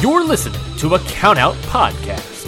[0.00, 2.46] You're listening to a Countout Podcast.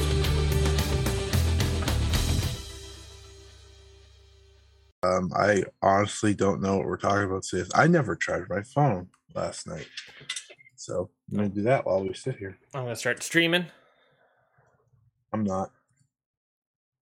[5.02, 7.68] Um, I honestly don't know what we're talking about today.
[7.74, 9.88] I never charged my phone last night.
[10.76, 12.58] So I'm gonna do that while we sit here.
[12.74, 13.66] I'm gonna start streaming.
[15.32, 15.70] I'm not.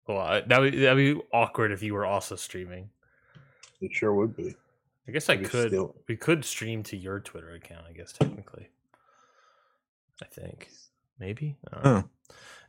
[0.06, 2.88] Well, uh, that would that'd be awkward if you were also streaming.
[3.80, 4.54] It sure would be.
[5.06, 5.68] I guess I Maybe could.
[5.68, 7.84] still- We could stream to your Twitter account.
[7.88, 8.68] I guess technically.
[10.22, 10.68] I think
[11.18, 11.56] maybe.
[11.72, 12.02] Huh.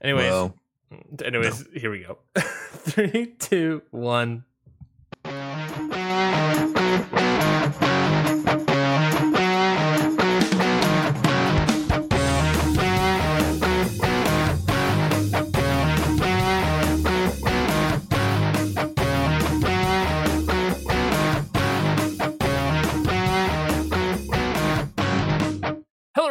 [0.02, 0.56] Anyways, Well,
[0.92, 2.20] mm, anyways, here we go.
[2.38, 4.46] Three, two, one.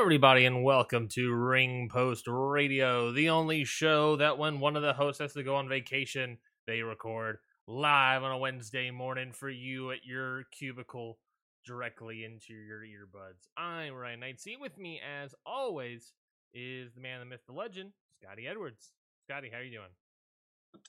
[0.09, 4.95] Everybody, and welcome to Ring Post Radio, the only show that when one of the
[4.95, 9.91] hosts has to go on vacation, they record live on a Wednesday morning for you
[9.91, 11.19] at your cubicle
[11.67, 13.49] directly into your earbuds.
[13.59, 14.59] I'm Ryan Knightsey.
[14.59, 16.15] With me, as always,
[16.55, 17.91] is the man, the myth, the legend,
[18.25, 18.93] Scotty Edwards.
[19.29, 20.83] Scotty, how are you doing?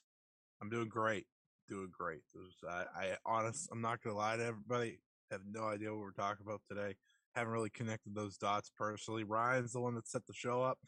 [0.62, 1.26] I'm doing great.
[1.68, 2.22] Doing great.
[2.34, 5.02] There's, I, I honest, I'm not gonna lie to everybody.
[5.30, 6.96] Have no idea what we're talking about today.
[7.36, 9.24] Haven't really connected those dots personally.
[9.24, 10.80] Ryan's the one that set the show up.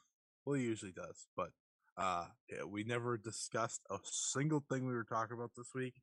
[0.46, 1.50] Well, he usually does, but
[1.98, 5.96] uh, yeah, we never discussed a single thing we were talking about this week.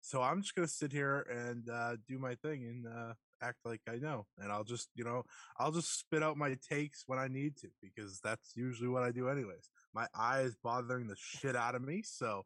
[0.00, 3.12] So I'm just gonna sit here and uh, do my thing and uh,
[3.42, 5.24] act like I know, and I'll just, you know,
[5.58, 9.12] I'll just spit out my takes when I need to because that's usually what I
[9.12, 9.70] do, anyways.
[9.94, 12.44] My eye is bothering the shit out of me, so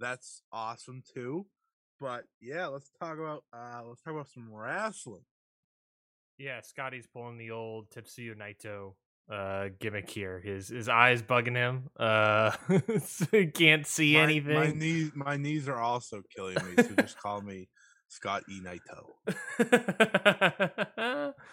[0.00, 1.46] that's awesome too.
[2.00, 5.24] But yeah, let's talk about uh let's talk about some wrestling.
[6.38, 8.94] Yeah, Scotty's pulling the old Tetsuya Naito
[9.32, 10.40] uh gimmick here.
[10.44, 11.88] His his eyes bugging him.
[11.98, 12.50] Uh
[13.04, 14.54] so he can't see my, anything.
[14.54, 17.68] My knees my knees are also killing me, so just call me
[18.08, 18.60] Scott E.
[18.60, 19.14] Naito.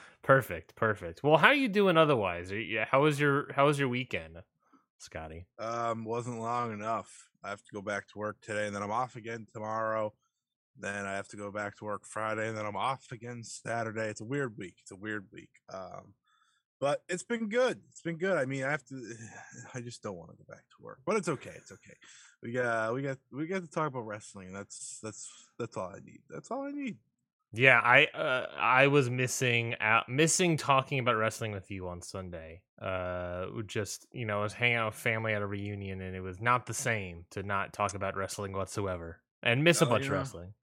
[0.24, 1.24] perfect, perfect.
[1.24, 2.52] Well, how are you doing otherwise?
[2.52, 4.38] Are you, how was your how was your weekend,
[4.97, 5.47] Scotty?
[5.59, 7.30] Um, wasn't long enough.
[7.44, 10.14] I have to go back to work today, and then I'm off again tomorrow.
[10.80, 14.08] Then I have to go back to work Friday, and then I'm off again Saturday.
[14.08, 14.76] It's a weird week.
[14.82, 15.50] It's a weird week.
[15.72, 16.14] Um,
[16.80, 17.80] but it's been good.
[17.90, 18.38] It's been good.
[18.38, 18.96] I mean, I have to.
[19.74, 21.54] I just don't want to go back to work, but it's okay.
[21.56, 21.96] It's okay.
[22.42, 24.52] We got we got we got to talk about wrestling.
[24.52, 26.22] That's that's that's all I need.
[26.30, 26.98] That's all I need.
[27.53, 32.62] Yeah, I uh, I was missing out missing talking about wrestling with you on Sunday.
[32.82, 36.22] Uh just, you know, I was hanging out with family at a reunion and it
[36.22, 40.12] was not the same to not talk about wrestling whatsoever and miss a bunch of
[40.12, 40.18] know.
[40.18, 40.53] wrestling.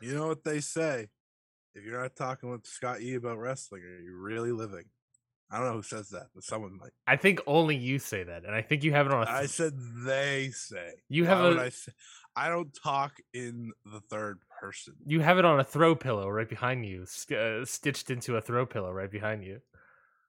[0.00, 1.08] You know what they say?
[1.74, 4.84] If you're not talking with Scott E about wrestling, are you really living?
[5.50, 6.90] I don't know who says that, but someone might.
[7.06, 9.38] I think only you say that and I think you have it on a I
[9.40, 10.94] th- said they say.
[11.08, 11.92] You have a- I, say,
[12.34, 14.94] I don't talk in the third person.
[15.06, 17.04] you have it on a throw pillow right behind you,
[17.36, 19.60] uh, stitched into a throw pillow right behind you.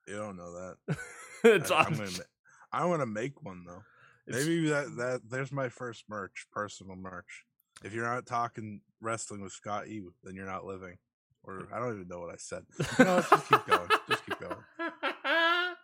[0.06, 0.96] You don't know that.
[1.44, 2.24] it's I, awesome.
[2.72, 3.82] I want to make one though.
[4.28, 7.44] It's- Maybe that that there's my first merch, personal merch.
[7.84, 10.96] If you're not talking wrestling with Scott E, then you're not living.
[11.44, 12.64] Or I don't even know what I said.
[12.98, 13.88] No, what, just keep going.
[14.08, 14.56] Just keep going.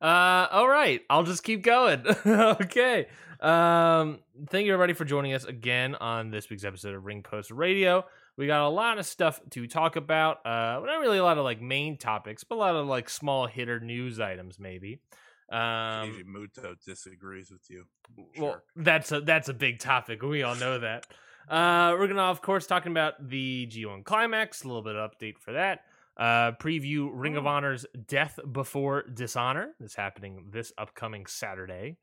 [0.00, 2.04] Uh, all right, I'll just keep going.
[2.26, 3.06] okay.
[3.40, 4.18] Um,
[4.50, 8.04] thank you everybody for joining us again on this week's episode of Ring Post Radio.
[8.36, 10.44] We got a lot of stuff to talk about.
[10.44, 13.46] Uh, not really a lot of like main topics, but a lot of like small
[13.46, 15.00] hitter news items, maybe.
[15.50, 17.84] Um, Muto disagrees with you.
[18.16, 18.62] well, Sure.
[18.76, 20.22] that's a that's a big topic.
[20.22, 21.06] We all know that.
[21.48, 24.64] Uh, we're gonna, of course, talking about the G1 climax.
[24.64, 25.80] A little bit of update for that.
[26.16, 27.46] Uh, preview Ring of.
[27.46, 29.74] Honor's Death Before Dishonor.
[29.80, 31.98] Is happening this upcoming Saturday.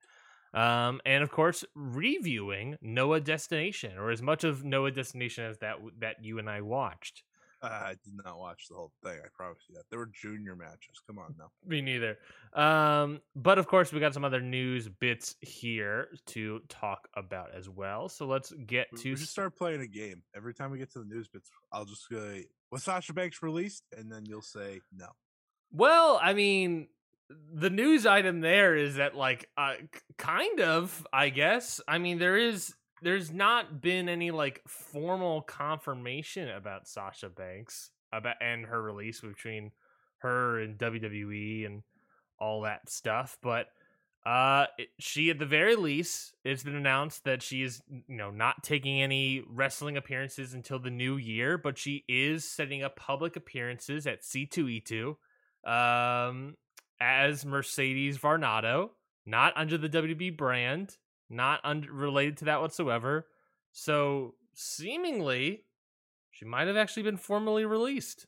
[0.53, 5.77] Um, and of course, reviewing Noah Destination, or as much of Noah Destination as that
[5.99, 7.23] that you and I watched.
[7.63, 9.19] I did not watch the whole thing.
[9.23, 9.83] I promise you that.
[9.89, 11.01] There were junior matches.
[11.05, 11.51] Come on now.
[11.65, 12.17] Me neither.
[12.53, 17.69] Um, but of course, we got some other news bits here to talk about as
[17.69, 18.09] well.
[18.09, 20.23] So let's get We, to we just start playing a game.
[20.35, 23.83] Every time we get to the news bits, I'll just say, was Sasha Banks released?
[23.95, 25.07] And then you'll say no.
[25.71, 26.87] Well, I mean,
[27.53, 29.75] the news item there is that like uh,
[30.17, 31.79] kind of, I guess.
[31.87, 38.35] I mean, there is there's not been any like formal confirmation about Sasha Banks about
[38.41, 39.71] and her release between
[40.19, 41.83] her and WWE and
[42.39, 43.67] all that stuff, but
[44.25, 48.29] uh it- she at the very least it's been announced that she is you know
[48.29, 53.35] not taking any wrestling appearances until the new year but she is setting up public
[53.35, 55.15] appearances at c2e2
[55.65, 56.55] um
[56.99, 58.91] as Mercedes Varnado,
[59.25, 60.97] not under the WB brand,
[61.31, 63.25] not un- related to that whatsoever.
[63.71, 65.63] So seemingly,
[66.31, 68.27] she might have actually been formally released.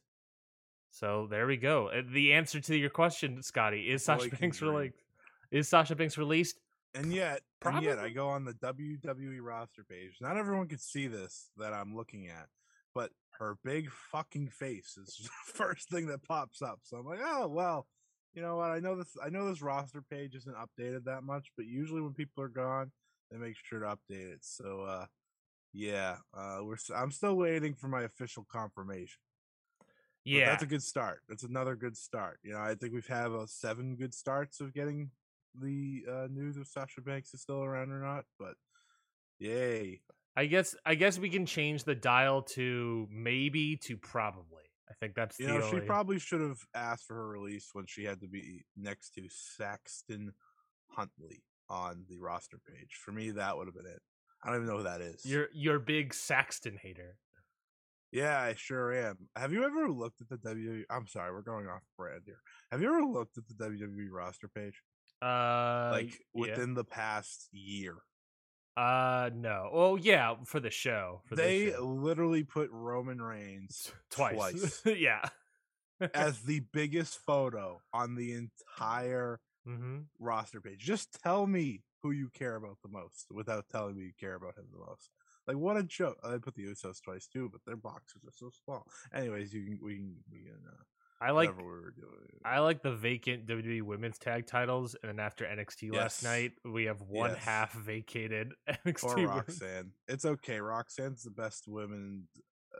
[0.91, 1.87] So there we go.
[1.89, 4.95] Uh, The answer to your question, Scotty, is Sasha Boy Banks released?
[5.51, 6.59] Is Sasha Banks released?
[6.95, 10.17] And yet, and yet, I go on the WWE roster page.
[10.21, 12.47] Not everyone can see this that I'm looking at,
[12.93, 13.09] but
[13.39, 15.17] her big fucking face is
[15.47, 16.81] the first thing that pops up.
[16.83, 17.87] So I'm like, oh well,
[18.33, 18.71] you know what?
[18.71, 19.15] I know this.
[19.23, 22.91] I know this roster page isn't updated that much, but usually when people are gone,
[23.29, 24.39] they make sure to update it.
[24.41, 25.05] So, uh,
[25.71, 26.77] yeah, uh, we're.
[26.95, 29.19] I'm still waiting for my official confirmation.
[30.25, 30.45] But Yeah.
[30.45, 31.21] that's a good start.
[31.27, 32.39] That's another good start.
[32.43, 35.11] You know, I think we've had uh, seven good starts of getting
[35.61, 38.25] the uh, news of Sasha Banks is still around or not.
[38.39, 38.55] But
[39.39, 40.01] yay!
[40.35, 44.63] I guess I guess we can change the dial to maybe to probably.
[44.89, 47.85] I think that's You the know, she probably should have asked for her release when
[47.87, 50.31] she had to be next to Saxton
[50.89, 52.99] Huxley on the roster page.
[53.03, 54.01] For me, that would have been it.
[54.43, 55.25] I don't even know who that is.
[55.25, 57.17] You're you're big Saxton hater.
[58.11, 59.17] Yeah, I sure am.
[59.35, 60.83] Have you ever looked at the WWE?
[60.91, 62.41] I'm sorry, we're going off brand here.
[62.71, 64.81] Have you ever looked at the WWE roster page?
[65.21, 66.41] Uh, Like yeah.
[66.41, 67.95] within the past year?
[68.75, 69.69] Uh, no.
[69.71, 71.21] Oh, yeah, for the show.
[71.25, 71.85] For they the show.
[71.85, 74.35] literally put Roman Reigns twice.
[74.35, 75.21] twice yeah.
[76.13, 80.79] as the biggest photo on the entire hmm roster page.
[80.79, 84.57] Just tell me who you care about the most without telling me you care about
[84.57, 85.09] him the most.
[85.47, 86.17] Like what a joke!
[86.23, 88.85] I put the Usos twice too, but their boxes are so small.
[89.13, 90.83] Anyways, you can we can we can uh,
[91.23, 92.09] I like we were doing.
[92.45, 96.85] I like the vacant WWE Women's Tag Titles, and then after NXT last night, we
[96.85, 97.43] have one Yes.
[97.43, 98.51] half vacated
[98.85, 99.17] NXT.
[99.23, 99.91] or Roxanne.
[100.07, 100.59] It's okay.
[100.59, 102.27] Roxanne's the best women.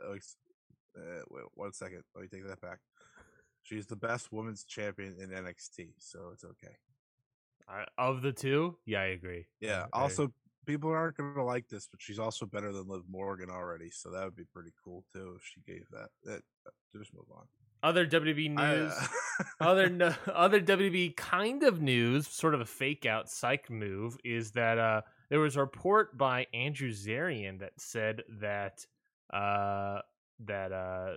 [0.04, 2.02] Uh, uh, wait, one second.
[2.14, 2.78] Let me take that back.
[3.62, 6.76] She's the best women's champion in NXT, so it's okay.
[7.66, 9.46] Uh, of the two, yeah, I agree.
[9.60, 9.86] Yeah.
[9.94, 10.28] I- Also,
[10.66, 14.10] people aren't going to like this, but she's also better than Liv Morgan already, so
[14.10, 16.10] that would be pretty cool too if she gave that.
[16.24, 17.46] that uh, just move on.
[17.84, 18.92] Other WWE I, news.
[18.92, 24.16] uh, other no, other WWE kind of news, sort of a fake out psych move,
[24.24, 28.86] is that uh, there was a report by Andrew Zarian that said that
[29.32, 30.00] uh,
[30.46, 31.16] that uh,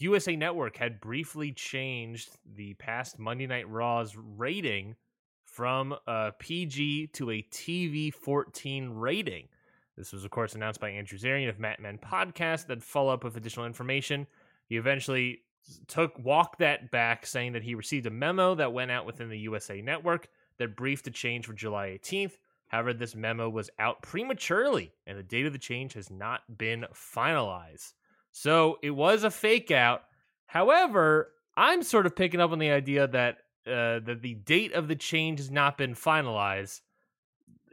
[0.00, 4.96] USA Network had briefly changed the past Monday Night Raw's rating
[5.44, 9.48] from a PG to a TV 14 rating.
[9.96, 12.66] This was, of course, announced by Andrew Zarian of Mat Men Podcast.
[12.66, 14.26] That follow up with additional information.
[14.68, 15.40] He eventually
[15.86, 19.38] took walked that back, saying that he received a memo that went out within the
[19.40, 20.28] USA Network
[20.58, 22.32] that briefed the change for July 18th.
[22.68, 26.86] However, this memo was out prematurely, and the date of the change has not been
[26.94, 27.94] finalized.
[28.32, 30.02] So it was a fake out.
[30.46, 34.88] However, I'm sort of picking up on the idea that uh, that the date of
[34.88, 36.80] the change has not been finalized.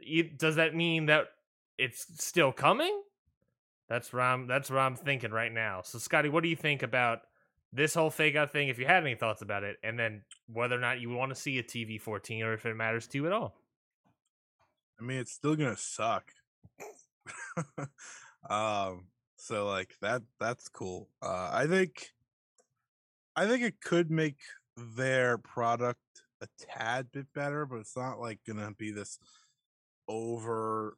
[0.00, 1.28] It- does that mean that
[1.78, 3.02] it's still coming?
[3.88, 4.46] That's what I'm.
[4.46, 5.82] That's what I'm thinking right now.
[5.82, 7.20] So, Scotty, what do you think about
[7.72, 8.68] this whole fake out thing?
[8.68, 11.40] If you had any thoughts about it, and then whether or not you want to
[11.40, 13.54] see a TV 14 or if it matters to you at all.
[15.00, 16.32] I mean, it's still gonna suck.
[18.50, 19.06] um,
[19.36, 21.08] so like that that's cool.
[21.22, 22.10] Uh, I think,
[23.36, 24.38] I think it could make
[24.76, 26.00] their product
[26.40, 29.18] a tad bit better, but it's not like gonna be this
[30.08, 30.96] over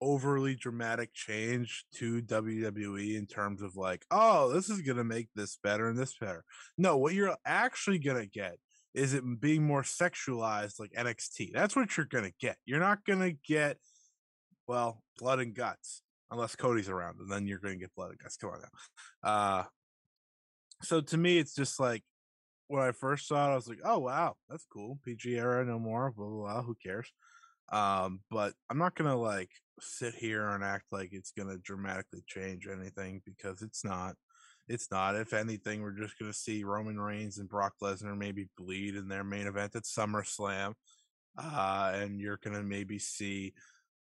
[0.00, 5.58] overly dramatic change to WWE in terms of like, oh, this is gonna make this
[5.62, 6.44] better and this better.
[6.76, 8.56] No, what you're actually gonna get
[8.94, 11.52] is it being more sexualized like NXT.
[11.52, 12.56] That's what you're gonna get.
[12.64, 13.78] You're not gonna get
[14.66, 18.36] well blood and guts unless Cody's around, and then you're gonna get blood and guts.
[18.36, 19.28] Come on now.
[19.30, 19.64] Uh
[20.82, 22.02] so to me, it's just like
[22.68, 24.98] when I first saw it, I was like, oh wow, that's cool.
[25.04, 26.12] PG era, no more.
[26.12, 26.62] Blah blah blah.
[26.62, 27.10] Who cares?
[27.72, 29.50] Um, but I'm not gonna like
[29.80, 34.14] sit here and act like it's gonna dramatically change anything because it's not.
[34.66, 35.16] It's not.
[35.16, 39.08] If anything, we're just going to see Roman Reigns and Brock Lesnar maybe bleed in
[39.08, 40.72] their main event at SummerSlam,
[41.36, 43.52] uh, and you're going to maybe see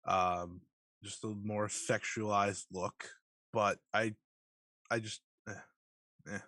[0.07, 0.61] um,
[1.03, 3.09] just a more sexualized look.
[3.53, 4.15] But I,
[4.91, 5.55] I just, eh,
[6.31, 6.39] eh.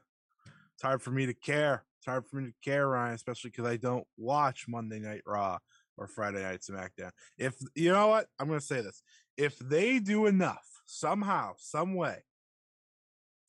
[0.75, 1.85] it's hard for me to care.
[1.99, 5.59] It's hard for me to care, Ryan, especially because I don't watch Monday Night Raw
[5.97, 7.11] or Friday Night SmackDown.
[7.39, 9.03] If you know what, I'm going to say this:
[9.37, 12.23] if they do enough somehow, some way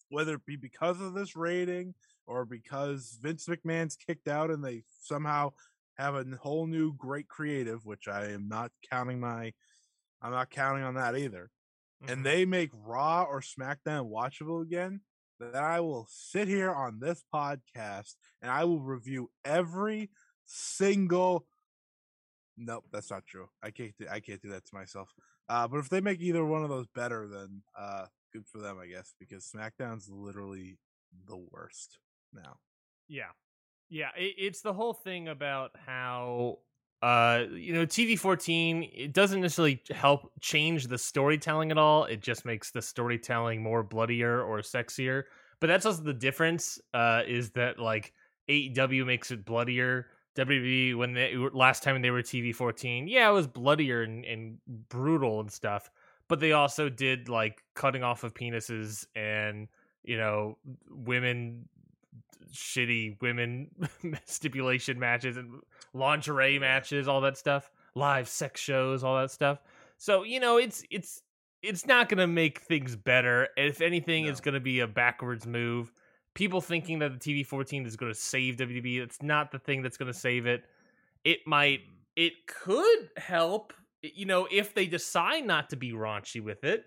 [0.09, 1.93] whether it be because of this rating
[2.27, 5.51] or because Vince McMahon's kicked out and they somehow
[5.97, 9.53] have a whole new great creative, which I am not counting my,
[10.21, 11.49] I'm not counting on that either.
[12.03, 12.11] Mhm.
[12.11, 15.01] And they make Raw or SmackDown watchable again.
[15.39, 20.11] Then I will sit here on this podcast and I will review every
[20.45, 21.47] single.
[22.57, 23.49] Nope, that's not true.
[23.61, 23.93] I can't.
[23.97, 25.13] Do, I can't do that to myself.
[25.49, 28.77] Uh, but if they make either one of those better, then uh, good for them,
[28.81, 30.77] I guess, because SmackDown's literally
[31.27, 31.99] the worst
[32.33, 32.57] now.
[33.07, 33.31] Yeah,
[33.89, 34.09] yeah.
[34.17, 36.59] It, it's the whole thing about how
[37.01, 42.21] uh you know tv 14 it doesn't necessarily help change the storytelling at all it
[42.21, 45.23] just makes the storytelling more bloodier or sexier
[45.59, 48.13] but that's also the difference uh is that like
[48.49, 53.33] aew makes it bloodier wwe when they last time they were tv 14 yeah it
[53.33, 54.57] was bloodier and, and
[54.89, 55.89] brutal and stuff
[56.27, 59.67] but they also did like cutting off of penises and
[60.03, 60.57] you know
[60.89, 61.67] women
[62.51, 63.69] shitty women
[64.25, 65.61] stipulation matches and
[65.95, 69.59] lingerie matches, all that stuff, live sex shows, all that stuff.
[69.97, 71.21] So you know, it's it's
[71.61, 73.47] it's not going to make things better.
[73.57, 74.31] If anything, no.
[74.31, 75.91] it's going to be a backwards move.
[76.35, 79.81] People thinking that the TV 14 is going to save WWE, it's not the thing
[79.81, 80.63] that's going to save it.
[81.23, 81.79] It might,
[82.15, 83.73] it could help,
[84.03, 86.85] you know, if they decide not to be raunchy with it.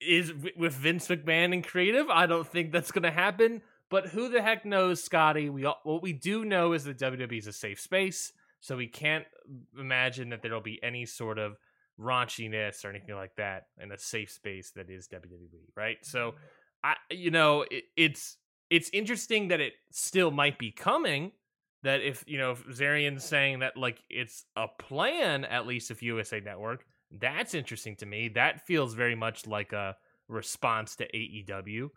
[0.00, 3.60] Is with Vince McMahon and creative, I don't think that's going to happen.
[3.90, 5.50] But who the heck knows, Scotty?
[5.50, 9.26] We what we do know is that WWE is a safe space, so we can't
[9.78, 11.56] imagine that there'll be any sort of
[12.00, 15.98] raunchiness or anything like that in a safe space that is WWE, right?
[16.02, 16.34] So,
[16.84, 18.36] I you know it, it's
[18.70, 21.32] it's interesting that it still might be coming.
[21.82, 26.02] That if you know if Zarian's saying that like it's a plan, at least if
[26.02, 28.28] USA Network, that's interesting to me.
[28.28, 29.96] That feels very much like a
[30.28, 31.88] response to AEW.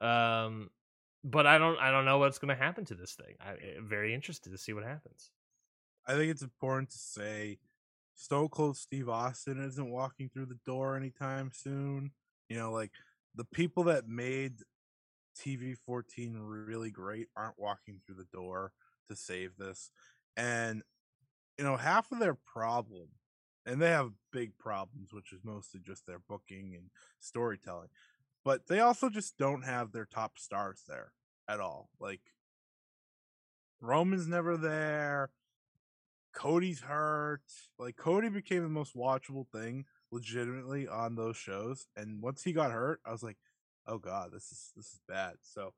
[0.00, 0.70] Um,
[1.24, 3.34] but I don't I don't know what's going to happen to this thing.
[3.40, 5.30] I, am eh, very interested to see what happens.
[6.06, 7.58] I think it's important to say
[8.14, 12.10] Stone Cold Steve Austin isn't walking through the door anytime soon.
[12.48, 12.90] You know, like
[13.34, 14.54] the people that made
[15.38, 18.72] TV 14 really great aren't walking through the door
[19.08, 19.90] to save this.
[20.36, 20.82] And
[21.58, 23.08] you know, half of their problem
[23.66, 26.90] and they have big problems which is mostly just their booking and
[27.20, 27.88] storytelling
[28.44, 31.12] but they also just don't have their top stars there
[31.48, 31.90] at all.
[32.00, 32.20] Like
[33.80, 35.30] Roman's never there.
[36.32, 37.42] Cody's hurt.
[37.78, 41.88] Like Cody became the most watchable thing legitimately on those shows.
[41.96, 43.36] And once he got hurt, I was like,
[43.88, 45.34] oh god, this is this is bad.
[45.40, 45.72] So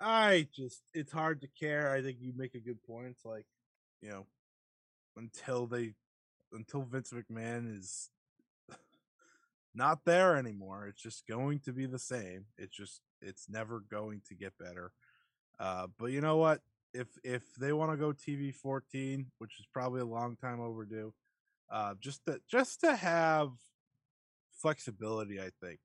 [0.00, 1.92] I just it's hard to care.
[1.92, 3.06] I think you make a good point.
[3.06, 3.46] It's like,
[4.02, 4.26] you know,
[5.16, 5.94] until they
[6.52, 8.10] until Vince McMahon is
[9.74, 10.86] not there anymore.
[10.88, 12.46] It's just going to be the same.
[12.58, 14.92] It's just it's never going to get better.
[15.58, 16.60] Uh, but you know what?
[16.92, 21.14] If if they want to go TV 14, which is probably a long time overdue,
[21.70, 23.50] uh, just to just to have
[24.52, 25.78] flexibility, I think.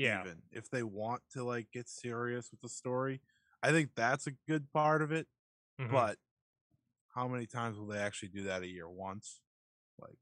[0.00, 0.22] Yeah.
[0.22, 3.20] Even if they want to like get serious with the story,
[3.62, 5.26] I think that's a good part of it.
[5.78, 5.92] Mm-hmm.
[5.92, 6.16] But
[7.14, 8.88] how many times will they actually do that a year?
[8.88, 9.40] Once?
[10.00, 10.16] Like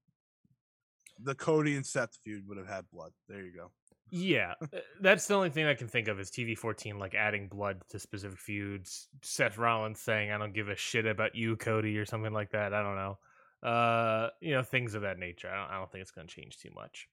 [1.22, 3.12] the Cody and Seth feud would have had blood.
[3.28, 3.70] There you go.
[4.10, 7.46] Yeah, uh, that's the only thing I can think of is TV fourteen, like adding
[7.46, 9.06] blood to specific feuds.
[9.22, 12.74] Seth Rollins saying, "I don't give a shit about you, Cody," or something like that.
[12.74, 13.18] I don't know.
[13.62, 15.48] Uh, you know, things of that nature.
[15.48, 17.06] I don't, I don't think it's going to change too much.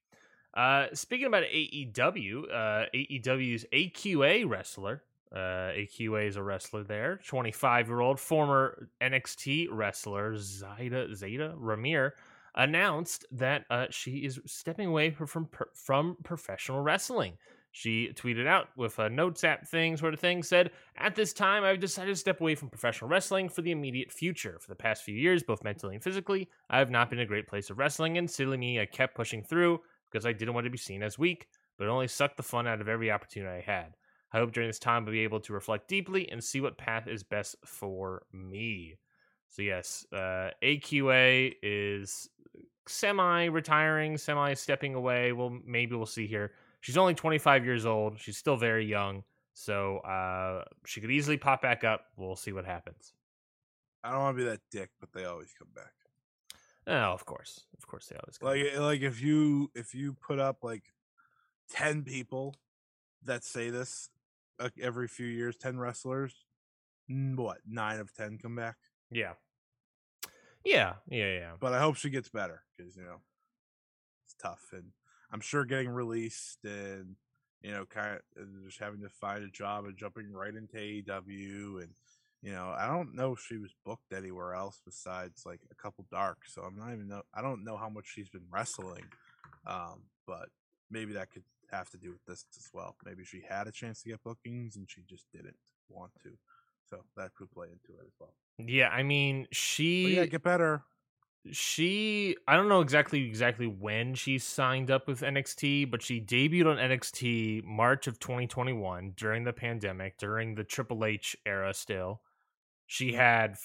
[0.56, 7.88] Uh, speaking about AEW, uh, AEW's AQA wrestler, uh, AQA is a wrestler there, 25
[7.88, 12.12] year old former NXT wrestler Zayda Zayda Ramier
[12.56, 17.34] announced that uh, she is stepping away from from professional wrestling.
[17.74, 21.66] She tweeted out with a notes app thing, sort of thing, said, At this time,
[21.66, 24.58] I've decided to step away from professional wrestling for the immediate future.
[24.62, 27.50] For the past few years, both mentally and physically, I have not been a great
[27.50, 29.82] place of wrestling, and silly me, I kept pushing through
[30.16, 32.68] because I didn't want to be seen as weak, but it only sucked the fun
[32.68, 33.98] out of every opportunity I had.
[34.32, 37.06] I hope during this time I'll be able to reflect deeply and see what path
[37.10, 38.96] is best for me.
[39.50, 42.30] So, yes, uh, AQA is
[42.88, 45.34] semi retiring, semi stepping away.
[45.34, 46.54] Well, maybe we'll see here.
[46.80, 48.18] She's only 25 years old.
[48.18, 49.24] She's still very young.
[49.54, 52.06] So uh, she could easily pop back up.
[52.16, 53.12] We'll see what happens.
[54.02, 55.92] I don't want to be that dick, but they always come back.
[56.88, 58.74] Oh, of course, of course they always like back.
[58.76, 60.84] Eh, like if you if you put up like
[61.70, 62.56] ten people
[63.24, 64.10] that say this
[64.80, 66.46] every few years, ten wrestlers,
[67.08, 68.78] what nine of ten come back?
[69.12, 69.34] Yeah,
[70.64, 71.56] yeah, yeah, yeah.
[71.60, 73.22] But I hope she gets better because you know
[74.24, 74.92] it's tough, and
[75.32, 77.16] I'm sure getting released and
[77.62, 81.80] you know kind of just having to find a job and jumping right into AEW
[81.82, 81.94] and
[82.46, 86.06] you know I don't know if she was booked anywhere else besides like a couple
[86.12, 89.04] dark, so I'm not even know I don't know how much she's been wrestling,
[89.66, 90.48] um, but
[90.92, 92.96] maybe that could have to do with this as well.
[93.06, 95.58] Maybe she had a chance to get bookings and she just didn't
[95.90, 96.32] want to.
[96.90, 98.36] So that could play into it as well.
[98.60, 100.84] Yeah, I mean, But she yeah, get better.
[101.52, 106.68] she I don't know exactly exactly when she signed up with NXT, but she debuted
[106.68, 112.22] on NXT March of 2021 during the pandemic, during the Triple H era still.
[112.88, 113.58] She had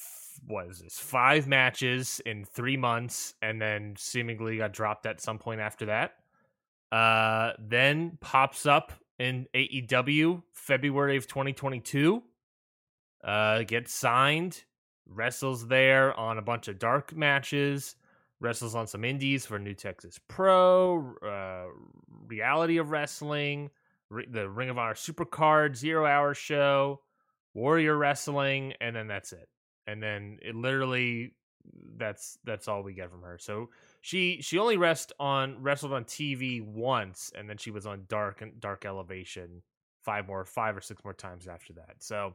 [0.69, 0.99] is this?
[0.99, 6.15] 5 matches in 3 months and then seemingly got dropped at some point after that.
[6.91, 12.23] Uh then pops up in AEW February of 2022.
[13.23, 14.65] Uh gets signed
[15.11, 17.97] wrestles there on a bunch of dark matches,
[18.41, 21.67] wrestles on some indies for New Texas Pro, uh,
[22.27, 23.71] Reality of Wrestling,
[24.11, 27.01] the Ring of Honor Supercard Zero Hour Show,
[27.55, 29.49] Warrior Wrestling, and then that's it.
[29.87, 31.33] And then it literally
[31.97, 33.39] that's that's all we get from her.
[33.39, 38.05] So she she only rest on wrestled on TV once, and then she was on
[38.09, 39.63] Dark and Dark Elevation
[40.03, 41.97] five more five or six more times after that.
[41.99, 42.35] So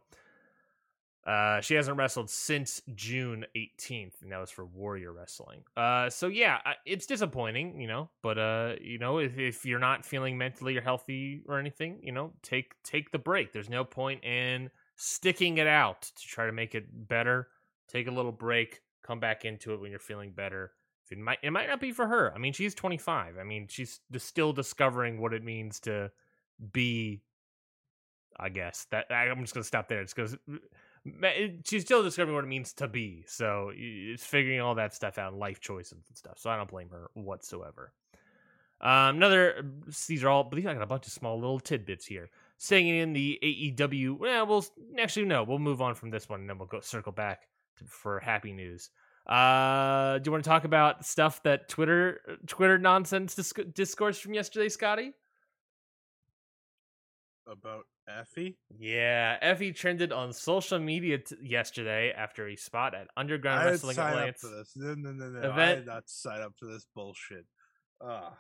[1.26, 5.64] uh, she hasn't wrestled since June 18th, and that was for Warrior Wrestling.
[5.76, 8.10] Uh, so yeah, it's disappointing, you know.
[8.22, 12.12] But uh, you know, if, if you're not feeling mentally or healthy or anything, you
[12.12, 13.54] know, take take the break.
[13.54, 17.48] There's no point in sticking it out to try to make it better.
[17.88, 20.72] Take a little break, come back into it when you're feeling better.
[21.12, 22.34] It might it might not be for her.
[22.34, 23.38] I mean, she's 25.
[23.38, 26.12] I mean, she's still discovering what it means to
[26.72, 27.22] be.
[28.38, 30.02] I guess that I'm just gonna stop there.
[30.02, 30.36] It's because
[31.64, 33.24] she's still discovering what it means to be.
[33.28, 36.40] So it's figuring all that stuff out, life choices and stuff.
[36.40, 37.94] So I don't blame her whatsoever.
[38.82, 39.66] Um, another,
[40.08, 42.30] these are all, but these I got a bunch of small little tidbits here.
[42.58, 44.66] Staying in the AEW, well, we'll
[45.00, 47.42] actually no, we'll move on from this one, and then we'll go circle back
[47.78, 48.90] to, for happy news.
[49.28, 54.34] Uh, do you want to talk about stuff that Twitter, Twitter nonsense disc- discourse from
[54.34, 55.12] yesterday, Scotty?
[57.48, 58.56] About Effy?
[58.78, 63.98] Yeah, Effy trended on social media t- yesterday after a spot at Underground I Wrestling
[63.98, 64.44] Alliance.
[64.44, 64.72] up for this.
[64.76, 65.40] No, no, no, no.
[65.42, 65.80] I event.
[65.82, 67.46] did not sign up for this bullshit.
[68.02, 68.34] Ah,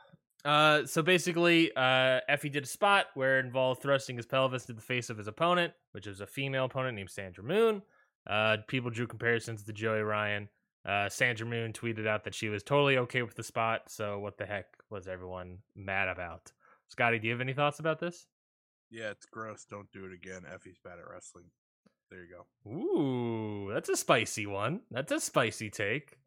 [0.45, 4.73] Uh, so basically, uh, Effy did a spot where it involved thrusting his pelvis to
[4.73, 7.81] the face of his opponent, which is a female opponent named Sandra Moone.
[8.29, 10.47] Uh, people drew comparisons to Joey Ryan.
[10.87, 13.83] Uh, Sandra Moone tweeted out that she was totally okay with the spot.
[13.87, 16.51] So what the heck was everyone mad about?
[16.89, 18.27] Scotty, do you have any thoughts about this?
[18.91, 19.65] yeah, it's gross.
[19.69, 20.43] Don't do it again.
[20.43, 21.45] Effy's bad at wrestling.
[22.11, 22.71] There you go.
[22.71, 24.81] Ooh, that's a spicy one.
[24.91, 26.17] That's a spicy take.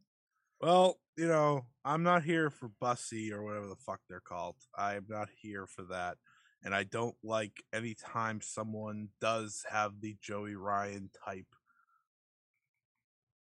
[0.61, 4.57] Well, you know, I'm not here for Bussy or whatever the fuck they're called.
[4.77, 6.17] I'm not here for that.
[6.65, 11.47] And I don't like any time someone does have the Joey Ryan type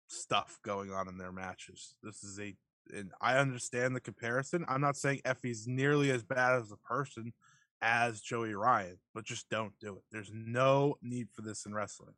[0.09, 1.95] stuff going on in their matches.
[2.03, 2.57] This is a
[2.93, 4.65] and I understand the comparison.
[4.69, 7.33] I'm not saying Effy's nearly as bad as a person
[7.81, 10.03] as Joey Ryan, but just don't do it.
[10.13, 12.15] There's no need for this in wrestling.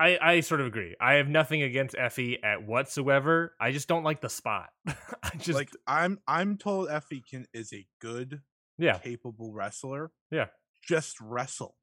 [0.00, 0.94] I, I sort of agree.
[1.00, 3.54] I have nothing against Effy at whatsoever.
[3.60, 4.70] I just don't like the spot.
[4.86, 8.40] I just like I'm I'm told Effy can is a good
[8.78, 8.98] yeah.
[8.98, 10.12] capable wrestler.
[10.30, 10.46] Yeah.
[10.86, 11.74] Just wrestle.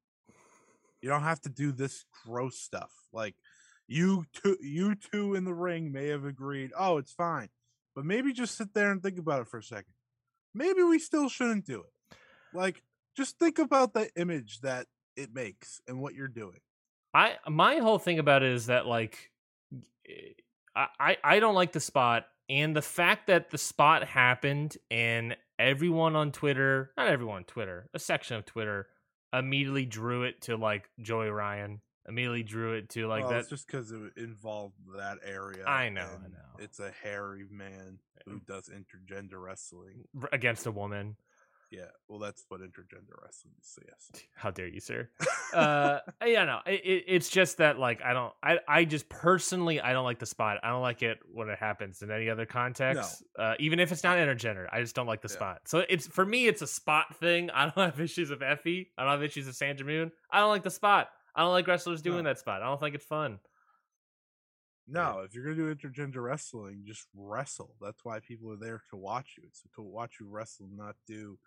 [1.02, 2.92] You don't have to do this gross stuff.
[3.12, 3.36] Like
[3.88, 7.50] you two you two in the ring may have agreed, oh, it's fine.
[7.96, 9.94] But maybe just sit there and think about it for a second.
[10.54, 12.18] Maybe we still shouldn't do it.
[12.54, 12.82] Like
[13.16, 16.60] just think about the image that it makes and what you're doing.
[17.16, 19.32] I my whole thing about it is that like
[20.08, 20.34] eh,
[20.76, 25.36] I I, I don't like the spot and the fact that the spot happened and
[25.58, 28.88] everyone on Twitter, not everyone on Twitter, a section of Twitter
[29.34, 33.50] immediately drew it to like Joey Ryan, immediately drew it to like well, that it's
[33.50, 35.66] just because it involved that area.
[35.66, 36.60] I know, I know.
[36.60, 40.06] It's a hairy man who does intergender wrestling.
[40.32, 41.16] against a woman.
[41.72, 43.68] Yeah, well, that's what intergender wrestling is.
[43.68, 44.24] So yes.
[44.36, 45.10] How dare you, sir?
[45.54, 49.80] uh yeah no it, it, it's just that like i don't i i just personally
[49.80, 52.46] i don't like the spot i don't like it when it happens in any other
[52.46, 55.36] context uh even if it's not intergender i just don't like the Yeah.
[55.36, 58.88] spot so it's for me it's a spot thing i don't have issues with effy
[58.98, 61.68] i don't have issues with sandra moone i don't like the spot i don't like
[61.68, 62.32] wrestlers doing No.
[62.32, 63.40] that spot i don't think it's fun
[64.88, 67.76] No, if you're gonna do intergender wrestling, just wrestle.
[67.82, 69.44] That's why people are there to watch you.
[69.48, 71.40] It's to watch you wrestle, not do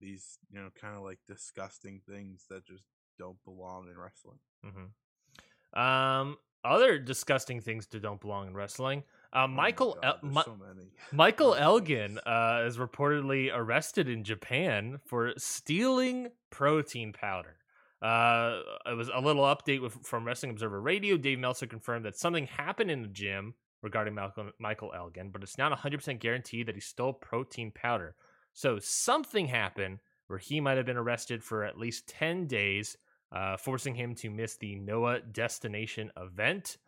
[0.00, 2.84] these, you know, kind of like disgusting things that just
[3.18, 4.38] don't belong in wrestling.
[4.64, 10.42] hmm um other disgusting things that don't belong in wrestling uh Oh michael God, El-
[10.42, 10.88] so many.
[11.12, 17.56] Michael Oh, Elgin uh, is reportedly arrested in Japan for stealing protein powder.
[18.02, 21.16] Uh, it was a little update with, from Wrestling Observer Radio.
[21.16, 25.58] Dave Meltzer confirmed that something happened in the gym regarding Malcolm, Michael Elgin, but it's
[25.58, 28.14] not 100% guaranteed that he stole protein powder.
[28.56, 32.96] So something happened, where he might have been arrested for at least 10 days,
[33.30, 36.78] uh, forcing him to miss the Noah Destination event.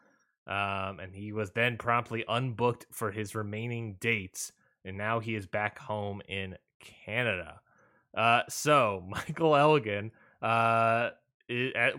[0.46, 4.50] Um, and he was then promptly unbooked for his remaining dates.
[4.82, 7.60] And now he is back home in Canada.
[8.16, 11.10] Uh, so, Michael Elgin uh,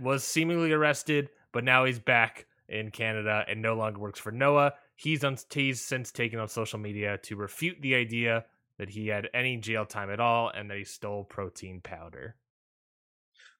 [0.02, 4.74] was seemingly arrested, but now he's back in Canada and no longer works for Noah.
[4.96, 8.46] He's, on, he's since taken on social media to refute the idea
[8.80, 12.36] that he had any jail time at all and that he stole protein powder.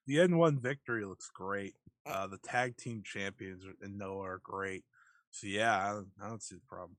[0.06, 1.74] The N1 victory looks great.
[2.06, 4.82] Uh, the tag team champions and Noah are great.
[5.30, 6.96] So yeah, I don't, I don't see the problem.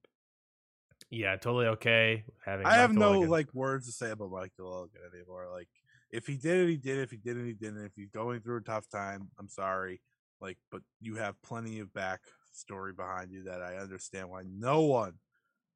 [1.10, 2.65] Yeah, totally okay having.
[2.65, 5.47] I have no like words to say about Michael Elgin anymore.
[5.51, 5.67] Like,
[6.12, 7.01] if he did it, he did it.
[7.01, 7.84] If he didn't, he didn't.
[7.84, 9.99] If he's going through a tough time, I'm sorry.
[10.39, 12.21] Like, but you have plenty of back
[12.53, 15.13] story behind you that I understand why no one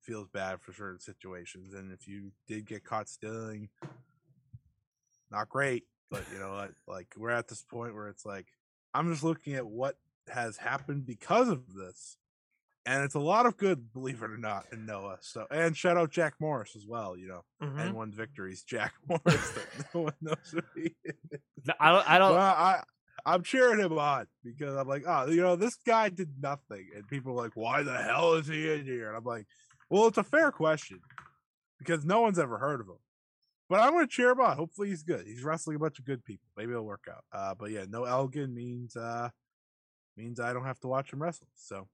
[0.06, 1.74] feels bad for certain situations.
[1.74, 3.70] And if you did get caught stealing,
[5.32, 5.84] not great.
[6.12, 8.46] But you know, like, like we're at this point where it's like
[8.94, 9.98] I'm just looking at what
[10.32, 12.18] has happened because of this
[12.86, 15.18] and it's a lot of good, believe it or not, in Noah.
[15.22, 17.18] So and shout out Jack Morris as well.
[17.18, 17.80] You know, mm-hmm.
[17.80, 19.52] N-1 victories, Jack Morris.
[19.52, 21.40] that no one knows who he is.
[21.80, 22.10] I don't.
[22.10, 22.36] I don't.
[22.36, 22.84] Well, I
[23.26, 27.08] I'm cheering him on because I'm like, oh, you know, this guy did nothing, and
[27.08, 29.08] people are like, why the hell is he in here?
[29.08, 29.48] And I'm like,
[29.90, 31.00] well, it's a fair question
[31.80, 32.98] because no one's ever heard of him.
[33.68, 34.56] But I'm going to cheer him on.
[34.58, 35.26] Hopefully, he's good.
[35.26, 36.48] He's wrestling a bunch of good people.
[36.56, 37.24] Maybe it'll work out.
[37.32, 39.30] Uh, but yeah, no Elgin means uh
[40.16, 41.48] means I don't have to watch him wrestle.
[41.56, 41.88] So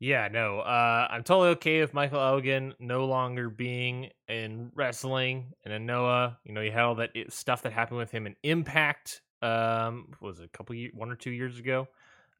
[0.00, 5.74] yeah, no, uh, I'm totally okay with Michael Elgin no longer being in wrestling and
[5.74, 6.38] in Noah.
[6.44, 9.22] You know, you had all that stuff that happened with him in Impact.
[9.42, 11.88] Um, was it a couple one or two years ago?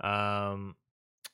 [0.00, 0.76] Um,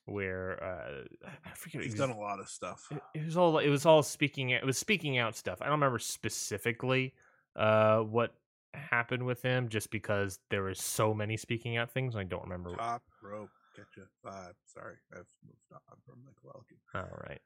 [0.06, 1.82] where uh, I forget.
[1.82, 2.86] He's done a lot of stuff.
[2.90, 3.58] It, it, was all.
[3.58, 4.50] It was all speaking.
[4.50, 5.58] It was speaking out stuff.
[5.60, 7.14] I don't remember specifically
[7.56, 8.34] uh what
[8.72, 12.16] happened with him, just because there was so many speaking out things.
[12.16, 12.74] I don't remember.
[12.74, 14.54] Top rope Get you five.
[14.66, 16.76] Sorry, I've moved on from Michael Elgin.
[16.94, 17.40] All right.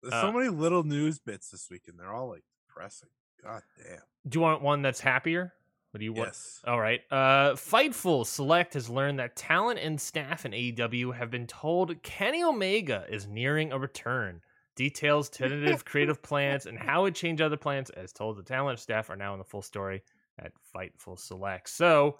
[0.00, 3.08] There's uh, so many little news bits this week, and they're all like depressing.
[3.42, 3.98] God damn.
[4.28, 5.52] Do you want one that's happier?
[5.92, 6.28] What do you want?
[6.28, 6.62] Yes.
[6.66, 7.02] All right.
[7.10, 12.42] Uh, Fightful Select has learned that talent and staff in AEW have been told Kenny
[12.42, 14.40] Omega is nearing a return.
[14.74, 19.10] Details, tentative creative plans, and how it changed other plans, as told the talent staff,
[19.10, 20.02] are now in the full story
[20.38, 21.68] at Fightful Select.
[21.68, 22.16] So,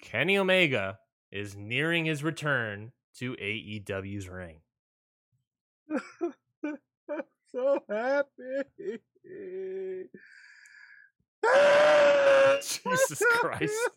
[0.00, 0.98] Kenny Omega
[1.30, 4.60] is nearing his return to AEW's ring.
[7.52, 9.00] so happy.
[12.62, 13.74] Jesus Christ.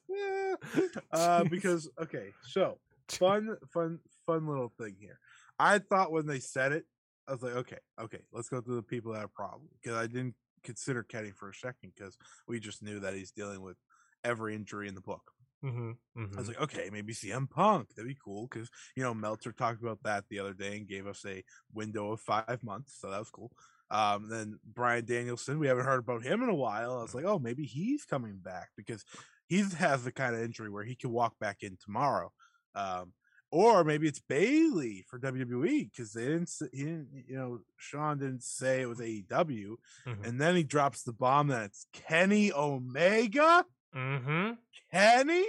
[1.11, 2.79] Uh, because okay, so
[3.09, 5.19] fun, fun, fun little thing here.
[5.59, 6.85] I thought when they said it,
[7.27, 10.07] I was like, okay, okay, let's go through the people that have problems because I
[10.07, 13.77] didn't consider Kenny for a second because we just knew that he's dealing with
[14.23, 15.31] every injury in the book.
[15.63, 16.35] Mm-hmm, mm-hmm.
[16.35, 17.89] I was like, okay, maybe CM Punk.
[17.95, 21.07] That'd be cool because you know Meltzer talked about that the other day and gave
[21.07, 23.51] us a window of five months, so that was cool.
[23.89, 26.97] Um, then Bryan Danielson, we haven't heard about him in a while.
[26.97, 29.05] I was like, oh, maybe he's coming back because
[29.47, 32.31] he has the kind of injury where he can walk back in tomorrow.
[32.75, 33.13] Um,
[33.49, 38.43] or maybe it's Bayley for WWE because they didn't, he didn't, you know, Sean didn't
[38.43, 40.23] say it was AEW, mm-hmm.
[40.25, 43.65] and then he drops the bomb that it's Kenny Omega.
[43.95, 44.51] Mm-hmm.
[44.91, 45.45] Kenny,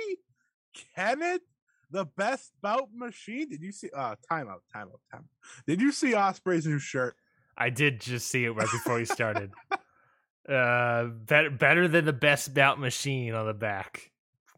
[0.95, 1.41] Kenneth,
[1.91, 3.49] the best bout machine.
[3.49, 3.91] Did you see?
[3.95, 5.25] Uh, timeout, timeout, timeout.
[5.67, 7.17] Did you see Ospreay's new shirt?
[7.59, 9.51] I did just see it right before we started.
[10.49, 14.13] uh, better, better than the best bout machine on the back.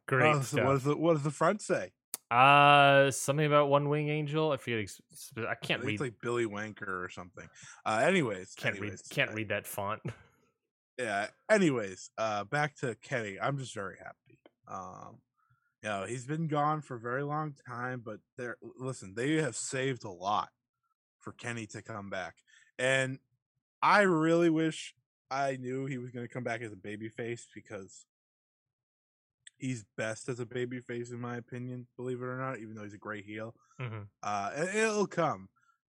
[0.07, 1.93] Great oh, so what, does the, what does the front say?
[2.31, 4.53] Uh, something about one wing angel.
[4.53, 5.93] I feel I can't I read.
[5.95, 7.49] It's like Billy Wanker or something.
[7.85, 9.01] Uh, anyways, can't anyways, read.
[9.11, 10.01] Can't read that font.
[10.99, 11.27] yeah.
[11.51, 13.39] Anyways, uh, back to Kenny.
[13.41, 14.39] I'm just very happy.
[14.69, 15.19] Um,
[15.83, 19.15] you know, he's been gone for a very long time, but they're listen.
[19.17, 20.51] They have saved a lot
[21.19, 22.37] for Kenny to come back,
[22.81, 23.19] and
[23.83, 24.95] I really wish
[25.31, 28.05] I knew he was going to come back as a baby face because
[29.59, 31.87] he's best as a baby face in my opinion.
[31.97, 34.03] Believe it or not, even though he's a great heel, mm-hmm.
[34.23, 35.49] uh, it'll come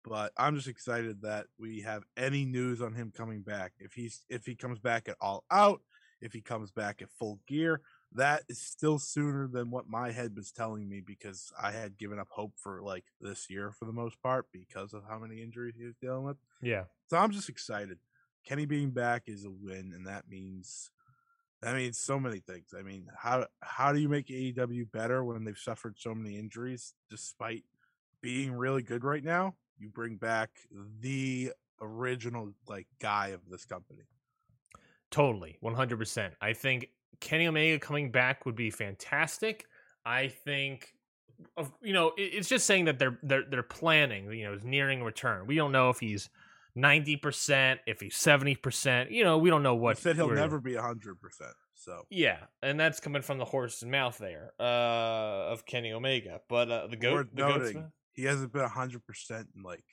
[0.04, 3.72] but I'm just excited that we have any news on him coming back.
[3.78, 5.80] If he's if he comes back at all out,
[6.20, 7.80] if he comes back at full gear,
[8.14, 12.18] that is still sooner than what my head was telling me because I had given
[12.18, 15.74] up hope for like this year for the most part because of how many injuries
[15.76, 16.36] he was dealing with.
[16.62, 16.84] Yeah.
[17.08, 17.98] So I'm just excited.
[18.46, 20.90] Kenny being back is a win, and that means
[21.62, 22.74] that means so many things.
[22.78, 26.94] I mean, how how do you make AEW better when they've suffered so many injuries
[27.10, 27.64] despite
[28.20, 29.54] being really good right now?
[29.78, 30.50] you bring back
[31.00, 34.02] the original like guy of this company.
[35.10, 36.34] Totally, one hundred percent.
[36.40, 36.88] I think
[37.20, 39.66] Kenny Omega coming back would be fantastic.
[40.04, 40.88] I think,
[41.56, 44.30] of you know, it's just saying that they're they're they're planning.
[44.32, 45.46] You know, is nearing return.
[45.46, 46.28] We don't know if he's
[46.74, 49.10] ninety percent, if he's seventy percent.
[49.10, 49.98] You know, we don't know He what.
[49.98, 51.52] said he'll never be hundred percent.
[51.76, 54.62] So Yeah, and that's coming from the horse's mouth there uh,
[55.52, 56.40] of Kenny Omega.
[56.48, 59.84] But uh, the goat, worth the noting, mouth- he hasn't been hundred percent in like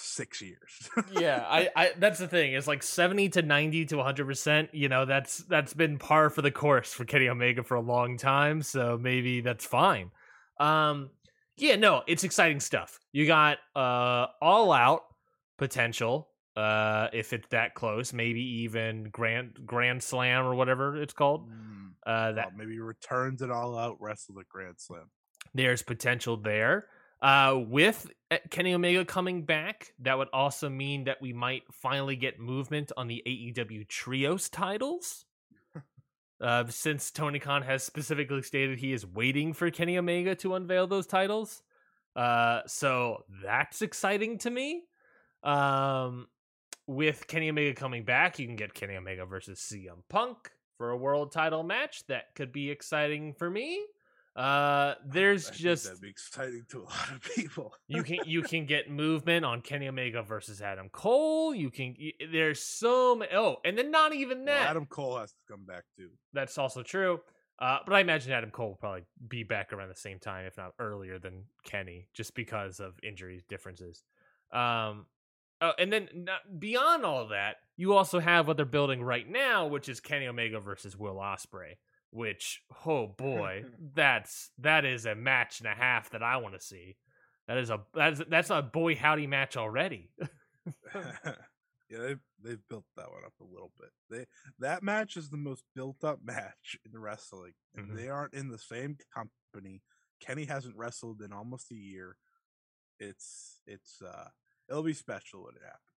[0.00, 0.90] six years.
[1.12, 2.52] yeah, I, I that's the thing.
[2.54, 4.70] It's like seventy to ninety to one hundred percent.
[4.74, 8.16] You know, that's that's been par for the course for Kenny Omega for a long
[8.16, 8.62] time.
[8.62, 10.10] So maybe that's fine.
[10.58, 11.10] Um,
[11.56, 12.98] yeah, no, it's exciting stuff.
[13.12, 15.02] You got uh all out
[15.58, 16.28] potential.
[16.56, 21.48] Uh, if it's that close, maybe even Grand Grand Slam or whatever it's called.
[21.48, 25.10] Mm, Uh, that well, maybe returns it all out, wrestle the Grand Slam.
[25.54, 26.86] there's potential there.
[27.22, 32.16] Uh, with uh, Kenny Omega coming back, that would also mean that we might finally
[32.16, 35.26] get movement on the AEW Trios titles.
[36.40, 40.86] uh, since Tony Khan has specifically stated he is waiting for Kenny Omega to unveil
[40.86, 41.62] those titles.
[42.16, 44.84] Uh, so that's exciting to me.
[45.42, 46.26] Um,
[46.86, 50.96] with Kenny Omega coming back, you can get Kenny Omega versus CM Punk for a
[50.96, 52.06] world title match.
[52.06, 53.84] That could be exciting for me.
[54.36, 57.74] Uh, there's I just that'd be exciting to a lot of people.
[57.88, 61.54] you can you can get movement on Kenny Omega versus Adam Cole.
[61.54, 61.96] You can
[62.32, 63.32] there's so many.
[63.34, 64.70] Oh, and then not even Well, that.
[64.70, 66.10] Adam Cole has to come back too.
[66.32, 67.20] That's also true.
[67.58, 70.56] Uh, but I imagine Adam Cole will probably be back around the same time, if
[70.56, 74.02] not earlier than Kenny, just because of injury differences.
[74.50, 75.04] Um,
[75.60, 79.66] oh, and then not, beyond all that, you also have what they're building right now,
[79.66, 81.74] which is Kenny Omega versus Will Ospreay.
[82.10, 86.60] Which, oh boy, that's that is a match and a half that I want to
[86.60, 86.96] see.
[87.46, 90.10] That is a that's that's a boy howdy match already.
[90.94, 93.90] yeah, they've they've built that one up a little bit.
[94.10, 94.26] They
[94.58, 97.96] that match is the most built up match in wrestling, and Mhm.
[97.96, 99.82] they aren't in the same company.
[100.20, 102.16] Kenny hasn't wrestled in almost a year.
[102.98, 104.28] It's it's uh
[104.68, 105.89] it'll be special when it happens.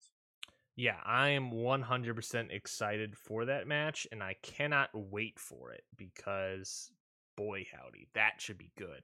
[0.75, 6.91] Yeah, I am 100% excited for that match, and I cannot wait for it because,
[7.37, 9.03] boy, howdy, that should be good.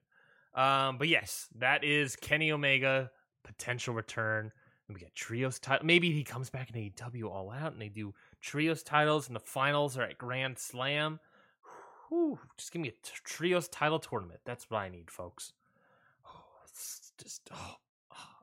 [0.55, 3.11] Um, but yes, that is Kenny Omega
[3.45, 4.53] potential return.
[4.87, 5.85] And we get trios title.
[5.85, 9.41] Maybe he comes back in AEW All Out, and they do trios titles, and the
[9.41, 11.21] finals are at Grand Slam.
[12.09, 14.41] Whew, just give me a t- trios title tournament.
[14.47, 15.53] That's what I need, folks.
[16.27, 17.77] Oh, it's just oh,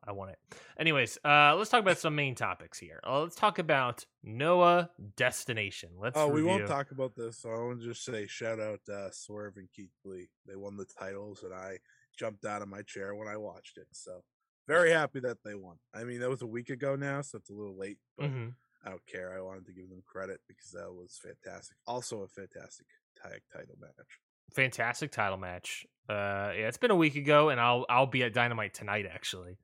[0.08, 0.38] I want it.
[0.80, 3.00] Anyways, uh, let's talk about some main topics here.
[3.06, 5.90] Uh, let's talk about Noah Destination.
[6.00, 6.18] Let's.
[6.18, 7.40] oh, we won't talk about this.
[7.40, 10.30] So I want to just say shout out uh, Swerve and Keith Lee.
[10.48, 11.80] They won the titles, and I
[12.18, 13.88] jumped out of my chair when I watched it.
[13.92, 14.24] So
[14.68, 15.78] very happy that they won.
[15.94, 18.54] I mean, that was a week ago now, so it's a little late, but Mhm.
[18.84, 19.36] I don't care.
[19.36, 21.78] I wanted to give them credit because that was fantastic.
[21.88, 22.86] Also, a fantastic
[23.22, 24.20] tag title match.
[24.54, 25.88] Fantastic title match.
[26.08, 29.08] Uh, yeah, it's been a week ago, and I'll I'll be at Dynamite tonight.
[29.12, 29.58] Actually,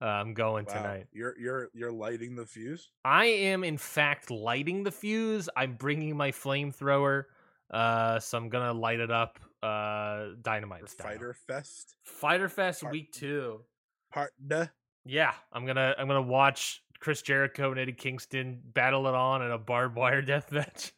[0.00, 1.06] I'm going Wow, tonight.
[1.12, 2.90] you're you're you're lighting the fuse.
[3.04, 5.48] I am in fact lighting the fuse.
[5.56, 7.24] I'm bringing my flamethrower.
[7.70, 9.38] Uh, so I'm gonna light it up.
[9.62, 10.88] Uh, Dynamite.
[10.88, 13.60] Fyter Fest Fyter Fest Part- week two.
[14.10, 14.66] part duh.
[15.04, 19.50] Yeah, I'm gonna I'm gonna watch Chris Jericho and Eddie Kingston battle it on in
[19.50, 20.92] a barbed wire death match,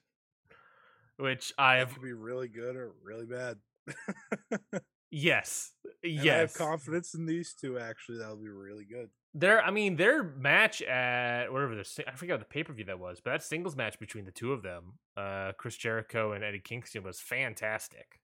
[1.16, 1.92] which I have.
[1.92, 3.58] could be really good or really bad.
[5.14, 5.72] Yes,
[6.02, 7.78] And I have confidence in these two.
[7.78, 9.10] Actually, that'll be really good.
[9.34, 12.86] Their, I mean, their match at whatever the I forget what the pay per view
[12.86, 16.42] that was, but that singles match between the two of them, uh, Chris Jericho and
[16.42, 18.20] Eddie Kingston, was fantastic.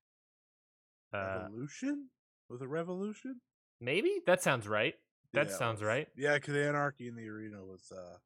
[1.13, 2.09] Uh, Revolution
[2.49, 3.41] was it Revolution?
[3.81, 4.95] maybe that sounds right.
[5.35, 5.89] That Yeah, sounds was.
[5.89, 6.09] right.
[6.17, 8.17] Yeah, because the Anarchy in the Arena was uh,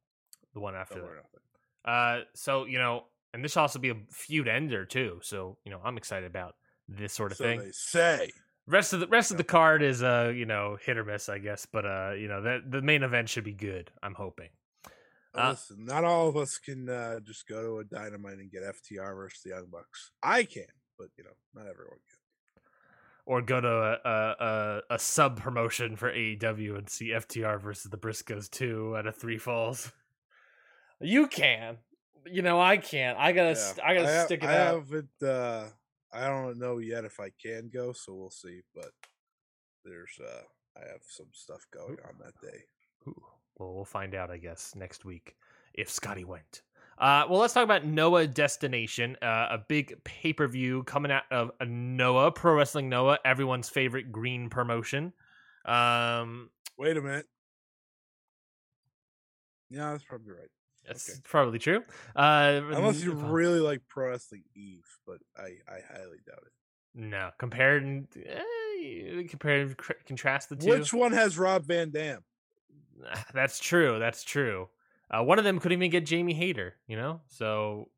[0.53, 1.89] The one after that.
[1.89, 5.19] Uh, so you know, and this will also be a feud ender too.
[5.21, 6.55] So you know, I'm excited about
[6.87, 7.59] this sort of so thing.
[7.59, 8.31] they say.
[8.65, 11.37] Rest of the rest of the card is uh, you know, hit or miss, I
[11.39, 11.65] guess.
[11.65, 13.91] But uh, you know, that the main event should be good.
[14.01, 14.49] I'm hoping.
[15.35, 18.61] Uh, Listen, not all of us can uh, just go to a dynamite and get
[18.61, 20.11] FTR versus the Young Bucks.
[20.21, 22.61] I can, but you know, not everyone can.
[23.25, 27.89] Or go to a a, a, a sub promotion for AEW and see FTR versus
[27.89, 29.91] the Briscoes two out of three falls.
[31.01, 31.77] You can.
[32.25, 33.17] You know, I can't.
[33.17, 33.59] I gotta.
[33.59, 33.83] Yeah.
[33.83, 34.75] I gotta ha- stick it I out.
[34.75, 35.09] haven't.
[35.21, 35.65] Uh,
[36.13, 38.61] I don't know yet if I can go, so we'll see.
[38.75, 38.91] But
[39.83, 40.43] there's, uh,
[40.77, 42.59] I have some stuff going on that day.
[43.07, 43.23] Ooh,
[43.57, 45.35] well, we'll find out, I guess, next week
[45.73, 46.61] if Scotty went.
[46.97, 51.23] Uh, well, let's talk about Noah Destination, uh, a big pay per view coming out
[51.31, 55.11] of Noah Pro Wrestling Noah, everyone's favorite green promotion.
[55.65, 57.25] Um, Wait a minute.
[59.69, 60.49] Yeah, that's probably right.
[60.87, 61.19] That's Okay.
[61.23, 61.83] probably true.
[62.15, 66.51] Uh, Unless you really like Pro Wrestling Eve, but I, I highly doubt it.
[66.93, 70.69] no compared and eh, compare and contrast the two.
[70.69, 72.23] Which one has Rob Van Dam?
[73.33, 73.97] That's true.
[73.99, 74.69] That's true.
[75.09, 76.75] Uh, one of them could even get Jamie Hayter.
[76.87, 77.89] You know, so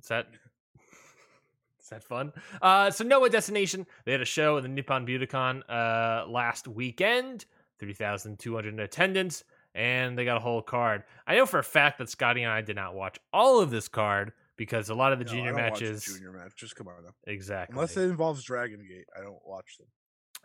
[0.00, 0.26] is that
[1.80, 2.32] is that fun?
[2.60, 7.44] Uh, so Noah Destination they had a show at the Nippon Budokan uh last weekend.
[7.78, 11.02] Three thousand two hundred in attendance, and they got a whole card.
[11.26, 13.88] I know for a fact that Scotty and I did not watch all of this
[13.88, 16.04] card because a lot of the No, I junior don't watch the matches.
[16.04, 16.52] junior match.
[16.56, 17.10] Just come on now.
[17.26, 17.74] Exactly.
[17.74, 19.88] Unless it involves Dragon Gate, I don't watch them.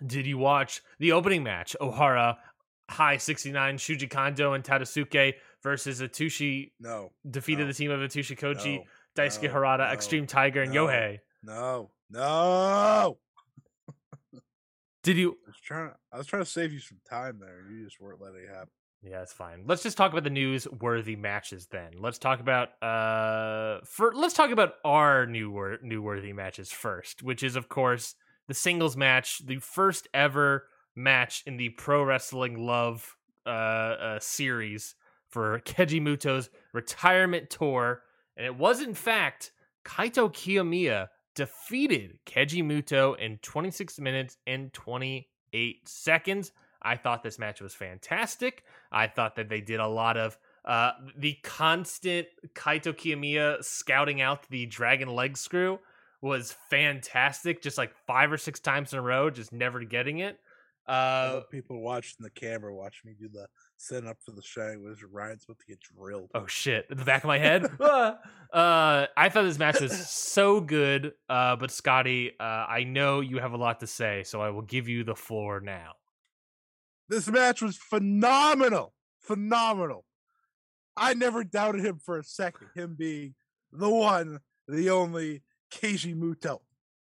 [0.07, 1.75] Did you watch the opening match?
[1.81, 2.37] Ohara,
[2.91, 7.67] Hi69, Shuji Kondo, and Tadasuke versus Atsushi No, defeated No.
[7.67, 8.83] the team of Atsushi Koji, no,
[9.23, 10.71] Daisuke Harada, Extreme Tiger, and.
[10.73, 11.19] Yohei.
[11.43, 13.17] no, no.
[15.03, 15.31] Did you?
[15.45, 15.91] I was trying.
[16.11, 17.63] I was trying to save you some time there.
[17.71, 18.69] You just weren't letting it happen.
[19.03, 19.63] Yeah, it's fine.
[19.65, 21.91] Let's just talk about the news-worthy matches then.
[21.99, 27.21] Let's talk about uh, for let's talk about our new wor- new worthy matches first,
[27.21, 28.15] which is of course
[28.47, 34.95] the singles match, the first ever match in the Pro Wrestling Love uh, uh series
[35.29, 38.01] for Keiji Muto's retirement tour,
[38.35, 39.51] and it was in fact
[39.85, 46.51] Kaito Kiyomiya defeated Keiji Muto in 26 minutes and 28 seconds.
[46.81, 48.63] I thought this match was fantastic.
[48.91, 54.47] I thought that they did a lot of uh, the constant Kaito Kiyomiya scouting out
[54.49, 55.79] the dragon leg screw
[56.21, 57.61] was fantastic.
[57.61, 60.39] Just like five or six times in a row, just never getting it.
[60.87, 65.09] Uh, people watching the camera watch me do the set up for the Shining Wizard.
[65.11, 66.31] Ryan's about to get drilled.
[66.33, 66.85] oh shit!
[66.89, 67.65] In the back of my head.
[67.81, 68.17] Ah.
[68.53, 71.11] uh, I thought this match was so good.
[71.29, 74.61] Uh, but Scotty, uh, I know you have a lot to say, so I will
[74.61, 75.93] give you the floor now.
[77.09, 78.93] This match was phenomenal.
[79.21, 80.05] Phenomenal.
[80.95, 83.35] I never doubted him for a second, him being
[83.71, 86.59] the one, the only Keiji Muto.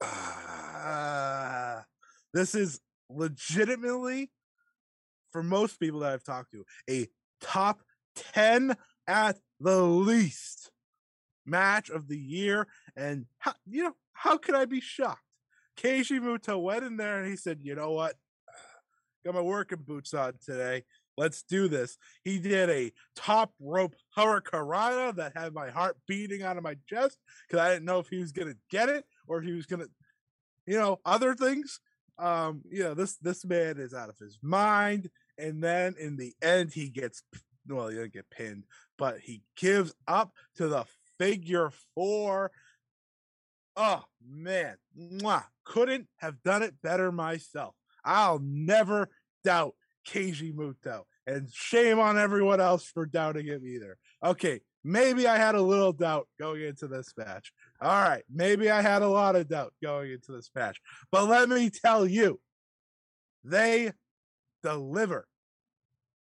[0.03, 1.85] Ah,
[2.35, 4.31] this is legitimately,
[5.33, 7.09] for most people that I've talked to, a
[7.41, 7.81] top
[8.35, 10.71] 10 at the least
[11.47, 12.67] match of the year.
[12.97, 15.23] And, how, you know, how could I be shocked?
[15.79, 18.15] Keiji Muto went in there and he said, you know what?
[19.29, 20.85] Got my working boots on today.
[21.19, 21.99] Let's do this.
[22.25, 27.19] He did a top rope hurricanrana that had my heart beating out of my chest
[27.47, 29.89] because I didn't know if he was gonna get it or if he was gonna,
[30.67, 31.79] you know, other things.
[32.19, 35.11] Um, you know, this this man is out of his mind.
[35.37, 37.23] And then in the end, he gets
[37.69, 38.65] well, he didn't get pinned,
[38.97, 40.87] but he gives up to the
[41.19, 42.51] figure four.
[43.77, 45.45] Oh man, Mwah.
[45.65, 47.75] couldn't have done it better myself.
[48.09, 49.11] I'll never
[49.45, 49.75] doubt
[50.07, 51.03] Keiji Muto.
[51.27, 53.99] And shame on everyone else for doubting him either.
[54.25, 57.53] Okay, maybe I had a little doubt going into this match.
[57.83, 60.81] All right, maybe I had a lot of doubt going into this match.
[61.13, 62.41] But let me tell you,
[63.45, 63.93] they
[64.63, 65.27] deliver.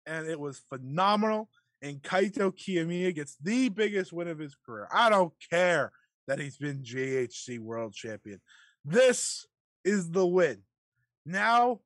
[0.05, 1.49] And it was phenomenal.
[1.81, 4.87] And Kaito Kiyomiya gets the biggest win of his career.
[4.93, 5.91] I don't care
[6.27, 8.39] that he's been GHC world champion.
[8.85, 9.47] This
[9.83, 10.59] is the win.
[11.25, 11.79] Now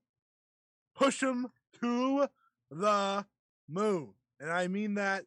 [0.95, 1.47] push him
[1.81, 2.27] to
[2.71, 3.25] the
[3.69, 4.13] moon.
[4.39, 5.25] And I mean that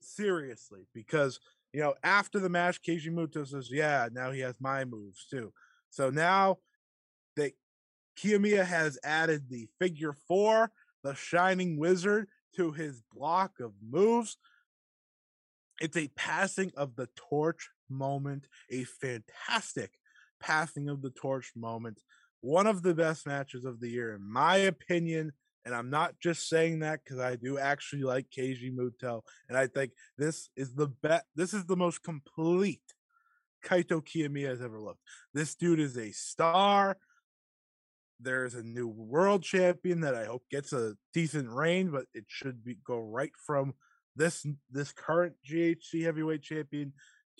[0.00, 1.40] seriously because,
[1.72, 5.52] you know, after the match, Keiji Muto says, yeah, now he has my moves too.
[5.90, 6.58] So now
[7.36, 7.52] that
[8.18, 10.70] Kiyomiya has added the figure four,
[11.02, 14.36] the shining wizard, to his block of moves.
[15.80, 19.92] It's a passing of the torch moment, a fantastic
[20.40, 22.02] passing of the torch moment
[22.40, 25.32] one of the best matches of the year, in my opinion.
[25.64, 29.66] And I'm not just saying that because I do actually like Keiji Muto, and I
[29.66, 31.24] think this is the best.
[31.34, 32.80] This is the most complete
[33.64, 35.02] Kaito Kiyomiya has ever looked.
[35.34, 36.96] This dude is a star.
[38.20, 42.64] There's a new world champion that I hope gets a decent reign, but it should
[42.64, 43.74] be go right from
[44.16, 46.92] this this current GHC heavyweight champion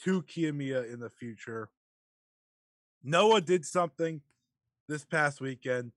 [0.04, 1.70] to Kiyomiya in the future.
[3.02, 4.20] Noah did something
[4.88, 5.92] this past weekend,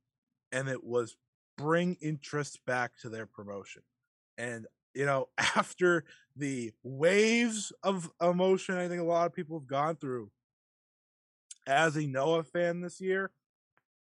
[0.51, 1.17] and it was
[1.57, 3.83] bring interest back to their promotion.
[4.37, 9.67] And you know, after the waves of emotion, I think a lot of people have
[9.67, 10.31] gone through
[11.67, 13.31] as a Noah fan this year,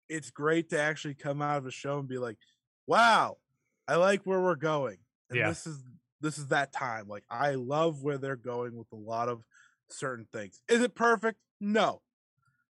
[0.09, 2.39] it's great to actually come out of a show and be like,
[2.87, 3.39] "Wow,
[3.89, 4.99] I like where we're going."
[5.31, 5.47] And Yeah.
[5.47, 5.85] this is
[6.21, 7.09] this is that time.
[7.09, 9.45] Like I love where they're going with a lot of
[9.91, 10.63] certain things.
[10.69, 11.41] Is it perfect?
[11.61, 12.03] No.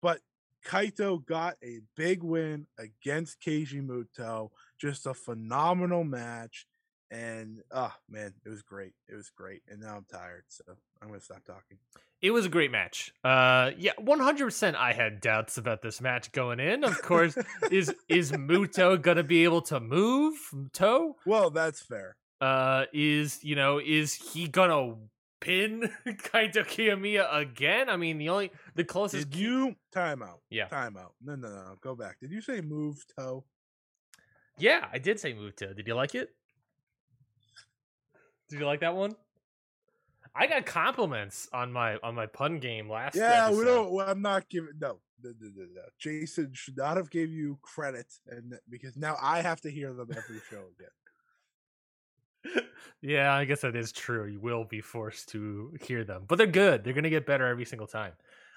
[0.02, 0.22] But
[0.64, 4.50] Kaito got a big win against Keiji Muto.
[4.80, 6.66] Just a phenomenal match.
[7.10, 8.92] and oh man, it was great.
[9.08, 10.64] It was great, and now I'm tired, so
[11.00, 11.78] I'm gonna stop talking.
[12.22, 13.12] It was a great match.
[13.22, 14.76] Uh, yeah, one hundred percent.
[14.76, 16.82] I had doubts about this match going in.
[16.82, 17.36] Of course,
[17.70, 20.34] is is Muto gonna be able to move
[20.72, 21.16] toe?
[21.26, 22.16] Well, that's fair.
[22.40, 24.94] Uh, is you know is he gonna
[25.40, 27.88] pin Kaito Kiyomiya again?
[27.88, 29.30] I mean, the only the closest.
[29.30, 30.38] Did you timeout?
[30.50, 30.68] Yeah.
[30.68, 31.12] timeout.
[31.22, 31.76] No, no, no.
[31.80, 32.18] Go back.
[32.20, 33.44] Did you say move toe?
[34.58, 35.72] Yeah, I did say move toe.
[35.72, 36.30] Did you like it?
[38.48, 39.16] Did you like that one?
[40.36, 43.14] I got compliments on my on my pun game last.
[43.14, 43.92] Yeah, we don't.
[43.92, 44.70] Well, I'm not giving.
[44.80, 45.82] No, no, no, no, no.
[45.98, 50.08] Jason should not have gave you credit, and because now I have to hear them
[50.10, 50.90] every show again.
[53.02, 54.26] Yeah, I guess that is true.
[54.26, 56.84] You will be forced to hear them, but they're good.
[56.84, 58.12] They're gonna get better every single time.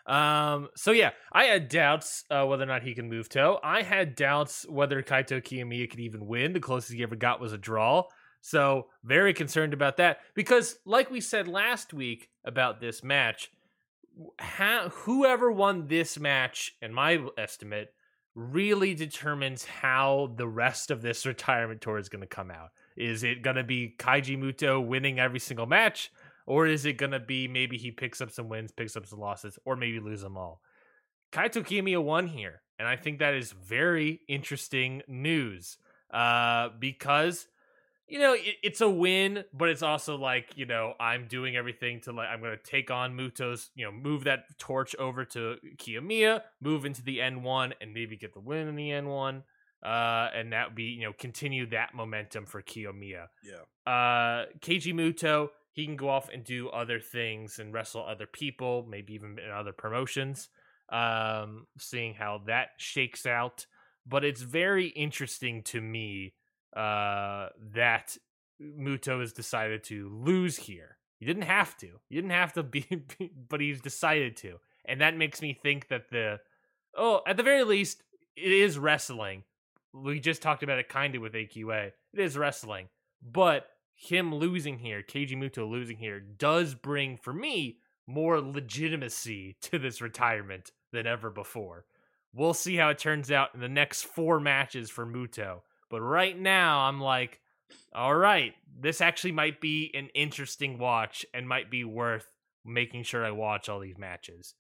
[0.06, 3.60] Um, so yeah, I had doubts uh, whether or not he can move toe.
[3.62, 6.54] I had doubts whether Kaito Kiyomiya could even win.
[6.54, 8.04] The closest he ever got was a draw.
[8.40, 13.52] So very concerned about that because, like we said last week about this match,
[14.40, 17.94] ha- whoever won this match, in my estimate,
[18.36, 22.70] really determines how the rest of this retirement tour is going to come out.
[22.98, 26.12] Is it going to be Keiji Muto winning every single match?
[26.48, 29.20] Or is it going to be maybe he picks up some wins, picks up some
[29.20, 30.62] losses, or maybe lose them all?
[31.32, 32.62] Kaito Kiyomiya won here.
[32.80, 35.78] And I think that is very interesting news
[36.12, 37.48] uh, because,
[38.08, 42.02] you know, it, it's a win, but it's also like, you know, I'm doing everything
[42.02, 45.58] to like, I'm going to take on Muto's, you know, move that torch over to
[45.78, 49.42] Kiyomiya, move into the N1, and maybe get the win in the N1.
[49.88, 53.92] Uh, and that would be, you know, continue that momentum for Kiyomiya Yeah.
[53.94, 58.86] uh Keiji Muto, he can go off and do other things and wrestle other people,
[58.90, 60.50] maybe even in other promotions.
[60.90, 63.66] Um, seeing how that shakes out.
[64.06, 66.34] But it's very interesting to me
[66.76, 68.18] uh that
[68.62, 70.98] Muto has decided to lose here.
[71.20, 71.90] He didn't have to.
[72.10, 72.86] He didn't have to be,
[73.20, 74.60] be but he's decided to.
[74.86, 76.40] And that makes me think that the
[76.96, 78.04] oh, at the very least,
[78.36, 79.44] it is wrestling.
[80.04, 81.92] We just talked about it kind of with AQA.
[82.14, 82.90] It is wrestling.
[83.22, 89.80] But him losing here, Keiji Muto losing here, does bring for me more legitimacy to
[89.80, 91.86] this retirement than ever before.
[92.34, 95.62] We'll see how it turns out in the next four matches for Muto.
[95.90, 97.40] But right now, I'm like,
[97.94, 102.32] all right, this actually might be an interesting watch and might be worth
[102.64, 104.54] making sure I watch all these matches.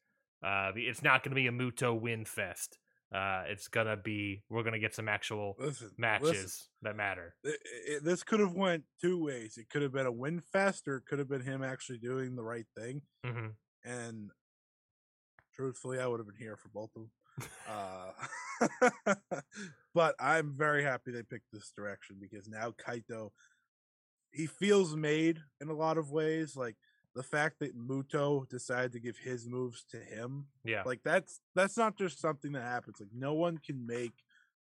[0.43, 2.79] Uh, it's not going to be a Muto win fest.
[3.13, 7.35] Uh, it's gonna be we're gonna get some actual Listen, matches listen, that matter.
[7.43, 9.57] it- it- this could have went two ways.
[9.57, 12.35] It could have been a win fest, or it could have been him actually doing
[12.35, 13.01] the right thing.
[13.23, 13.47] hmm
[13.83, 14.31] And
[15.53, 17.11] truthfully, I would have been here for both of them.
[17.67, 18.11] Uh,
[19.93, 23.29] but I'm very happy they picked this direction because now Kaito,
[24.31, 26.55] he feels made in a lot of ways.
[26.55, 26.75] Like
[27.17, 31.75] the fact that Muto decided to give his moves to him, Yeah, like that's that's
[31.75, 32.99] not just something that happens.
[32.99, 34.13] Like no one can make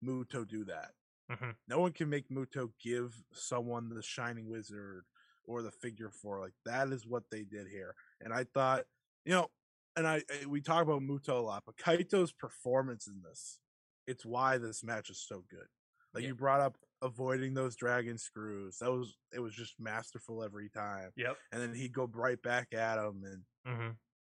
[0.04, 0.90] Muto do that.
[1.30, 1.54] Mhm.
[1.68, 5.04] No one can make Muto give someone the Shining Wizard
[5.44, 6.40] or the Figure Four.
[6.40, 7.94] Like that is what they did here.
[8.20, 8.84] And I thought,
[9.24, 9.48] you know,
[9.96, 13.60] and I, I we talk about Muto a lot, but Kaito's performance in this,
[14.08, 15.68] it's why this match is so good.
[16.14, 16.28] Like Yeah.
[16.30, 18.78] you brought up avoiding those dragon screws.
[18.78, 21.10] That was it was just masterful every time.
[21.16, 21.36] yep.
[21.52, 23.42] And then he'd go right back at him and
[23.76, 23.90] hmm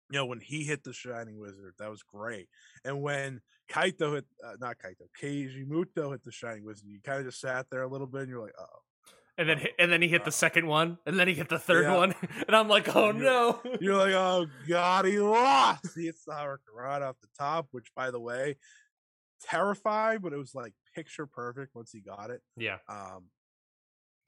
[0.09, 2.49] you know, when he hit the Shining Wizard, that was great.
[2.83, 3.39] And when
[3.71, 7.39] Kaito hit, uh, not Kaito, Keiji Muto hit the Shining Wizard, you kind of just
[7.39, 8.65] sat there a little bit and you're like, oh.
[9.37, 11.85] And then and then he hit the second one, and then he hit the third
[11.85, 11.95] yeah.
[11.95, 12.13] one,
[12.47, 13.61] and I'm like, oh you're- no.
[13.79, 15.87] You're like, oh God, he lost.
[15.95, 18.57] He hits the Hurricane off the top, which, by the way,
[19.41, 22.41] terrifying, but it was like picture perfect once he got it.
[22.57, 23.25] yeah, Um,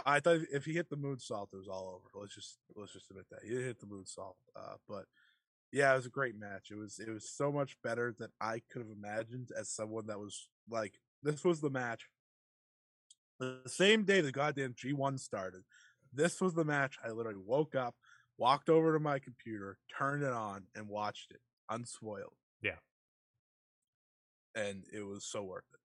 [0.05, 2.21] I thought if he hit the moonsault, it was all over.
[2.21, 4.35] Let's just let's just admit that he hit the moonsault.
[4.55, 5.05] Uh, but
[5.71, 6.69] yeah, it was a great match.
[6.71, 10.19] It was it was so much better than I could have imagined as someone that
[10.19, 12.07] was like this was the match.
[13.39, 15.63] The same day the goddamn G1 started,
[16.11, 16.97] this was the match.
[17.03, 17.95] I literally woke up,
[18.37, 22.33] walked over to my computer, turned it on, and watched it unspoiled.
[24.55, 25.79] And it was so worth it.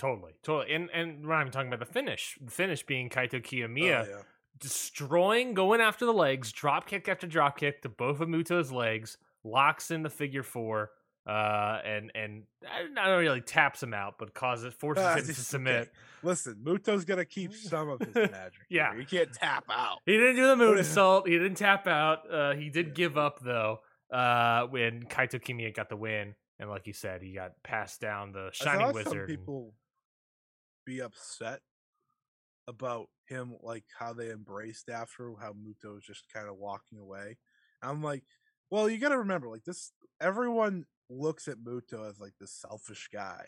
[0.00, 0.74] totally, totally.
[0.74, 2.36] And and we're not even talking about the finish.
[2.40, 4.22] The finish being Kaito Kiyomiya Oh, yeah.
[4.60, 9.18] destroying, going after the legs, drop kick after drop kick to both of Muto's legs,
[9.44, 10.90] locks in the figure four,
[11.26, 15.34] uh, and and I not really taps him out, but causes forces Ah, him to
[15.34, 15.74] submit.
[15.82, 15.90] okay.
[16.22, 18.60] Listen, Muto's gonna keep some of his magic.
[18.68, 18.90] Yeah.
[18.92, 19.00] here.
[19.00, 19.98] he can't tap out.
[20.06, 21.28] He didn't do the moon assault.
[21.28, 22.30] He didn't tap out.
[22.32, 23.80] Uh, he did give up though.
[24.12, 28.32] Uh, when Kaito Kiyomiya got the win, and like you said, he got passed down
[28.32, 29.28] the I Shining saw Wizard.
[29.28, 29.74] people
[30.84, 31.60] be upset
[32.66, 37.36] about him, like how they embraced after how Muto was just kind of walking away.
[37.82, 38.24] I'm like,
[38.70, 43.08] well, you got to remember, like this, everyone looks at Muto as like this selfish
[43.12, 43.46] guy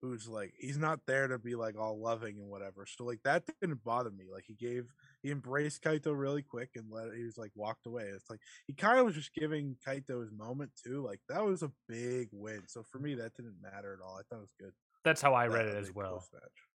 [0.00, 2.86] who's like he's not there to be like all loving and whatever.
[2.86, 4.26] So like that didn't bother me.
[4.32, 4.92] Like he gave
[5.24, 8.04] he embraced Kaito really quick and let he was like walked away.
[8.14, 11.02] It's like he kind of was just giving Kaito his moment too.
[11.02, 12.60] Like that was a big win.
[12.68, 14.16] So for me that didn't matter at all.
[14.20, 14.72] I thought it was good.
[15.02, 16.22] That's how I that read it as well.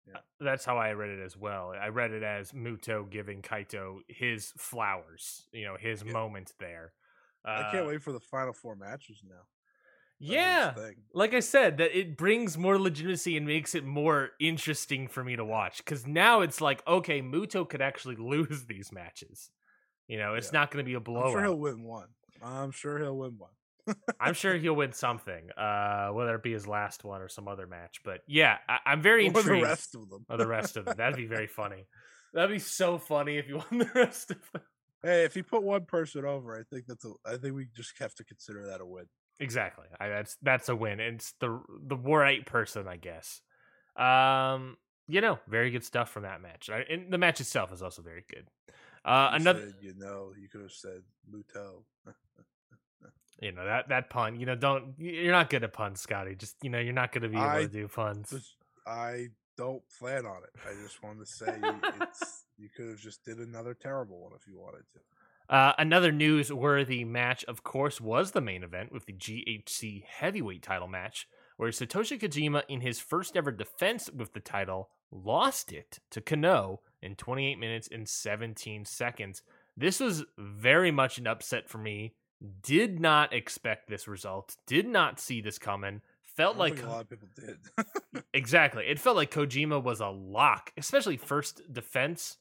[0.07, 0.15] Yeah.
[0.17, 1.75] Uh, That's how I read it as well.
[1.79, 6.13] I read it as Muto giving Kaito his flowers, you know, his Yeah.
[6.13, 6.95] moment there.
[7.45, 9.47] I Uh, can't wait for the final four matches now.
[10.21, 10.75] Yeah,
[11.15, 15.37] like I said, that it brings more legitimacy and makes it more interesting for me
[15.37, 15.79] to watch.
[15.79, 19.51] Because now it's like, okay, Muto could actually lose these matches.
[20.09, 20.61] You know, it's Yeah.
[20.61, 22.09] not going to be a I'm sure he'll win one.
[22.43, 23.51] I'm sure he'll win one.
[24.21, 27.67] I'm sure he'll win something, uh, whether it be his last one or some other
[27.67, 28.01] match.
[28.05, 29.65] But yeah, I- I'm very Or intrigued.
[29.65, 30.27] the rest of them.
[30.29, 30.95] Or the rest of them.
[30.99, 31.87] That'd be very funny.
[32.35, 34.63] That'd be so funny if you won the rest of them.
[35.03, 37.13] Hey, if you put one person over, I think that's a.
[37.25, 39.07] I think we just have to consider that a win.
[39.41, 39.87] Exactly.
[40.01, 41.01] I, that's that's a win.
[41.01, 43.41] It's the the right person, I guess.
[43.97, 44.77] Um,
[45.07, 46.71] you know, very good stuff from that match.
[46.71, 48.47] I, and the match itself is also very good.
[49.05, 51.85] Uh, You another, said, you know, you could have said Muto.
[53.41, 54.39] you know that that pun.
[54.39, 56.35] You know, don't you're not good at puns, Scotty.
[56.35, 58.31] Just you know, you're not going to be able I to do puns.
[58.31, 60.51] Just- I don't plan on it.
[60.67, 61.61] I just wanted to say
[62.01, 62.45] it's.
[62.57, 64.99] You could have just did another terrible one if you wanted to.
[65.49, 70.89] Uh, another newsworthy match, of course, was the main event with the GHC heavyweight title
[70.89, 71.27] match,
[71.57, 76.81] where Satoshi Kojima, in his first ever defense with the title, lost it to Kano
[77.03, 79.43] in 28 minutes and 17 seconds.
[79.77, 82.15] This was very much an upset for me.
[82.63, 84.57] Did not expect this result.
[84.67, 86.03] Did not see this coming.
[86.37, 87.57] Felt like a lot of people did.
[88.35, 88.85] Exactly.
[88.87, 92.37] It felt like Kojima was a lock, especially first defense.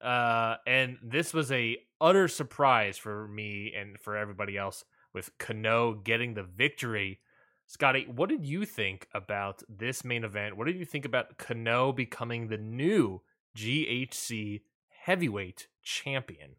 [0.00, 5.94] Uh, and this was a utter surprise for me and for everybody else with Kano
[5.94, 7.20] getting the victory.
[7.66, 10.56] Scotty, what did you think about this main event?
[10.56, 13.22] What did you think about Kano becoming the new
[13.54, 16.56] GHC heavyweight champion?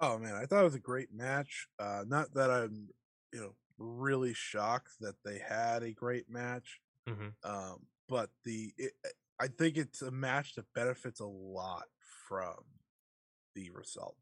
[0.00, 1.68] oh man, I thought it was a great match.
[1.78, 2.88] Uh, not that I'm,
[3.32, 6.80] you know, really shocked that they had a great match.
[7.06, 7.32] Mhm.
[7.44, 8.92] Um, but the it,
[9.40, 11.86] I think it's a match that benefits a lot
[12.32, 12.64] from
[13.54, 14.16] the result.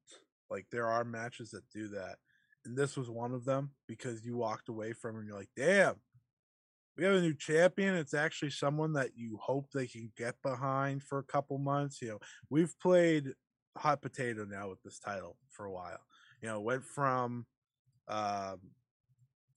[0.50, 2.16] Like there are matches that do that,
[2.64, 5.94] and this was one of them because you walked away from and you're like, damn,
[6.98, 7.94] we have a new champion.
[7.94, 12.02] It's actually someone that you hope they can get behind for a couple months.
[12.02, 12.18] You know,
[12.50, 13.32] we've played
[13.78, 16.00] hot potato now with this title for a while.
[16.42, 17.46] You know, went from
[18.08, 18.58] um,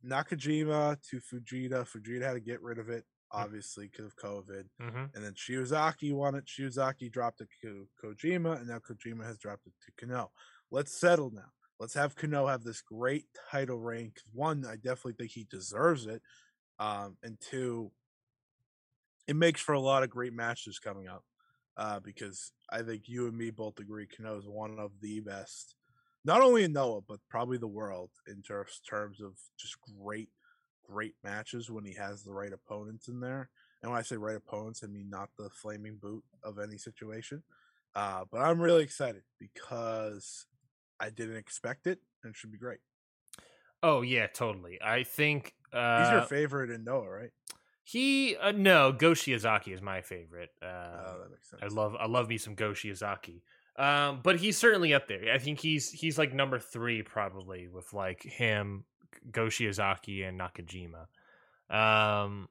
[0.05, 1.87] Nakajima to Fujita.
[1.89, 3.03] Fujita had to get rid of it,
[3.33, 4.65] obviously, because of COVID.
[4.81, 5.05] Mm-hmm.
[5.15, 6.45] And then Shiozaki won it.
[6.45, 10.31] Shiozaki dropped it to Kojima, and now Kojima has dropped it to Kano.
[10.71, 11.51] Let's settle now.
[11.79, 14.13] Let's have Kano have this great title reign.
[14.31, 16.21] one, I definitely think he deserves it.
[16.79, 17.91] Um, and two,
[19.27, 21.23] it makes for a lot of great matches coming up.
[21.75, 25.75] Uh, because I think you and me both agree Kano is one of the best,
[26.23, 30.29] not only in Noah, but probably the world in terms terms of just great,
[30.83, 33.49] great matches when he has the right opponents in there.
[33.81, 37.43] And when I say right opponents, I mean not the flaming boot of any situation.
[37.95, 40.45] Uh, but I'm really excited because
[40.99, 42.79] I didn't expect it, and it should be great.
[43.81, 44.79] Oh yeah, totally.
[44.81, 47.31] I think uh, He's your favorite in Noah, right?
[47.83, 50.49] he uh, no Go Shiozaki is my favorite.
[50.61, 51.61] Uh, Oh, that makes sense.
[51.61, 53.41] I love I love me some Go Shiozaki.
[53.77, 55.33] Um, but he's certainly up there.
[55.33, 58.85] I think he's he's like number three probably with like him,
[59.31, 61.07] Go Shiozaki, and Nakajima.
[61.69, 62.49] Um,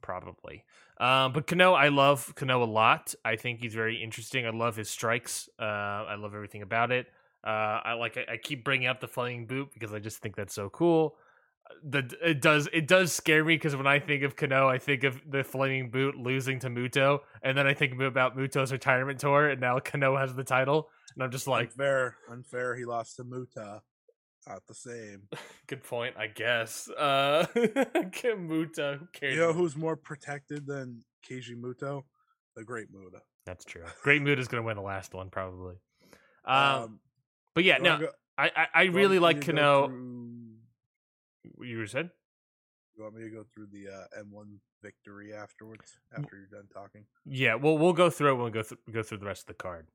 [0.00, 0.64] probably.
[0.98, 3.14] Um, but Kano, I love Kano a lot.
[3.24, 4.46] I think he's very interesting.
[4.46, 5.48] I love his strikes.
[5.58, 7.06] Uh, I love everything about it.
[7.44, 8.16] Uh, I like.
[8.16, 11.16] I, I keep bringing up the flaming boot because I just think that's so cool.
[11.84, 15.04] The it does it does scare me because when I think of Kano, I think
[15.04, 19.48] of the flaming boot losing to Muto, and then I think about Muto's retirement tour,
[19.50, 22.74] and now Kano has the title, and I'm just like, unfair, unfair.
[22.74, 23.82] He lost to Muta.
[24.48, 25.22] Not the same.
[25.66, 26.88] good point, I guess.
[26.88, 29.34] Uh, Muto, who cares?
[29.34, 32.04] You know who's more protected than Keiji Muto?
[32.56, 33.18] The Great Muta.
[33.46, 33.82] That's true.
[34.02, 35.76] Great Muta is going to win the last one probably.
[36.44, 37.00] Um, Um,
[37.54, 39.86] but yeah, no, go- I I, I really like to go Kano.
[39.88, 42.10] through- You said
[42.96, 45.98] You want me to go through the uh, M1 victory afterwards?
[46.16, 47.04] After you're done talking.
[47.26, 47.54] yeah.
[47.54, 48.34] Well, we'll go through it.
[48.36, 49.86] when we go through go through the rest of the card.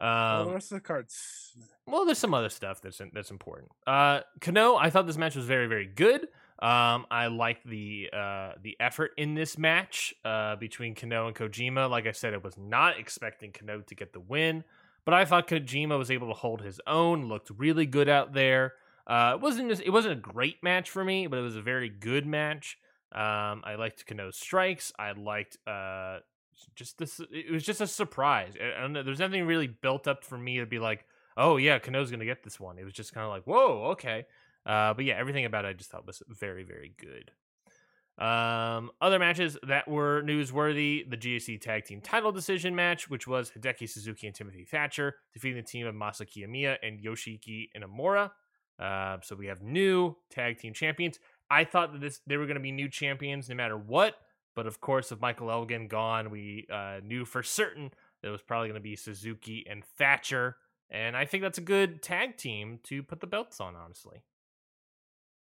[0.00, 1.52] Well, Um, the rest of the cards.
[1.86, 3.70] Well, there's some other stuff that's that's important.
[3.86, 6.28] Uh, Kano, I thought this match was very very good.
[6.58, 11.88] Um, I like the uh, the effort in this match uh, between Kano and Kojima.
[11.90, 14.64] Like I said, I was not expecting Kano to get the win,
[15.04, 17.28] but I thought Kojima was able to hold his own.
[17.28, 18.72] Looked really good out there.
[19.06, 21.62] Uh, it wasn't just it wasn't a great match for me, but it was a
[21.62, 22.78] very good match.
[23.12, 24.92] Um, I liked Kano's strikes.
[24.98, 26.18] I liked uh,
[26.74, 27.20] just this.
[27.30, 28.52] It was just a surprise.
[28.56, 29.02] I.
[29.02, 31.04] There's nothing really built up for me to be like,
[31.36, 32.78] oh yeah, Kano's gonna get this one.
[32.78, 34.26] It was just kind of like, whoa, okay.
[34.64, 37.30] Uh, but yeah, everything about it I just thought was very, very good.
[38.18, 43.50] Um, other matches that were newsworthy: the GHC Tag Team Title Decision match, which was
[43.50, 48.30] Hideki Suzuki and Timothy Thatcher defeating the team of Masa Kitamiya and Yoshiki Inamura.
[48.78, 51.18] Uh, so we have new tag team champions.
[51.50, 54.16] I thought that this they were going to be new champions no matter what,
[54.56, 57.92] but of course, with Michael Elgin gone, we uh, knew for certain
[58.22, 60.56] that it was probably going to be Suzuki and Thatcher,
[60.90, 63.76] and I think that's a good tag team to put the belts on.
[63.76, 64.24] Honestly.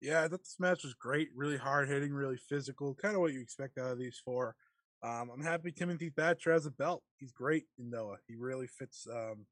[0.00, 3.32] Yeah, I thought this match was great, really hard hitting, really physical, kind of what
[3.32, 4.56] you expect out of these four.
[5.02, 7.04] Um, I'm happy Timothy Thatcher has a belt.
[7.18, 8.18] He's great in Noah.
[8.26, 9.06] He really fits.
[9.06, 9.46] Um,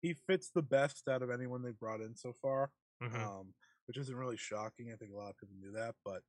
[0.00, 3.14] he fits the best out of anyone they've brought in so far, Mhm.
[3.14, 3.54] um,
[3.86, 4.92] which isn't really shocking.
[4.92, 6.22] I think a lot of people knew that, but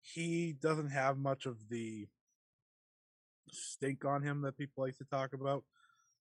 [0.00, 2.06] he doesn't have much of the
[3.50, 5.64] stink on him that people like to talk about.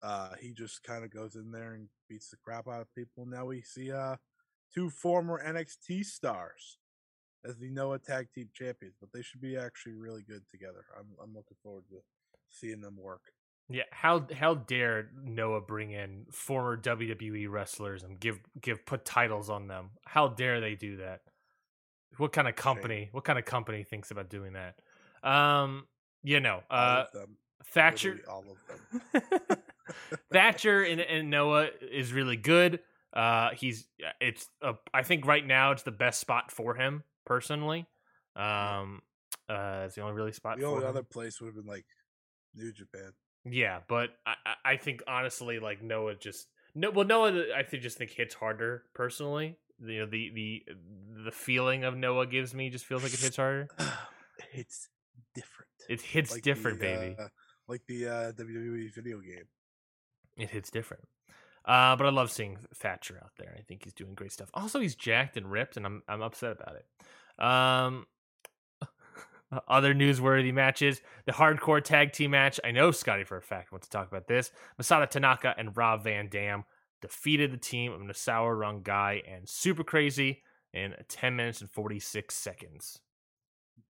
[0.02, 3.24] Uh, he just kind of goes in there and beats the crap out of people.
[3.26, 4.16] Now we see uh,
[4.74, 6.78] two former NXT stars
[7.44, 10.84] as the Noah Tag Team Champions, but they should be actually really good together.
[10.98, 11.96] I'm I'm looking forward to
[12.50, 13.22] seeing them work.
[13.70, 19.48] Yeah, how how dare Noah bring in former WWE wrestlers and give give put titles
[19.48, 19.90] on them?
[20.04, 21.22] How dare they do that?
[22.18, 23.08] What kind of company?
[23.12, 24.76] What kind of company thinks about doing that?
[25.28, 25.86] Um,
[26.22, 27.36] you know, All uh, of them,
[27.66, 29.58] Thatcher, all of them.
[30.32, 32.80] Thatcher and, and Noah is really good.
[33.12, 33.86] Uh, he's
[34.20, 37.86] it's uh, I think right now it's the best spot for him personally.
[38.34, 39.02] Um,
[39.48, 40.56] uh, it's the only really spot.
[40.58, 40.90] The for only him.
[40.90, 41.84] other place would have been like
[42.54, 43.12] New Japan.
[43.44, 46.90] Yeah, but I, I- I think honestly, like Noah just no.
[46.90, 49.58] Well, Noah, I think just think hits harder personally.
[49.78, 50.62] You know, the the
[51.24, 53.68] the feeling of Noah gives me just feels like it hits harder.
[54.52, 54.88] it's
[55.34, 55.70] different.
[55.88, 57.16] It hits Like different, the, baby.
[57.18, 57.28] uh,
[57.68, 59.44] like the uh, WWE video game.
[60.36, 61.04] It hits different.
[61.64, 63.54] Uh, but I love seeing Thatcher out there.
[63.58, 64.50] I think he's doing great stuff.
[64.54, 67.42] Also, he's jacked and ripped, and I'm I'm upset about it.
[67.42, 68.06] Um,
[69.68, 72.60] other newsworthy matches: the hardcore tag team match.
[72.64, 74.50] I know Scotty for a fact wants to talk about this.
[74.80, 76.64] Masato Tanaka and Rob Van Dam
[77.00, 80.42] defeated the team of Nasawa Rangai and Super Crazy
[80.74, 83.00] in 10 minutes and 46 seconds.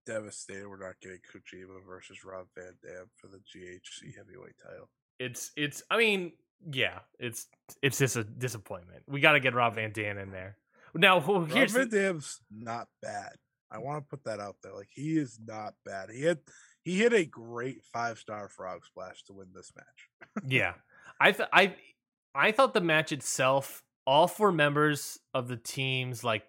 [0.06, 4.88] Devastated we're not getting Kojima versus Rob Van Dam for the GHC heavyweight title.
[5.18, 5.82] It's it's.
[5.90, 6.32] I mean,
[6.70, 7.46] yeah, it's
[7.82, 9.02] it's just a disappointment.
[9.06, 10.58] We got to get Rob Van Dam in there.
[10.94, 13.32] Now, who- Rob here's Van Dam's not bad.
[13.70, 14.74] I want to put that out there.
[14.74, 16.10] Like he is not bad.
[16.10, 16.38] He had
[16.82, 20.44] he hit a great five star frog splash to win this match.
[20.46, 20.74] yeah
[21.20, 21.74] i th- i
[22.34, 26.44] i thought the match itself all four members of the teams like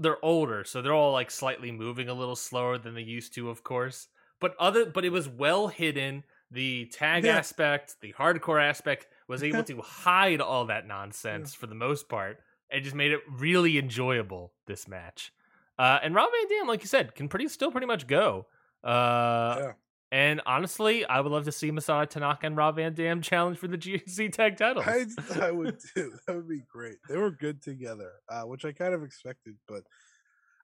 [0.00, 3.50] they're older so they're all like slightly moving a little slower than they used to
[3.50, 4.08] of course.
[4.40, 6.24] But other but it was well hidden.
[6.50, 7.36] The tag Yeah.
[7.38, 12.38] aspect the hardcore aspect was able to hide all that nonsense for the most part
[12.70, 15.32] and just made it really enjoyable this match.
[15.78, 18.46] Uh and rob van dam like you said can pretty still pretty much go.
[18.84, 19.72] Uh yeah.
[20.12, 23.66] And honestly, I would love to see Masato Tanaka and Rob Van Dam challenge for
[23.66, 24.84] the GHC tag titles.
[24.86, 25.06] I,
[25.40, 26.12] I would too.
[26.26, 26.98] That would be great.
[27.08, 29.82] They were good together, uh, which I kind of expected, but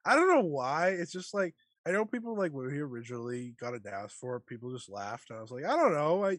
[0.05, 0.89] I don't know why.
[0.89, 1.55] It's just like
[1.87, 5.39] I know people like when he originally got announced for it, people just laughed, and
[5.39, 6.23] I was like, I don't know.
[6.23, 6.37] I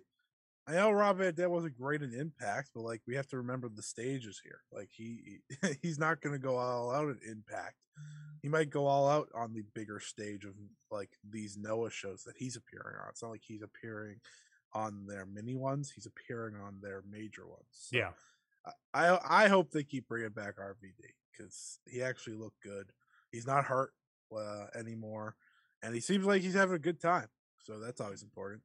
[0.66, 3.68] I know Rob Van Dam wasn't great in Impact, but like we have to remember
[3.68, 4.60] the stages here.
[4.72, 5.40] Like he
[5.82, 7.76] he's not going to go all out at Impact.
[8.42, 10.54] He might go all out on the bigger stage of
[10.90, 13.08] like these Noah shows that he's appearing on.
[13.10, 14.16] It's not like he's appearing
[14.72, 15.92] on their mini ones.
[15.94, 17.66] He's appearing on their major ones.
[17.72, 18.10] So yeah,
[18.94, 20.94] I I I hope they keep bringing back RVD
[21.36, 22.90] because he actually looked good.
[23.32, 23.92] He's not hurt
[24.36, 25.36] uh, anymore,
[25.82, 27.28] and he seems like he's having a good time.
[27.62, 28.62] So that's always important.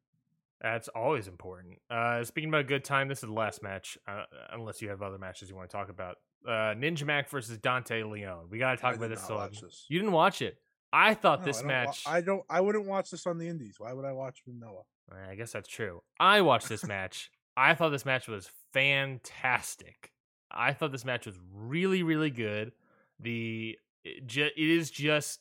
[0.62, 1.78] That's always important.
[1.90, 5.02] Uh, speaking about a good time, this is the last match, uh, unless you have
[5.02, 6.16] other matches you want to talk about.
[6.48, 8.48] Uh, Ninja Mac versus Dante Leon.
[8.50, 9.26] We got to talk I about this.
[9.26, 9.86] so watch this.
[9.90, 10.58] You didn't watch it.
[10.94, 12.04] I thought No, this I match.
[12.08, 12.44] I don't.
[12.50, 13.76] I wouldn't watch this on the Indies.
[13.80, 14.84] Why would I watch with Noah?
[15.30, 16.02] I guess that's true.
[16.20, 17.32] I watched this match.
[17.58, 20.12] I thought this match was fantastic.
[20.52, 22.72] I thought this match was really, really good.
[23.20, 25.40] The it, ju- it is just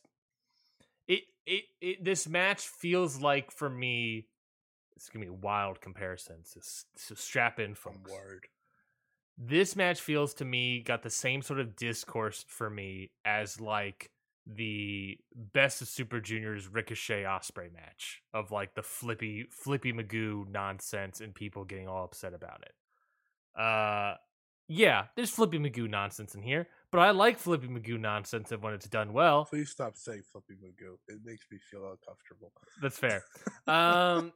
[1.07, 4.27] it, it it this match feels like for me.
[4.95, 6.51] It's gonna be wild comparisons.
[6.53, 6.61] So,
[6.95, 8.11] so strap in, folks.
[8.11, 8.43] worried.
[9.37, 14.11] This match feels to me got the same sort of discourse for me as like
[14.47, 15.17] the
[15.53, 21.33] best of Super Juniors Ricochet Ospreay match of like the flippy flippy Magoo nonsense and
[21.33, 23.59] people getting all upset about it.
[23.61, 24.15] Uh
[24.67, 28.87] yeah, there's flippy Magoo nonsense in here, but I like flippy Magoo nonsense when it's
[28.87, 29.45] done well.
[29.45, 30.95] Please stop saying flippy Magoo.
[31.07, 32.51] It makes me feel uncomfortable.
[32.81, 33.23] That's fair.
[33.67, 34.31] Um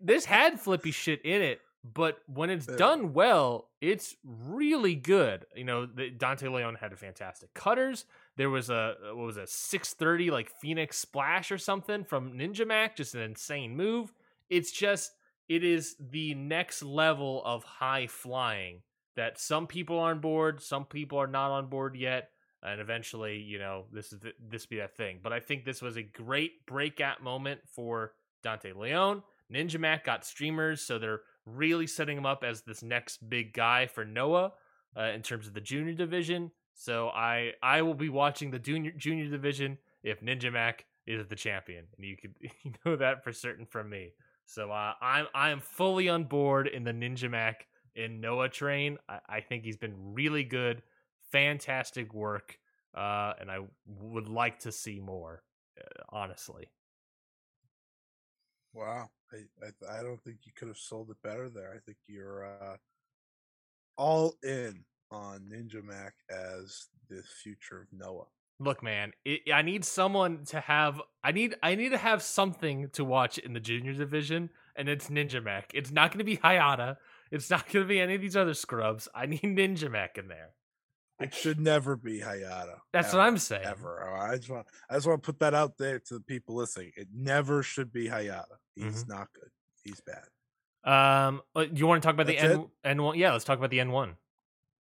[0.00, 5.46] this had flippy shit in it, but when it's done well, it's really good.
[5.54, 8.04] You know, the, Dante Leon had a fantastic cutters.
[8.36, 12.32] There was a uh, what was a six thirty like Phoenix splash or something from
[12.32, 14.12] Ninja Mac, just an insane move.
[14.48, 15.12] It's just
[15.48, 18.82] it is the next level of high flying
[19.16, 22.30] that some people are on board, some people are not on board yet,
[22.62, 25.18] and eventually, you know, this is the, this be that thing.
[25.22, 29.22] But I think this was a great breakout moment for Dante Leon.
[29.52, 33.86] Ninja Mac got streamers, so they're really setting him up as this next big guy
[33.86, 34.52] for Noah
[34.96, 36.50] uh, in terms of the junior division.
[36.74, 41.36] So I I will be watching the junior junior division if Ninja Mac is the
[41.36, 44.12] champion, and you could you know that for certain from me.
[44.46, 48.98] So uh, I'm I am fully on board in the Ninja Mac in Noah train.
[49.08, 50.82] I, I think he's been really good,
[51.32, 52.58] fantastic work,
[52.96, 55.42] uh, and I would like to see more.
[55.78, 56.68] Uh, honestly.
[58.72, 61.72] Wow, I, I, I don't think you could have sold it better there.
[61.74, 62.76] I think you're uh,
[63.96, 68.26] all in on Ninja Mac as the future of Noah.
[68.60, 71.00] Look, man, it, I need someone to have.
[71.24, 71.56] I need.
[71.62, 75.70] I need to have something to watch in the junior division, and it's Ninja Mac.
[75.74, 76.96] It's not going to be Hayata.
[77.30, 79.08] It's not going to be any of these other scrubs.
[79.14, 80.50] I need Ninja Mac in there.
[81.20, 82.76] It should never be Hayata.
[82.92, 83.64] That's ever, what I'm saying.
[83.64, 84.10] Ever.
[84.10, 84.66] I just want.
[84.88, 86.92] I just want to put that out there to the people listening.
[86.96, 88.44] It never should be Hayata.
[88.74, 89.12] He's mm-hmm.
[89.12, 89.50] not good.
[89.84, 90.24] He's bad.
[90.82, 93.18] Um, uh, you want to talk about That's the N N one?
[93.18, 94.16] Yeah, let's talk about the N one.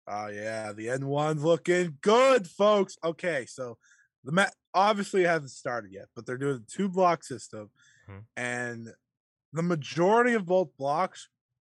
[0.08, 2.98] Oh yeah, the N one looking good, folks.
[3.04, 3.78] Okay, so
[4.24, 7.70] the mat obviously hasn't started yet, but they're doing a two block system,
[8.10, 8.20] mm-hmm.
[8.38, 8.90] and
[9.52, 11.28] the majority of both blocks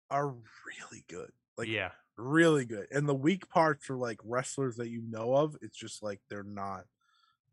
[0.09, 1.31] are really good.
[1.57, 1.91] Like yeah,
[2.21, 2.87] really good.
[2.91, 5.55] And the weak parts are like wrestlers that you know of.
[5.61, 6.85] It's just like they're not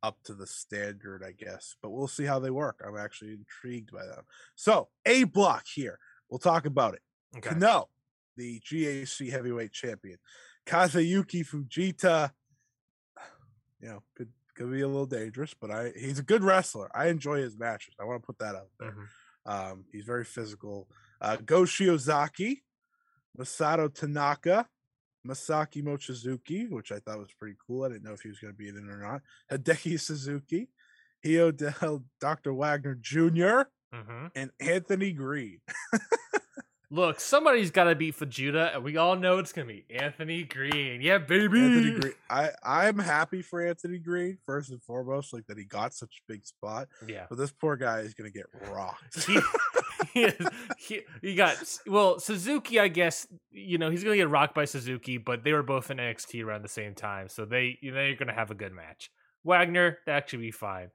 [0.02, 1.76] up to the standard, I guess.
[1.82, 2.82] But we'll see how they work.
[2.86, 4.24] I'm actually intrigued by them.
[4.54, 5.98] So A block here.
[6.30, 7.02] We'll talk about it.
[7.36, 7.50] Okay.
[7.50, 7.88] Kano,
[8.36, 10.18] the GHC heavyweight champion.
[10.66, 12.30] Kazuyuki Fujita,
[13.80, 16.90] you know, could could be a little dangerous, but I he's a good wrestler.
[16.94, 17.94] I enjoy his matches.
[18.00, 18.90] I want to put that out there.
[18.90, 19.50] Mm-hmm.
[19.50, 20.88] Um, he's very physical.
[21.20, 22.62] Uh, Go Shiozaki,
[23.38, 24.66] Masato Tanaka,
[25.26, 27.84] Masaki Mochizuki, which I thought was pretty cool.
[27.84, 29.22] I didn't know if he was going to be in it or not.
[29.50, 30.68] Hideki Suzuki,
[31.24, 31.52] Hijo
[32.20, 32.54] Dr.
[32.54, 34.26] Wagner junior mm-hmm.
[34.34, 35.60] and Anthony Green.
[36.90, 40.44] Look, somebody's got to beat Fujita, and we all know it's going to be Anthony
[40.44, 41.02] Green.
[41.02, 41.60] Yeah, baby.
[41.60, 42.14] Anthony Green.
[42.30, 46.32] I I'm happy for Anthony Green first and foremost, like that he got such a
[46.32, 46.88] big spot.
[47.06, 49.26] Yeah, but this poor guy is going to get rocked.
[49.26, 49.38] he,
[50.78, 51.56] he, he, got
[51.86, 52.78] well Suzuki.
[52.78, 55.98] I guess you know he's to get rocked by Suzuki, but they were both in
[55.98, 58.72] NXT around the same time, so they you know they're going to have a good
[58.72, 59.10] match.
[59.44, 60.90] Wagner, that should be fine.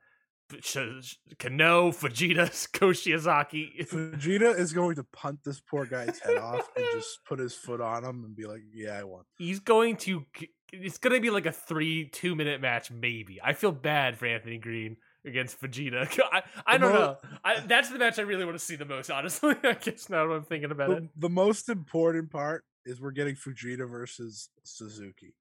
[1.39, 3.87] Kano, Fujita, Go Shiozaki.
[3.87, 7.81] Fujita is going to punt this poor guy's head off and just put his foot
[7.81, 10.25] on him and be like, "Yeah, I won." He's going to.
[10.71, 13.39] It's going to be like a three two minute match, maybe.
[13.43, 16.07] I feel bad for Anthony Green against Vegeta.
[16.31, 17.17] I, I don't know.
[17.43, 19.09] I, that's the match I really want to see the most.
[19.09, 21.09] Honestly, I guess now I'm thinking about the, it.
[21.17, 25.33] The most important part is we're getting Fujita versus Suzuki.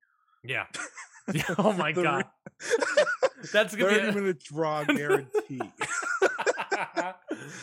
[0.44, 0.66] Yeah.
[1.58, 2.24] oh my god.
[3.52, 4.12] That's gonna 30 be a...
[4.12, 5.60] minute draw guarantee.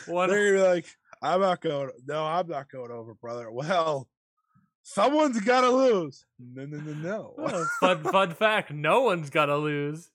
[0.08, 0.30] One...
[0.30, 0.86] They're be like,
[1.22, 1.92] I'm not going.
[2.06, 3.52] No, I'm not going over, brother.
[3.52, 4.08] Well,
[4.84, 6.26] someone's got to lose.
[6.40, 7.34] No, no, no, no.
[7.38, 10.10] Oh, fun, fun fact: no one's got to lose.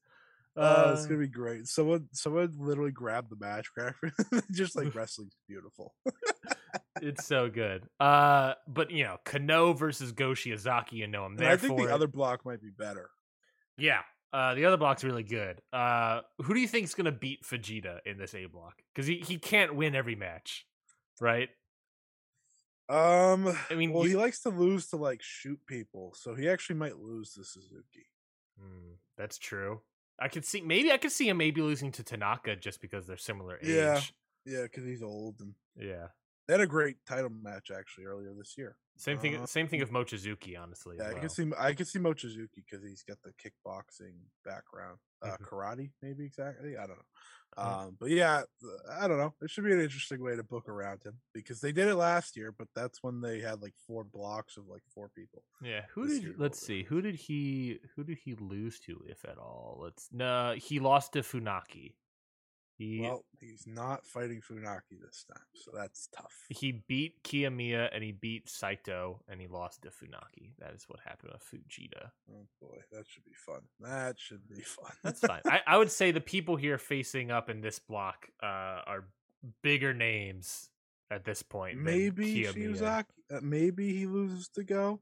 [0.56, 1.66] Uh, it's gonna be great.
[1.66, 4.12] Someone, someone literally grabbed the match cracker.
[4.52, 5.94] Just like wrestling's beautiful.
[7.02, 7.88] it's so good.
[7.98, 11.50] Uh, but you know, Kano versus Go Shiozaki, you know, I'm there.
[11.50, 11.90] I think the it.
[11.90, 13.10] other block might be better.
[13.76, 14.00] Yeah,
[14.34, 15.60] uh, the other block's really good.
[15.72, 18.74] Uh, who do you think is going to beat Fujita in this A block?
[18.92, 20.66] Because he, he can't win every match,
[21.20, 21.48] right?
[22.88, 24.10] Um, I mean, well, you...
[24.10, 28.06] he likes to lose to like shoot people, so he actually might lose to Suzuki.
[28.60, 29.80] Mm, that's true.
[30.20, 33.16] I could see maybe I could see him maybe losing to Tanaka just because they're
[33.16, 33.68] similar age.
[33.68, 34.00] Yeah,
[34.46, 36.08] yeah, because he's old and yeah.
[36.46, 38.76] They had a great title match actually earlier this year.
[38.98, 39.34] Same thing.
[39.36, 40.96] Uh, same thing with Mochizuki, honestly.
[40.98, 44.98] Yeah, as I can see I can see Mochizuki because he's got the kickboxing background,
[45.22, 45.48] uh, Mhm.
[45.48, 46.76] karate maybe exactly.
[46.76, 47.04] I don't know.
[47.56, 48.42] Um, but yeah,
[48.90, 49.34] I don't know.
[49.42, 52.36] It should be an interesting way to book around him because they did it last
[52.36, 55.42] year, but that's when they had like four blocks of like four people.
[55.62, 59.24] Yeah, who did year let's see, who did he who did he lose to, if
[59.24, 59.78] at all?
[59.82, 61.94] Let's no, he lost to Funaki.
[62.76, 66.34] He Well, he's not fighting Funaki this time, so that's tough.
[66.48, 70.52] he beat Kiyomiya and he beat Saito and he lost to Funaki.
[70.58, 72.10] That is what happened with Fujita.
[72.30, 73.60] Oh boy, that should be fun.
[73.80, 74.92] That should be fun.
[75.04, 75.42] That's fine.
[75.46, 79.04] I, I would say the people here facing up in this block uh, are
[79.62, 80.68] bigger names
[81.10, 81.78] at this point.
[81.78, 82.44] maybe.
[82.44, 85.00] Shiozaki, uh, maybe he loses to go.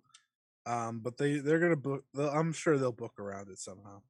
[0.65, 2.05] Um, but they they're gonna book.
[2.17, 4.03] I'm sure they'll book around it somehow.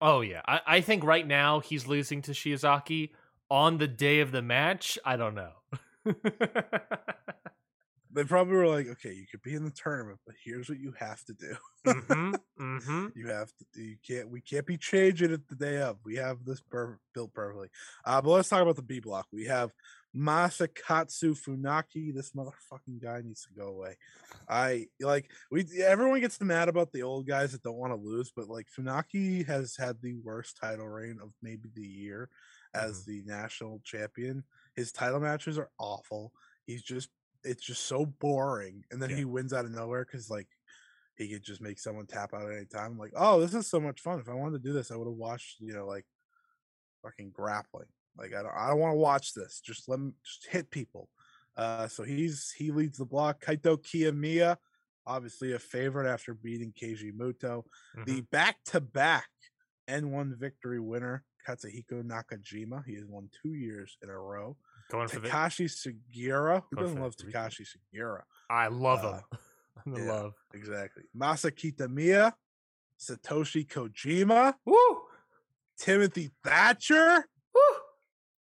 [0.00, 3.10] Oh yeah, I, I think right now he's losing to Shiozaki
[3.50, 4.98] on the day of the match.
[5.04, 5.52] I don't know.
[8.12, 10.92] They probably were like, okay, you could be in the tournament, but here's what you
[10.98, 11.56] have to do.
[11.86, 13.80] hmm hmm You have to.
[13.80, 14.28] You can't.
[14.28, 15.98] We can't be changing it the day of.
[16.04, 17.68] We have this per- built perfectly.
[18.04, 19.26] Uh, but let's talk about the B block.
[19.32, 19.70] We have
[20.16, 22.14] Masakatsu Funaki.
[22.14, 23.96] This motherfucking guy needs to go away.
[24.48, 25.30] I like.
[25.50, 28.66] We everyone gets mad about the old guys that don't want to lose, but like
[28.76, 32.28] Funaki has had the worst title reign of maybe the year
[32.74, 33.10] as mm-hmm.
[33.10, 34.44] the national champion.
[34.74, 36.32] His title matches are awful.
[36.66, 37.08] He's just.
[37.42, 39.16] It's just so boring, and then Yeah.
[39.16, 40.48] he wins out of nowhere because like
[41.16, 42.98] he could just make someone tap out at any time.
[42.98, 44.20] Like, oh, this is so much fun.
[44.20, 46.04] If I wanted to do this, I would have watched, you know, like
[47.02, 47.88] fucking grappling.
[48.16, 49.60] Like, I don't, I don't want to watch this.
[49.64, 51.08] Just let him just hit people.
[51.56, 53.42] Uh, so he's he leads the block.
[53.44, 54.56] Kaito Kiyomiya,
[55.06, 57.64] obviously a favorite after beating Keiji Muto.
[57.96, 58.04] Mm-hmm.
[58.04, 59.28] The back-to-back
[59.88, 62.84] N1 victory winner, Katsuhiko Nakajima.
[62.86, 64.56] He has won two years in a row.
[64.90, 65.28] Going for the.
[65.28, 66.62] Takashi Sugiura.
[66.70, 67.16] Who doesn't love.
[67.16, 68.22] Takashi Sugiura?
[68.48, 69.22] I love uh, him.
[69.86, 70.12] I'm in yeah.
[70.12, 70.34] love.
[70.54, 71.04] Exactly.
[71.16, 72.32] Masa Kitamiya,
[72.98, 75.02] Satoshi Kojima, Woo!
[75.78, 77.24] Timothy Thatcher!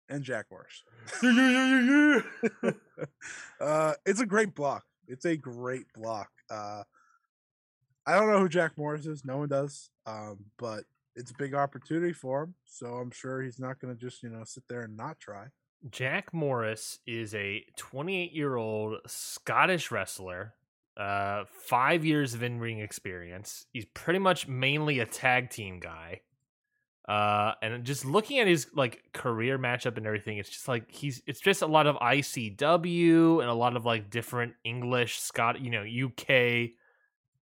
[0.09, 0.83] And Jack Morris.
[1.23, 2.71] Yeah, yeah, yeah, yeah, yeah.
[3.61, 4.85] uh, it's a great block.
[5.09, 6.31] It's a great block.
[6.51, 6.83] Uh,
[8.07, 9.25] I don't know who Jack Morris is.
[9.25, 9.91] No one does.
[10.07, 10.85] Um, but
[11.15, 12.55] it's a big opportunity for him.
[12.65, 15.47] So I'm sure he's not going to just, you know, sit there and not try.
[15.91, 20.55] Jack Morris is a 28 year old Scottish wrestler,
[20.97, 23.67] uh, five years of in ring experience.
[23.73, 26.21] He's pretty much mainly a tag team guy.
[27.09, 31.21] Uh, and just looking at his like career matchup and everything, it's just like he's
[31.27, 35.71] it's just a lot of ICW and a lot of like different English, Scott, you
[35.71, 36.71] know, UK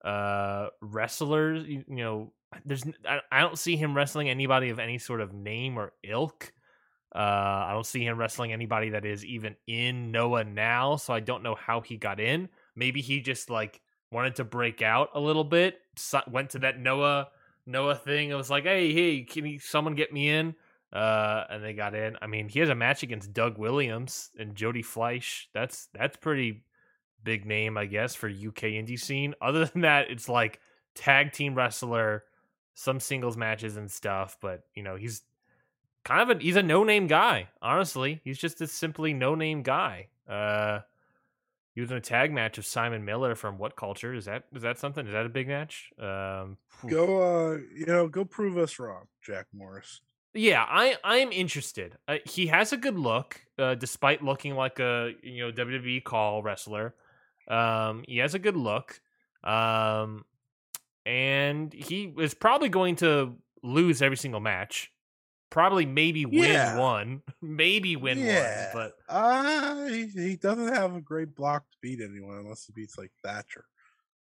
[0.03, 1.67] uh wrestlers.
[1.67, 2.33] You, you know,
[2.65, 6.53] there's I, I don't see him wrestling anybody of any sort of name or ilk.
[7.15, 7.19] Uh,
[7.67, 11.43] I don't see him wrestling anybody that is even in Noah now, so I don't
[11.43, 12.49] know how he got in.
[12.77, 13.81] Maybe he just like
[14.13, 15.81] wanted to break out a little bit.
[16.31, 17.29] Went to that Noah
[17.71, 18.31] Noah thing.
[18.31, 20.55] It was like, hey, hey, can you, someone get me in?
[20.93, 22.17] Uh, and they got in.
[22.21, 25.47] I mean, he has a match against Doug Williams and Jody Fleisch.
[25.55, 26.65] That's that's pretty
[27.23, 29.35] big name, I guess, for UK indie scene.
[29.43, 30.61] Other than that, it's like
[30.95, 32.25] tag team wrestler,
[32.75, 34.37] some singles matches and stuff.
[34.41, 35.23] But you know, he's
[36.05, 37.49] kind of a he's a no name guy.
[37.63, 40.09] Honestly, he's just a simply no name guy.
[40.29, 40.81] Uh,
[41.75, 44.15] he was in a tag match with Simon Miller from What Culture?
[44.15, 45.07] Is that is that something?
[45.07, 45.91] Is that a big match?
[45.99, 46.57] Um.
[46.89, 50.01] Go, uh, you know, go prove us wrong, Jack Morris.
[50.35, 51.97] Yeah, I I'm interested.
[52.07, 56.43] Uh, he has a good look, uh, despite looking like a you know WWE call
[56.43, 56.95] wrestler.
[57.49, 59.01] Um, he has a good look,
[59.43, 60.25] um,
[61.05, 64.93] and he is probably going to lose every single match.
[65.51, 66.75] Probably, maybe win Yeah.
[66.75, 68.27] one, maybe win Yeah.
[68.27, 72.73] one, but Uh, he, he doesn't have a great block to beat anyone unless he
[72.73, 73.65] beats like Thatcher.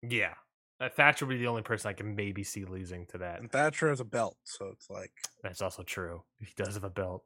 [0.03, 0.35] yeah,
[0.81, 3.41] uh, Thatcher would be the only person I can maybe see losing to that.
[3.41, 5.13] And Thatcher has a belt, so it's like,
[5.43, 6.23] That's also true.
[6.39, 7.25] He does have a belt.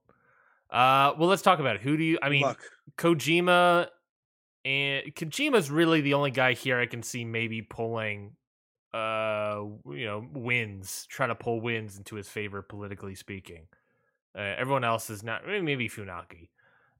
[0.70, 1.82] Uh, well, let's talk about it.
[1.82, 2.18] Who do you?
[2.22, 2.62] I mean, luck.
[2.96, 3.88] Kojima
[4.64, 8.36] and Kojima's really the only guy here I can see maybe pulling
[8.94, 13.66] uh you know wins trying to pull wins into his favor politically speaking
[14.36, 16.48] uh, everyone else is not eh, maybe Funaki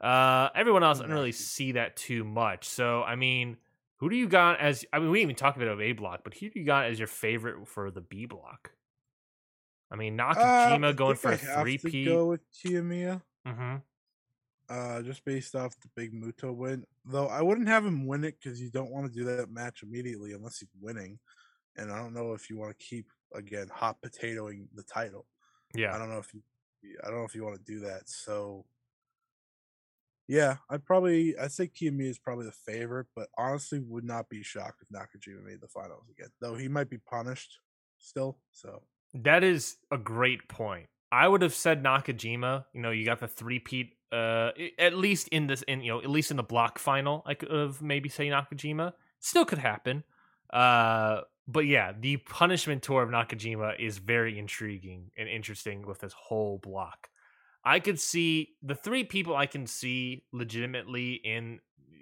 [0.01, 3.57] uh everyone else I don't really see that too much so I mean
[3.99, 6.35] who do you got as I mean we didn't even talk about A block but
[6.35, 8.73] who do you got as your favorite for the B block
[9.93, 12.41] I mean Uh, Nakajima I going for a I have three to P Go with
[12.53, 13.23] Kiyomiya.
[13.47, 13.77] mm-hmm.
[14.69, 16.85] uh, just based off the big Muto win.
[17.05, 19.83] Though I wouldn't have him win it because you don't want to do that match
[19.83, 21.19] immediately unless he's winning.
[21.77, 25.27] And I don't know if you want to keep again hot potatoing the title.
[25.75, 26.43] Yeah, I don't know if you,
[27.03, 28.09] I don't know if you want to do that.
[28.09, 28.65] So
[30.29, 34.43] Yeah, I'd probably I'd say Kiyomiya is probably the favorite, but honestly would not be
[34.43, 36.31] shocked if Nakajima made the finals again.
[36.41, 37.59] Though he might be punished
[37.99, 38.39] still.
[38.53, 38.83] So
[39.15, 40.87] That is a great point.
[41.11, 42.65] I would have said Nakajima.
[42.73, 43.95] You know, you got the three peat.
[44.11, 47.35] Uh, at least in this, in you know, at least in the block final, I
[47.35, 48.93] could have maybe say Nakajima.
[49.21, 50.05] Still could happen.
[50.51, 56.13] Uh, but yeah, the punishment tour of Nakajima is very intriguing and interesting with this
[56.13, 57.09] whole block.
[57.65, 61.61] I could see the three people I can see legitimately in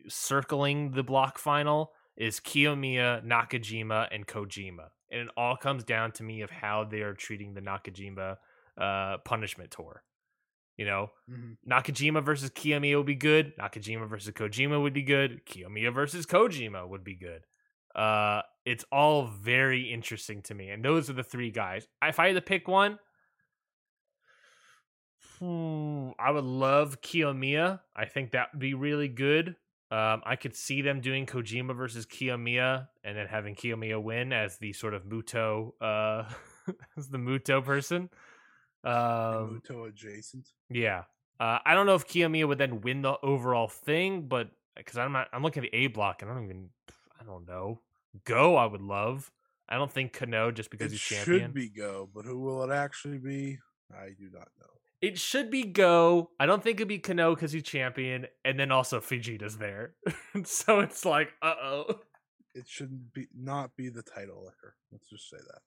[0.08, 4.88] circling the block final is Kiyomiya, Nakajima, and Kojima.
[5.10, 8.36] And it all comes down to me of how they are treating the Nakajima
[8.78, 10.02] uh, punishment tour.
[10.76, 11.56] You know, mhm.
[11.68, 13.52] Nakajima versus Kiyomiya would be good.
[13.58, 15.44] Nakajima versus Kojima would be good.
[15.44, 17.42] Kiyomiya versus Kojima would be good.
[17.94, 21.86] Uh, it's all very interesting to me, and those are the three guys.
[22.02, 22.98] If I had to pick one,
[25.38, 27.80] hmm, I would love Kiyomiya.
[27.96, 29.56] I think that would be really good.
[29.92, 34.56] Um, I could see them doing Kojima versus Kiyomiya, and then having Kiyomiya win as
[34.58, 36.24] the sort of Muto, uh,
[36.96, 38.08] as the Muto person.
[38.84, 40.48] Um, Muto adjacent.
[40.70, 41.04] yeah.
[41.40, 45.12] Uh, I don't know if Kiyomiya would then win the overall thing, but because I'm
[45.12, 46.68] not, I'm looking at the A block and I don't even,
[47.20, 47.80] I don't know.
[48.24, 49.30] Go, I would love.
[49.68, 52.74] I don't think Kenoh just because It he's should be go, but who will it
[52.74, 53.58] actually be?
[53.92, 54.66] I do not know.
[55.00, 56.30] It should be Go.
[56.38, 59.94] I don't think it'd be Kenoh because he's champion, and then also Fujita's there.
[60.44, 62.00] so it's like, uh oh.
[62.54, 64.74] It shouldn't be not be the title liquor.
[64.92, 65.60] Let's just say that.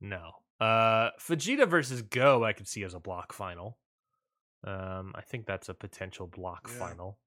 [0.00, 0.30] No.
[0.64, 3.76] Uh, Fujita versus Go, I could see as a block final.
[4.64, 6.78] Um, I think that's a potential block Yeah.
[6.78, 7.18] final.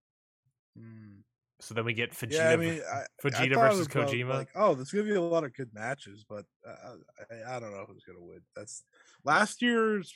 [0.77, 1.19] Hmm.
[1.59, 4.19] So then we get Fujita, Yeah, I mean, I, I Fujita it versus about, Kojima.
[4.27, 6.95] Like, oh, there's gonna be a lot of good matches, but uh,
[7.29, 8.41] I, I don't know who's gonna win.
[8.55, 8.83] That's
[9.23, 10.13] last year's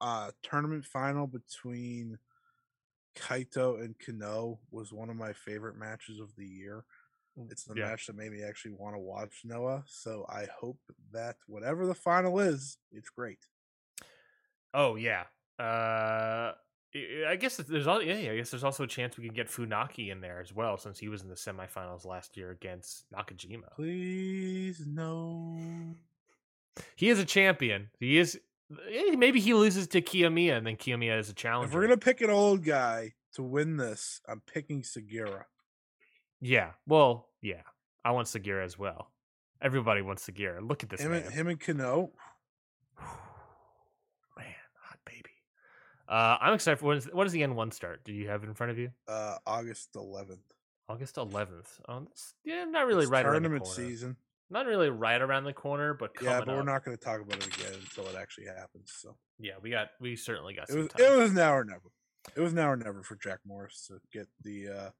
[0.00, 2.18] uh, tournament final between
[3.16, 6.84] Kaito and Kenoh was one of my favorite matches of the year.
[7.50, 7.76] It's the Yeah.
[7.76, 9.84] match that made me actually want to watch Noah.
[9.86, 10.80] So I hope
[11.12, 13.46] that whatever the final is, it's great.
[14.74, 15.26] Oh yeah.
[15.58, 16.52] Uh,
[16.94, 18.30] I guess there's all yeah.
[18.32, 20.98] I guess there's also a chance we could get Funaki in there as well, since
[20.98, 23.74] he was in the semifinals last year against Nakajima.
[23.74, 25.94] Please no.
[26.94, 27.88] He is a champion.
[28.00, 28.38] He is.
[28.90, 31.68] eh, Maybe he loses to Kiyomiya, and then Kiyomiya is a challenger.
[31.68, 35.44] If we're gonna pick an old guy to win this, I'm picking Sugiura.
[36.40, 36.72] Yeah.
[36.86, 37.62] Well, yeah.
[38.04, 39.10] I want Sugiura as well.
[39.60, 40.66] Everybody wants Sugiura.
[40.66, 41.22] Look at this Him man.
[41.24, 42.10] and, him and Kenoh.
[46.08, 46.42] man, hot baby.
[46.42, 48.04] Uh, I'm excited for when is, when does the N-1 start?
[48.04, 48.90] Do you have it in front of you?
[49.08, 50.38] uh August 11th.
[50.88, 51.80] August 11th.
[51.88, 52.06] Oh,
[52.44, 53.88] yeah, not really It's right around the tournament corner.
[53.88, 54.16] season.
[54.48, 56.66] Not really right around the corner, but coming Yeah, but we're up.
[56.66, 58.92] not going to talk about it again until it actually happens.
[58.96, 61.02] So Yeah, we got we certainly got it some was time.
[61.04, 61.90] it was now or never.
[62.36, 64.68] It was now or never for Jack Morris to get the.
[64.68, 64.90] uh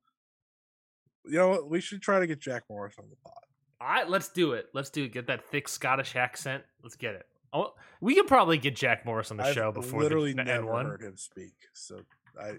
[1.24, 1.70] You know what?
[1.70, 3.34] We should try to get Jack Morris on the pod.
[3.80, 4.66] All right, let's do it.
[4.74, 5.12] Let's do it.
[5.12, 6.64] Get that thick Scottish accent.
[6.82, 7.26] Let's get it.
[7.56, 10.44] Oh, we could probably get Jack Morris on the I've show before literally the, the
[10.44, 10.84] never N-1.
[10.84, 11.54] heard him speak.
[11.72, 12.00] So
[12.40, 12.52] I, I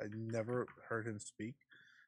[0.00, 1.54] I never heard him speak.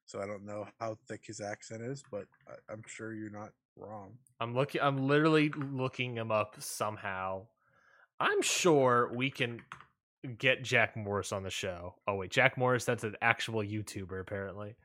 [0.04, 3.50] So I don't know how thick his accent is, but I, I'm sure you're not
[3.76, 4.12] wrong.
[4.40, 4.80] I'm looking.
[4.80, 7.46] I'm literally looking him up somehow.
[8.20, 9.60] I'm sure we can
[10.38, 11.96] get Jack Morris on the show.
[12.06, 12.84] Oh wait, Jack Morris.
[12.84, 14.76] That's an actual YouTuber apparently.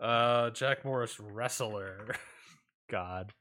[0.00, 2.14] Uh, Jack Morris wrestler.
[2.90, 3.32] God,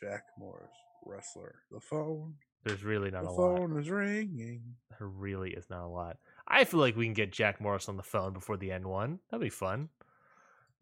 [0.00, 0.70] Jack Morris,
[1.06, 1.56] wrestler.
[1.70, 2.34] The phone.
[2.64, 3.58] There's really not The a lot.
[3.58, 4.62] phone is ringing.
[4.98, 6.18] There really is not a lot.
[6.46, 9.18] I feel like we can get Jack Morris on the phone before the N-1.
[9.30, 9.88] That'd be fun.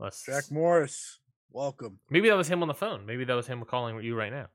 [0.00, 1.18] Let's Jack Morris,
[1.50, 1.98] welcome.
[2.10, 3.04] Maybe that was him on the phone.
[3.06, 4.46] Maybe that was him calling you right now.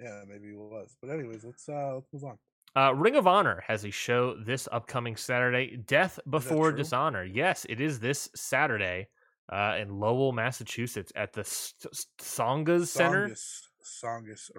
[0.00, 0.96] Yeah, maybe it was.
[1.00, 2.38] But anyways, let's uh let's move on.
[2.76, 5.76] Uh, Ring of Honor has a show this upcoming Saturday.
[5.76, 6.70] Death Before?
[6.70, 7.24] Dishonor.
[7.24, 9.08] Yes, it is this Saturday
[9.50, 13.30] uh, in Lowell, Massachusetts, at the St- St- Tsongas Center.
[13.30, 14.50] Tsongas Tsongas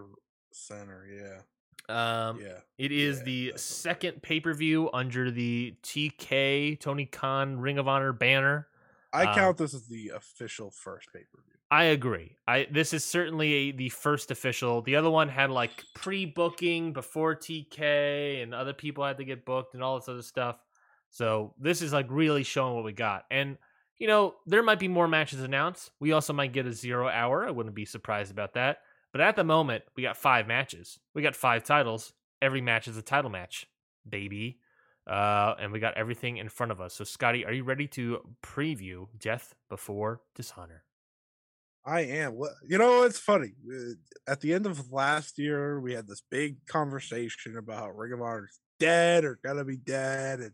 [0.52, 1.42] Center, yeah.
[1.90, 2.60] Um, yeah.
[2.78, 7.88] It is Yeah, the second pay per view under the TK Tony Khan Ring of
[7.88, 8.68] Honor banner.
[9.12, 11.50] I um, count this as the official first pay per view.
[11.72, 12.36] I agree.
[12.48, 14.82] I this is certainly a, the first official.
[14.82, 19.74] The other one had like pre-booking before TK, and other people had to get booked
[19.74, 20.58] and all this other stuff.
[21.12, 23.26] So this is like really showing what we got.
[23.30, 23.58] And
[24.00, 25.92] you know, there might be more matches announced.
[26.00, 27.46] We also might get a zero hour.
[27.46, 28.80] I wouldn't be surprised about that.
[29.12, 31.00] But at the moment, we got five matches.
[31.14, 32.14] We got five titles.
[32.42, 33.68] Every match is a title match,
[34.08, 34.60] baby.
[35.10, 36.94] Uh, and we got everything in front of us.
[36.94, 40.84] So, Scotty, are you ready to preview Death Before Dishonor?
[41.86, 42.34] I am.
[42.34, 43.04] What you know?
[43.04, 43.54] It's funny.
[43.68, 43.94] Uh,
[44.28, 48.60] At the end of last year, we had this big conversation about Ring of Honor's
[48.80, 50.52] dead or gonna be dead, and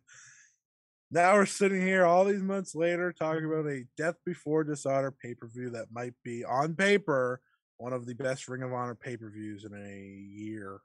[1.12, 5.34] now we're sitting here all these months later talking about a Death Before Dishonor pay
[5.34, 7.42] per view that might be on paper
[7.78, 10.80] one of the best Ring of Honor pay per views in a year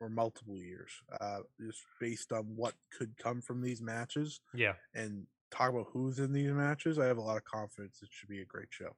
[0.00, 4.40] or multiple years, uh, just based on what could come from these matches.
[4.54, 4.72] Yeah.
[4.94, 6.98] And talk about who's in these matches.
[6.98, 8.96] I have a lot of confidence it should be a great show.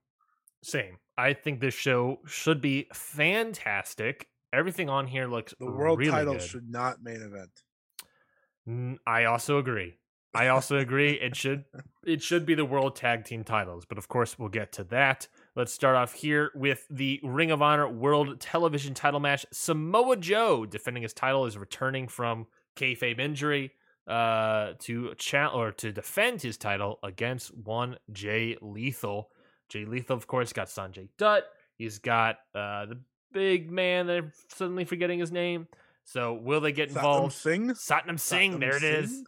[0.62, 0.98] Same.
[1.18, 4.28] I think this show should be fantastic.
[4.52, 6.42] Everything on here looks The world really title good.
[6.42, 8.98] should not main event.
[9.06, 9.98] I also agree.
[10.34, 11.12] I also agree.
[11.12, 11.64] It should
[12.06, 15.26] it should be the world tag team titles, but of course we'll get to that.
[15.54, 19.44] Let's start off here with the Ring of Honor World Television Title match.
[19.52, 23.72] Samoa Joe defending his title is returning from kayfabe injury
[24.08, 29.28] uh, to cha- or to defend his title against one Jay Lethal.
[29.68, 31.44] Jay Lethal, of course, got Sanjay Dutt.
[31.76, 32.98] He's got uh, the
[33.32, 34.06] big man.
[34.06, 35.68] that I'm suddenly forgetting his name.
[36.04, 37.32] So will they get Satnam involved?
[37.34, 37.70] Singh?
[37.72, 39.10] Satnam Singh, Satnam there it is.
[39.10, 39.24] Singh?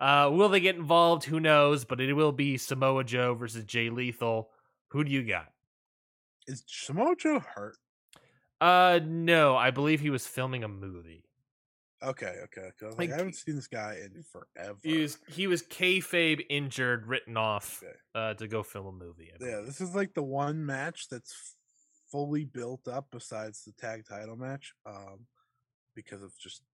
[0.00, 1.22] Uh, will they get involved?
[1.22, 1.84] Who knows?
[1.84, 4.50] But it will be Samoa Joe versus Jay Lethal.
[4.88, 5.52] Who do you got?
[6.48, 7.78] Is Samoa Joe hurt?
[8.60, 11.24] Uh, no, I believe he was filming a movie.
[12.02, 12.70] Okay, okay.
[12.78, 14.80] 'cause I, like, Like, I haven't seen this guy in forever.
[14.82, 17.98] He was he was kayfabe injured, written off Okay.
[18.14, 19.32] uh, to go film a movie.
[19.40, 21.56] Yeah, this is like the one match that's
[22.10, 25.26] fully built up besides the tag title match, um,
[25.94, 26.64] because of just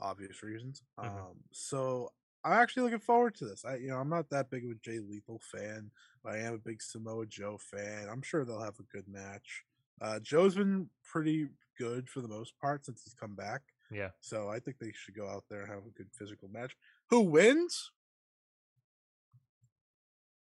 [0.00, 0.82] obvious reasons.
[1.02, 1.26] Mhm.
[1.28, 2.10] Um, so
[2.44, 3.64] I'm actually looking forward to this.
[3.64, 5.92] I, you know, I'm not that big of a Jay Lethal fan,
[6.26, 8.08] I am a big Samoa Joe fan.
[8.10, 9.64] I'm sure they'll have a good match.
[10.00, 11.48] Uh, Joe's been pretty
[11.78, 13.62] good for the most part since he's come back.
[13.90, 14.08] yeah.
[14.20, 16.76] So I think they should go out there and have a good physical match.
[17.10, 17.90] Who wins?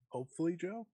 [0.09, 0.87] Hopefully, Joe.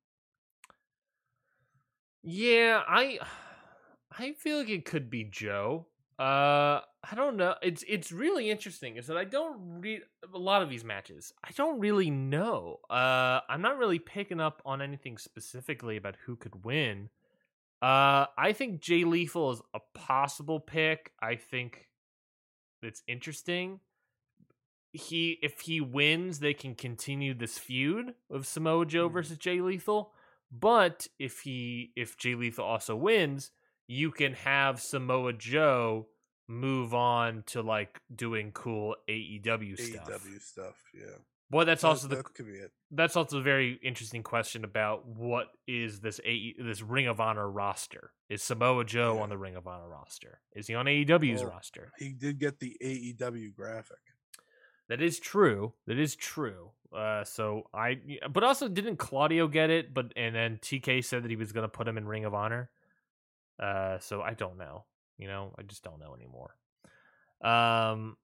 [2.22, 3.18] Yeah, I
[4.18, 5.87] I feel like it could be Joe.
[6.18, 7.54] Uh I don't know.
[7.62, 10.02] It's it's really interesting is that I don't read
[10.32, 11.32] a lot of these matches.
[11.42, 12.78] I don't really know.
[12.88, 17.08] Uh I'm not really picking up on anything specifically about who could win.
[17.82, 21.12] Uh I think Jay Lethal is a possible pick.
[21.20, 21.88] I think
[22.82, 23.80] it's interesting.
[24.92, 29.12] He if he wins, they can continue this feud of Samoa Joe Mhm.
[29.12, 30.14] versus Jay Lethal.
[30.52, 33.50] But if he if Jay Lethal also wins,
[33.87, 36.07] you can have Samoa Joe
[36.49, 40.09] move on to like doing cool AEW stuff.
[40.24, 40.82] AEW stuff.
[40.95, 41.07] Yeah.
[41.51, 42.72] Well, that's That- also the that could be it.
[42.91, 47.49] that's also a very interesting question about what is this AE, this Ring of Honor
[47.49, 48.12] roster?
[48.28, 49.22] Is Samoa Joe Yeah.
[49.22, 50.41] on the Ring of Honor roster?
[50.55, 51.93] Is he on AEW's Well, roster?
[51.99, 53.99] He did get the AEW graphic.
[54.89, 55.74] That is true.
[55.87, 56.72] That is true.
[56.93, 59.95] Uh, so I, but also didn't Claudio get it?
[59.95, 62.35] But and then TK said that he was going to put him in Ring of
[62.35, 62.70] Honor.
[63.61, 64.84] Uh, so I don't know.
[65.18, 66.57] You know, I just don't know anymore.
[67.42, 68.16] Um,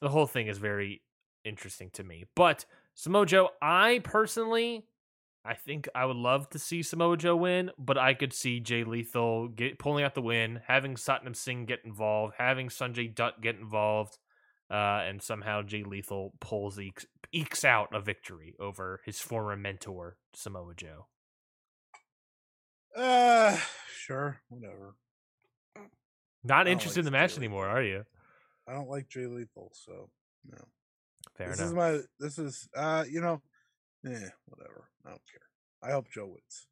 [0.00, 1.02] the whole thing is very
[1.44, 2.24] interesting to me.
[2.34, 2.64] But
[2.94, 4.84] Samoa Joe, I personally,
[5.44, 8.84] I think I would love to see Samoa Joe win, but I could see Jay
[8.84, 13.56] Lethal get pulling out the win, having Satnam Singh get involved, having Sanjay Dutt get
[13.56, 14.18] involved,
[14.70, 20.16] uh, and somehow Jay Lethal pulls ekes, ekes out a victory over his former mentor
[20.34, 21.06] Samoa Joe.
[22.96, 23.56] Uh,
[23.96, 24.94] sure, whatever.
[26.42, 27.76] Not don't interested in the match Jay anymore, Lethal.
[27.76, 28.04] are you?
[28.68, 30.10] I don't like Jay Lethal, so
[30.50, 30.58] no.
[31.36, 31.68] Fair this enough.
[31.68, 31.98] is my.
[32.18, 33.40] This is uh, you know,
[34.06, 34.88] eh, whatever.
[35.04, 35.42] I don't care.
[35.82, 36.66] I hope Joe wins.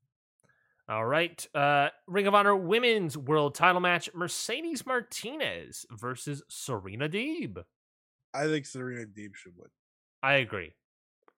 [0.89, 1.47] All right.
[1.55, 7.63] Uh, Ring of Honor Women's World Title match: Mercedes Martinez versus Serena Deeb.
[8.33, 9.69] I think Serena Deeb should win.
[10.23, 10.73] I agree.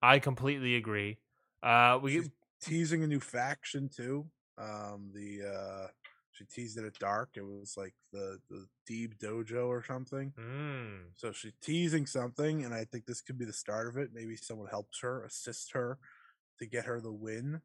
[0.03, 1.19] I completely agree.
[1.63, 2.31] Uh, we She's
[2.63, 4.27] teasing a new faction too.
[4.61, 5.87] Um, the uh,
[6.33, 7.31] she teased it at dark.
[7.35, 10.33] It was like the the Deeb Dojo or something.
[10.39, 14.11] Mm, So she's teasing something, and I think this could be the start of it.
[14.13, 15.99] Maybe someone helps her, assists her
[16.59, 17.61] to get her the win,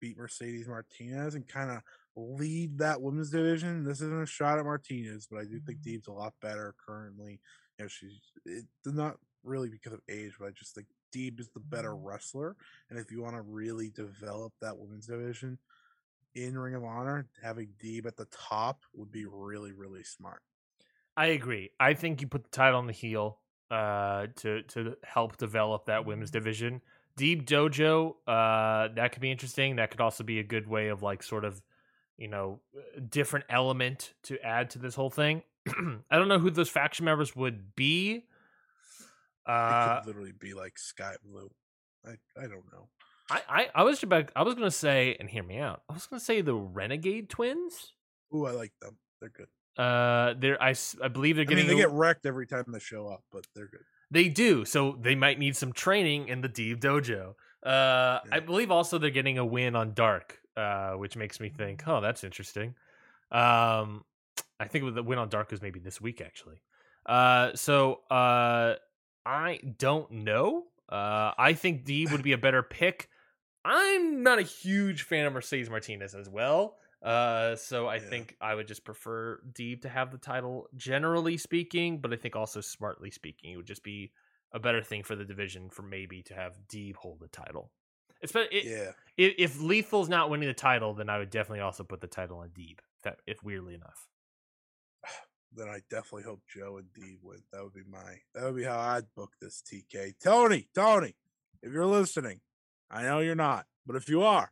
[0.00, 1.82] beat Mercedes Martinez, and kind of
[2.16, 3.84] lead that women's division.
[3.84, 7.40] This isn't a shot at Martinez, but I do think Deeb's a lot better currently.
[7.78, 11.48] You know, she's it, not really because of age, but I just think Deeb is
[11.54, 12.56] the better wrestler.
[12.90, 15.58] And if you want to really develop that women's division
[16.34, 20.42] in Ring of Honor, having Deeb at the top would be really, really smart.
[21.16, 21.70] I agree.
[21.78, 23.38] I think you put the title on the heel
[23.70, 26.80] uh, to to help develop that women's division.
[27.18, 29.76] Deeb Dojo, uh, that could be interesting.
[29.76, 31.60] That could also be a good way of like sort of,
[32.16, 32.60] you know,
[33.08, 35.42] different element to add to this whole thing.
[35.68, 38.12] I don't know who those faction members would be.
[38.14, 38.24] It
[39.46, 41.50] Uh, could literally be like sky blue.
[42.06, 42.88] I I don't know.
[43.30, 45.82] I, I I was about I was gonna say and hear me out.
[45.88, 47.92] I was gonna say the Renegade Twins.
[48.34, 48.96] Ooh, I like them.
[49.20, 49.46] They're good.
[49.82, 52.78] Uh, they're I, I believe they're I mean, they a- get wrecked every time they
[52.80, 53.80] show up, but they're good.
[54.10, 57.34] They do, so they might need some training in the Deeb Dojo.
[57.64, 61.84] Uh, I believe also they're getting a win on Dark, uh, which makes me think,
[61.86, 62.74] oh, that's interesting.
[63.30, 64.04] Um,
[64.58, 66.60] I think the win on Dark is maybe this week actually.
[67.06, 68.74] Uh, so uh,
[69.24, 70.64] I don't know.
[70.88, 73.08] Uh, I think Deeb would be a better pick.
[73.64, 76.78] I'm not a huge fan of Mercedes Martinez as well.
[77.02, 78.00] Uh, so I Yeah.
[78.00, 82.00] think I would just prefer Deeb to have the title, generally speaking.
[82.00, 84.12] But I think also smartly speaking, it would just be
[84.52, 87.72] a better thing for the division for maybe to have Deeb hold the title.
[88.22, 88.92] Especially Yeah.
[89.16, 92.38] if, if Lethal's not winning the title, then I would definitely also put the title
[92.38, 92.80] on Deeb.
[93.02, 94.08] That if weirdly enough.
[95.52, 97.42] Then I definitely hope Joe and Dee win.
[97.52, 100.14] That would be my that would be how I'd book this TK.
[100.22, 101.16] Tony, Tony,
[101.60, 102.40] if you're listening,
[102.90, 104.50] I know you're not, but if you are,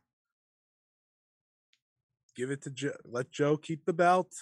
[2.35, 2.93] give it to Joe.
[3.05, 4.33] Let Joe keep the belt.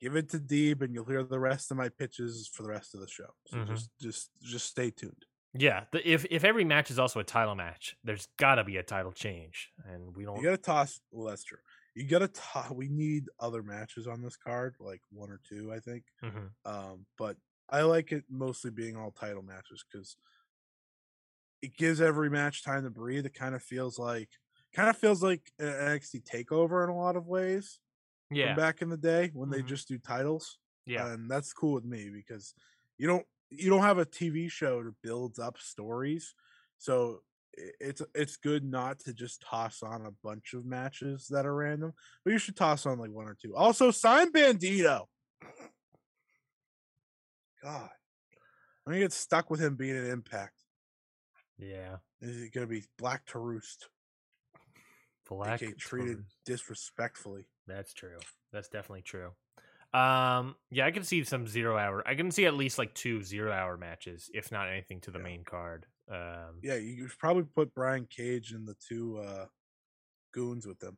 [0.00, 2.94] Give it to Deeb, and you'll hear the rest of my pitches for the rest
[2.94, 3.30] of the show.
[3.46, 3.66] So Mhm.
[3.66, 5.24] just just just stay tuned.
[5.54, 8.76] Yeah, the, if if every match is also a title match, there's got to be
[8.76, 10.36] a title change, and we don't.
[10.36, 11.00] You gotta toss.
[11.10, 11.58] Well, that's true.
[11.96, 12.70] You gotta toss.
[12.70, 16.04] We need other matches on this card, like one or two, I think.
[16.22, 16.52] Mhm.
[16.64, 17.38] Um, but
[17.68, 20.16] I like it mostly being all title matches because
[21.62, 23.26] it gives every match time to breathe.
[23.26, 24.30] It kind of feels like,
[24.74, 27.80] kind of feels like an NXT takeover in a lot of ways.
[28.30, 29.68] Yeah, back in the day when they Mhm.
[29.68, 32.54] just do titles, yeah, and that's cool with me because
[32.98, 36.34] you don't you don't have a TV show that builds up stories,
[36.76, 37.22] so
[37.54, 41.94] it's it's good not to just toss on a bunch of matches that are random,
[42.24, 43.56] but you should toss on like one or two.
[43.56, 45.06] Also, sign Bandito.
[47.62, 47.90] God,
[48.86, 50.64] I'm gonna get stuck with him being an Impact.
[51.58, 51.96] Yeah.
[52.20, 53.76] Is it gonna be Black Taurus?
[55.28, 57.46] Black aka treated disrespectfully.
[57.66, 58.18] That's true.
[58.52, 59.32] That's definitely true.
[59.92, 62.06] Um, yeah, I can see some zero hour.
[62.06, 65.18] I can see at least like two zero hour matches, if not anything to the
[65.18, 65.24] Yeah.
[65.24, 65.86] main card.
[66.10, 69.46] Um, Yeah, you should probably put Brian Cage and the two uh,
[70.32, 70.96] goons with them.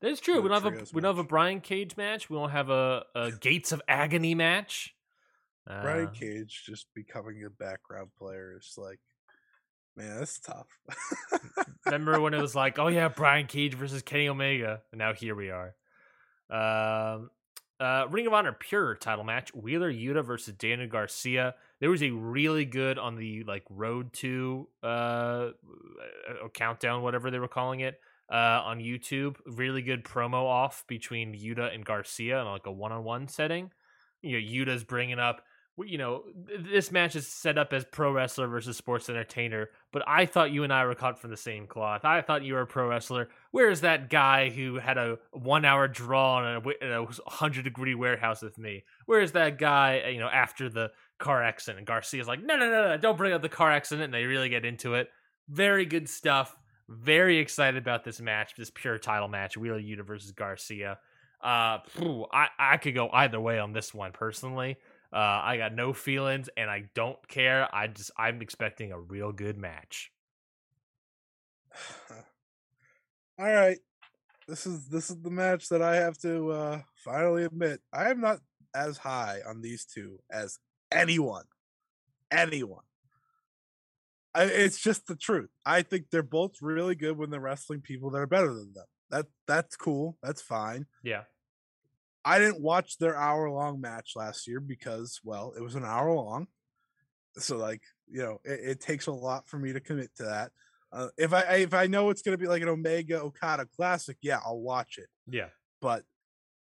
[0.00, 0.40] that's true.
[0.40, 1.28] We don't have a we don't have a.
[1.28, 2.30] Brian Cage match.
[2.30, 4.94] We don't have a, a Gates of Agony match.
[5.66, 9.00] Brian Uh, Cage just becoming a background player is like,
[9.96, 10.66] man, that's tough.
[11.86, 15.34] Remember when it was like, oh yeah, Brian Cage versus Kenny Omega, and now here
[15.34, 15.74] we are.
[16.50, 17.30] Um,
[17.80, 21.54] uh, Ring of Honor Pure title match: Wheeler Yuta versus Daniel Garcia.
[21.80, 25.48] There was a really good on the like road to uh,
[26.54, 28.00] countdown, whatever they were calling it,
[28.30, 29.36] uh, on YouTube.
[29.46, 33.72] Really good promo off between Yuta and Garcia in like a one-on-one setting.
[34.22, 35.42] You know, Yuta's bringing up
[35.78, 36.24] you know,
[36.58, 40.64] this match is set up as pro wrestler versus sports entertainer, but I thought you
[40.64, 42.04] and I were cut from the same cloth.
[42.04, 43.28] I thought you were a pro wrestler.
[43.52, 47.64] Where's that guy who had a one hour draw in a, wi- in a 100
[47.64, 48.84] degree warehouse with me?
[49.06, 51.78] Where's that guy, you know, after the car accident?
[51.78, 54.04] And Garcia's like, no, no, no, no, don't bring up the car accident.
[54.04, 55.08] And they really get into it.
[55.48, 56.54] Very good stuff.
[56.88, 60.98] Very excited about this match, this pure title match, Wheeler Yuta versus Garcia.
[61.42, 64.76] Uh, phew, I, I could go either way on this one personally.
[65.12, 67.68] Uh, I got no feelings and I don't care.
[67.74, 70.10] I just I'm expecting a real good match.
[73.38, 73.78] All right.
[74.48, 77.80] This is this is the match that I have to uh finally admit.
[77.92, 78.40] I am not
[78.74, 80.58] as high on these two as
[80.90, 81.44] anyone.
[82.30, 82.84] Anyone.
[84.34, 85.50] I, it's just the truth.
[85.66, 88.86] I think they're both really good when they're wrestling people that are better than them.
[89.10, 90.16] That that's cool.
[90.22, 90.86] That's fine.
[91.04, 91.24] Yeah.
[92.24, 96.12] I didn't watch their hour long match last year because, well, it was an hour
[96.12, 96.46] long.
[97.38, 100.52] So, like, you know, it, it takes a lot for me to commit to that.
[100.92, 104.40] Uh, if I if I know it's gonna be like an Omega Okada classic, yeah,
[104.44, 105.08] I'll watch it.
[105.26, 105.48] Yeah.
[105.80, 106.04] But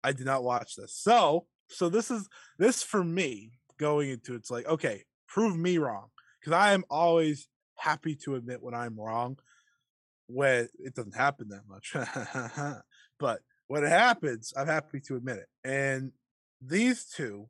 [0.03, 0.95] I did not watch this.
[0.95, 2.27] So, so this is
[2.57, 6.07] this for me going into it's like, okay, prove me wrong
[6.40, 9.38] because I am always happy to admit when I'm wrong.
[10.27, 11.95] When it doesn't happen that much,
[13.19, 15.47] but when it happens, I'm happy to admit it.
[15.63, 16.11] And
[16.61, 17.49] these two,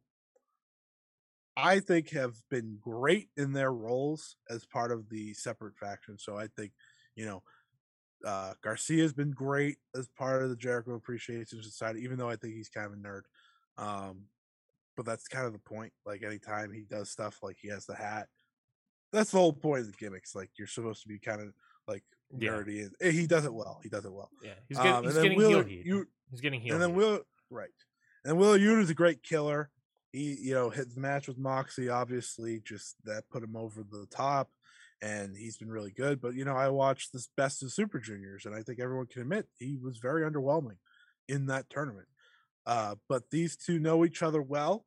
[1.58, 6.18] I think, have been great in their roles as part of the separate faction.
[6.18, 6.72] So I think,
[7.16, 7.44] you know,
[8.26, 12.56] uh, Garcia's been great as part of the Jericho Appreciation Society, even though I think
[12.56, 13.22] he's kind of a nerd.
[13.78, 14.24] Um,
[14.96, 15.94] but that's kind of the point.
[16.06, 18.28] Like anytime he does stuff, like he has the hat.
[19.12, 20.36] That's the whole point of the gimmicks.
[20.36, 21.54] Like you're supposed to be kind of
[21.88, 22.04] like
[22.38, 22.52] Yeah.
[22.52, 23.80] nerdy, and eh, he does it well.
[23.84, 24.30] He does it well.
[24.44, 24.54] Yeah.
[24.68, 25.86] He's, get, Um, he's getting Wheeler- heel heat.
[25.86, 26.96] you- He's getting heel and then.
[26.96, 27.70] Will right,
[28.26, 29.70] and Will Willa is a great killer.
[30.12, 34.50] He, you know, his match with Moxley obviously, just that put him over the top,
[35.02, 36.20] and he's been really good.
[36.22, 39.22] But you know, I watched this Best of Super Juniors, and I think everyone can
[39.22, 40.78] admit he was very underwhelming
[41.28, 42.08] in that tournament.
[42.66, 44.86] Uh, but these two know each other well.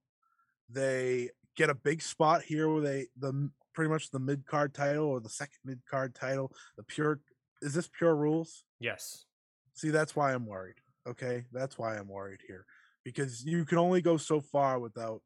[0.69, 5.05] They get a big spot here where they the pretty much the mid card title
[5.05, 6.53] or the second mid card title.
[6.77, 7.21] The pure
[7.63, 8.65] is this pure rules?
[8.81, 9.27] Yes.
[9.75, 10.79] See, that's why I'm worried.
[11.09, 12.67] Okay, that's why I'm worried here
[13.05, 15.23] because you can only go so far without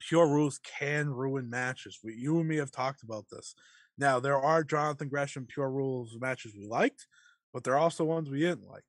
[0.00, 2.00] pure rules can ruin matches.
[2.02, 3.54] We, you and me have talked about this.
[3.96, 7.06] Now there are Jonathan Gresham pure rules matches we liked,
[7.54, 8.82] but there are also ones we didn't like,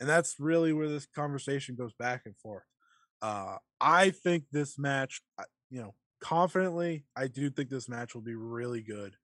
[0.00, 2.66] and that's really where this conversation goes back and forth.
[3.22, 5.22] Uh, I think this match,
[5.70, 9.16] you know, confidently, I do think this match will be really good.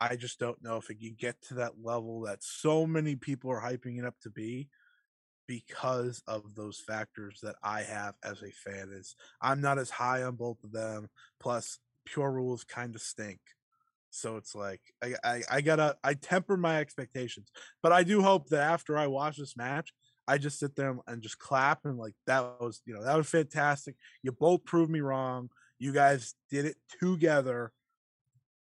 [0.00, 3.50] I just don't know if it can get to that level that so many people
[3.50, 4.68] are hyping it up to be
[5.46, 10.22] because of those factors that I have as a fan is I'm not as high
[10.22, 11.08] on both of them.
[11.40, 13.40] Plus, pure rules kind of stink.
[14.10, 17.50] So it's like I, I, I gotta I temper my expectations.
[17.82, 19.92] But I do hope that after I watch this match,
[20.26, 23.28] I just sit there and just clap and like that was you know that was
[23.28, 23.96] fantastic.
[24.22, 25.50] You both proved me wrong.
[25.80, 27.72] You guys did it together.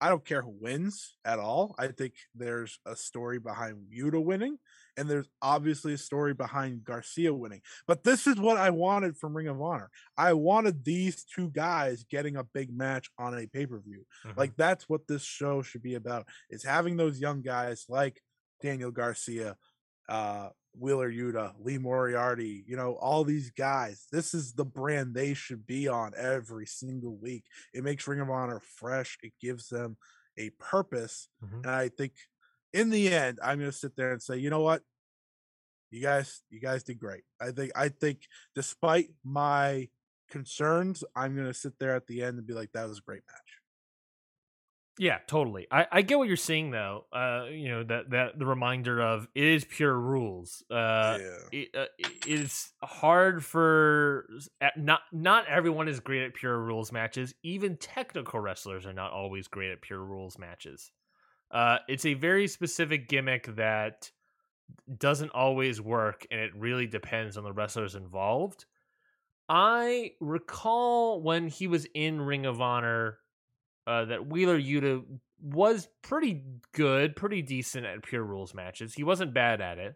[0.01, 1.75] I don't care who wins at all.
[1.77, 4.57] I think there's a story behind Yuta winning,
[4.95, 7.59] and there's obviously a story behind Garcia winning.
[7.85, 9.89] But this is what I wanted from Ring of Honor.
[10.17, 14.05] I wanted these two guys getting a big match on a pay per view.
[14.25, 14.39] Mm-hmm.
[14.39, 18.21] Like that's what this show should be about: is having those young guys like
[18.61, 19.57] Daniel Garcia,
[20.07, 24.05] uh, Wheeler Yuta, Lee Moriarty, you know, all these guys.
[24.11, 27.45] This is the brand they should be on every single week.
[27.73, 29.17] It makes Ring of Honor fresh.
[29.23, 29.97] It gives them
[30.37, 31.27] a purpose.
[31.43, 31.63] Mm-hmm.
[31.63, 32.13] And I think
[32.73, 34.81] in the end, I'm gonna sit there and say, you know what?
[35.91, 37.23] You guys, you guys did great.
[37.41, 39.89] I think I think despite my
[40.29, 43.23] concerns, I'm gonna sit there at the end and be like, that was a great
[43.27, 43.48] match.
[44.99, 45.65] Yeah, totally.
[45.71, 47.05] I, I get what you're saying though.
[47.13, 50.61] Uh, you know that that the reminder of it is pure rules.
[50.69, 51.37] Uh, yeah.
[51.53, 51.85] it, uh,
[52.27, 54.27] it's hard for
[54.75, 57.33] not not everyone is great at pure rules matches.
[57.43, 60.91] Even technical wrestlers are not always great at pure rules matches.
[61.49, 64.11] Uh, it's a very specific gimmick that
[64.97, 68.65] doesn't always work, and it really depends on the wrestlers involved.
[69.47, 73.19] I recall when he was in Ring of Honor
[73.89, 75.03] uh, that Wheeler Yuta
[75.41, 76.43] was pretty
[76.73, 78.93] good, pretty decent at pure rules matches.
[78.93, 79.95] He wasn't bad at it.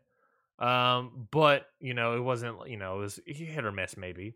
[0.58, 4.36] Um, but you know, it wasn't, you know, it was hit or miss maybe.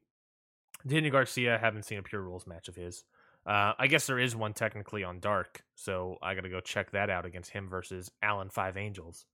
[0.85, 3.03] Daniel Garcia, haven't seen a pure rules match of his.
[3.47, 6.91] Uh, I guess there is one technically on Dark, so I got to go check
[6.91, 9.25] that out against him versus Alan Five Angels.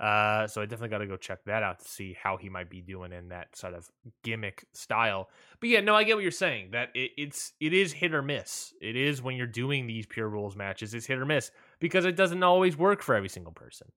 [0.00, 2.70] Uh, so I definitely got to go check that out to see how he might
[2.70, 3.86] be doing in that sort of
[4.24, 5.28] gimmick style.
[5.60, 6.70] But yeah, no, I get what you're saying.
[6.70, 8.72] That it, it's it is hit or miss.
[8.80, 11.50] It is when you're doing these pure rules matches, it's hit or miss
[11.80, 13.88] because it doesn't always work for every single person.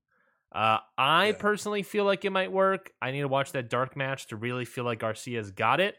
[0.53, 1.33] Uh, I yeah.
[1.39, 2.91] personally feel like it might work.
[3.01, 5.95] I need to watch that dark match to really feel like Garcia's got it.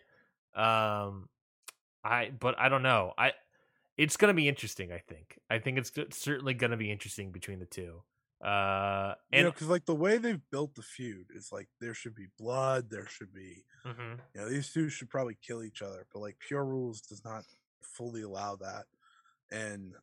[0.55, 1.31] Um,
[2.05, 3.15] I but I don't know.
[3.17, 3.33] I
[3.97, 4.93] it's gonna be interesting.
[4.93, 5.39] I think.
[5.49, 8.03] I think it's certainly gonna be interesting between the two.
[8.45, 11.95] Uh, and you know, because like the way they've built the feud is like there
[11.95, 14.17] should be blood, there should be, mm-hmm.
[14.35, 17.45] you know, these two should probably kill each other, but like Pure Rules does not
[17.81, 18.85] fully allow that,
[19.51, 19.95] and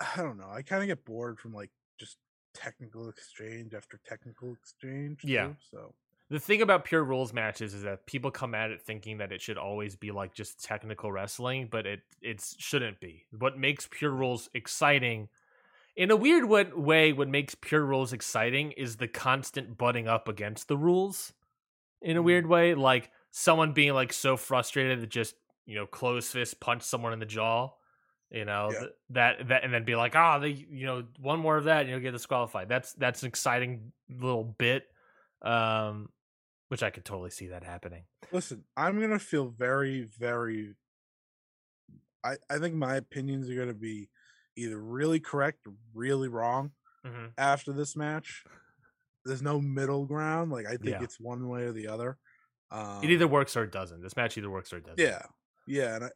[0.00, 1.70] I don't know, I kind of get bored from like
[2.00, 2.16] just
[2.54, 5.20] technical exchange after technical exchange.
[5.22, 5.50] Yeah.
[5.70, 5.92] So
[6.30, 9.42] the thing about pure rules matches is that people come at it thinking that it
[9.42, 13.26] should always be like just technical wrestling, but it it shouldn't be.
[13.38, 15.28] What makes pure rules exciting
[15.96, 20.68] in a weird way, what makes pure rules exciting is the constant butting up against
[20.68, 21.32] the rules.
[22.02, 22.48] In a weird mm.
[22.48, 27.14] way, like someone being like so frustrated that just you know close fist punch someone
[27.14, 27.70] in the jaw,
[28.30, 28.78] you know yeah.
[28.78, 31.64] th- that that and then be like, ah, oh, they you know one more of
[31.64, 32.68] that and you'll get disqualified.
[32.68, 34.84] That's that's an exciting little bit,
[35.40, 36.10] um,
[36.68, 38.04] which I could totally see that happening.
[38.32, 40.74] Listen, I'm gonna feel very very.
[42.22, 44.10] I I think my opinions are gonna be
[44.56, 46.72] either really correct or really wrong
[47.06, 47.26] mm-hmm.
[47.38, 48.44] after this match.
[49.24, 50.52] There's no middle ground.
[50.52, 51.02] Like I think yeah.
[51.02, 52.16] it's one way or the other.
[52.70, 54.02] Um, it either works or it doesn't.
[54.02, 54.98] This match either works or it doesn't.
[54.98, 55.22] Yeah,
[55.66, 56.08] yeah, and I,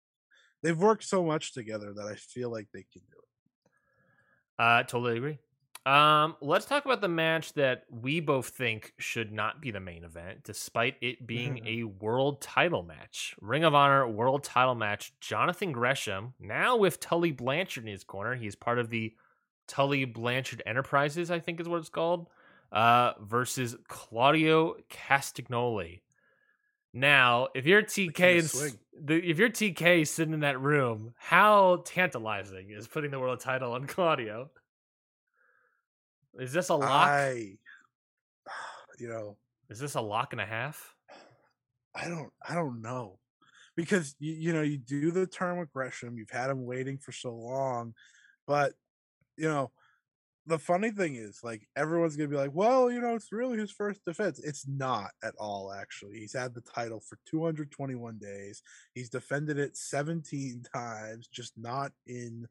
[0.62, 4.62] they've worked so much together that I feel like they can do it.
[4.62, 5.38] Uh, totally agree.
[5.86, 10.02] Um, let's talk about the match that we both think should not be the main
[10.02, 13.36] event, despite it being a world title match.
[13.40, 15.12] Ring of Honor world title match.
[15.20, 18.34] Jonathan Gresham, now with Tully Blanchard in his corner.
[18.34, 19.14] He's part of the
[19.68, 22.30] Tully Blanchard Enterprises, I think is what it's called,
[22.72, 26.00] uh, versus Claudio Castagnoli.
[26.92, 28.76] Now, if you're TK,
[29.08, 33.86] if you're TK sitting in that room, how tantalizing is putting the world title on
[33.86, 34.50] Claudio?
[36.38, 37.08] Is this a lock?
[37.08, 37.58] I,
[38.98, 39.36] you know,
[39.70, 40.94] is this a lock and a half?
[41.94, 42.30] I don't.
[42.46, 43.18] I don't know
[43.76, 46.18] because you, you know you do the term with Gresham.
[46.18, 47.94] You've had him waiting for so long,
[48.46, 48.74] but
[49.36, 49.70] you know
[50.46, 53.72] the funny thing is like everyone's gonna be like, well, you know, it's really his
[53.72, 54.40] first defense.
[54.42, 55.72] It's not at all.
[55.72, 58.62] Actually, he's had the title for 221 days.
[58.94, 62.46] He's defended it 17 times, just not in,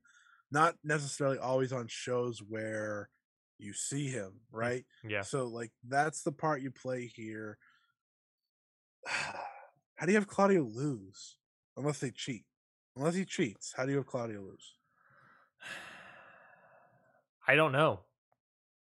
[0.51, 3.09] not necessarily always on shows where
[3.57, 4.85] you see him, mm, right?
[5.07, 5.21] Yeah.
[5.21, 7.57] So like that's the part you play here.
[9.95, 11.37] How do you have Claudio lose?
[11.77, 12.43] Unless they cheat.
[12.97, 14.73] Unless he cheats, how do you have Claudio lose?
[17.47, 18.01] I don't know.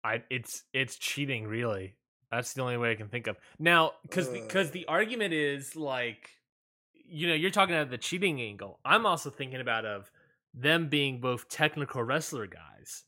[0.03, 1.95] I it's it's cheating really.
[2.31, 3.37] That's the only way I can think of.
[3.59, 6.29] Now, cuz cuz the argument is like
[7.05, 8.79] you know, you're talking about the cheating angle.
[8.85, 10.11] I'm also thinking about of
[10.53, 13.03] them being both technical wrestler guys.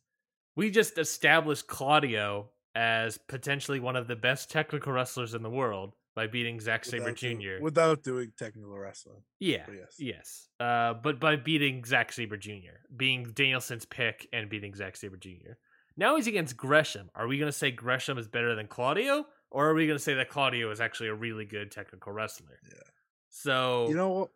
[0.56, 5.96] We just established Claudio as potentially one of the best technical wrestlers in the world
[6.16, 7.62] by beating Zack Sabre Jr.
[7.62, 9.22] without doing technical wrestling.
[9.40, 9.64] Yeah.
[9.66, 9.96] But yes.
[10.00, 10.48] Yes.
[10.60, 15.54] Uh, but by beating Zack Sabre Jr., being Danielson's pick and beating Zack Sabre Jr.
[15.98, 17.10] Now he's against Gresham.
[17.16, 19.26] Are we going to say Gresham is better than Claudio?
[19.52, 22.60] Or are we going to say that Claudio is actually a really good technical wrestler?
[22.64, 22.80] Yeah.
[23.30, 24.30] So, You know what?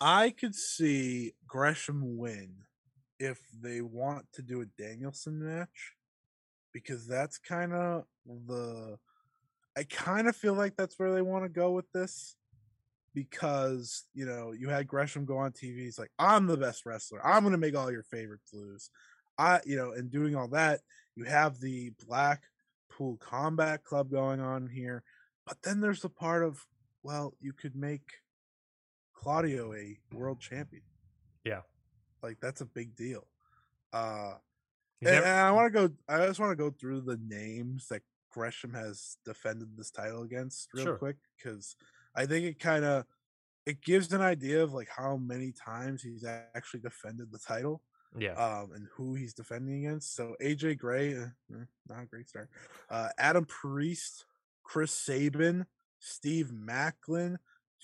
[0.00, 2.54] I could see Gresham win
[3.18, 5.94] if they want to do a Danielson match
[6.72, 8.04] because that's kind of
[8.46, 8.98] the
[9.76, 12.36] I kind of feel like that's where they want to go with this
[13.14, 17.24] because, you know, you had Gresham go on TV he's like I'm the best wrestler.
[17.26, 18.90] I'm going to make all your favorites lose.
[19.38, 20.80] I, you know, and doing all that,
[21.14, 25.04] you have the Blackpool Combat Club going on here,
[25.46, 26.64] but then there's the part of
[27.02, 28.02] well, you could make
[29.14, 30.82] Claudio a world champion.
[31.44, 31.60] Yeah.
[32.22, 33.26] Like that's a big deal.
[33.92, 34.34] Uh
[35.00, 37.88] and, never- and I want to go I just want to go through the names
[37.88, 40.98] that Gresham has defended this title against real Sure.
[40.98, 41.76] quick cuz
[42.14, 43.04] I think it kind of
[43.66, 47.82] it gives an idea of like how many times he's actually defended the title
[48.16, 48.32] yeah.
[48.32, 50.14] um, and who he's defending against.
[50.14, 51.26] So AJ Gray, uh,
[51.88, 52.48] not a great start.
[52.88, 54.24] Uh, Adam Priest,
[54.62, 55.66] Chris Sabin,
[55.98, 57.36] Steve Maclin,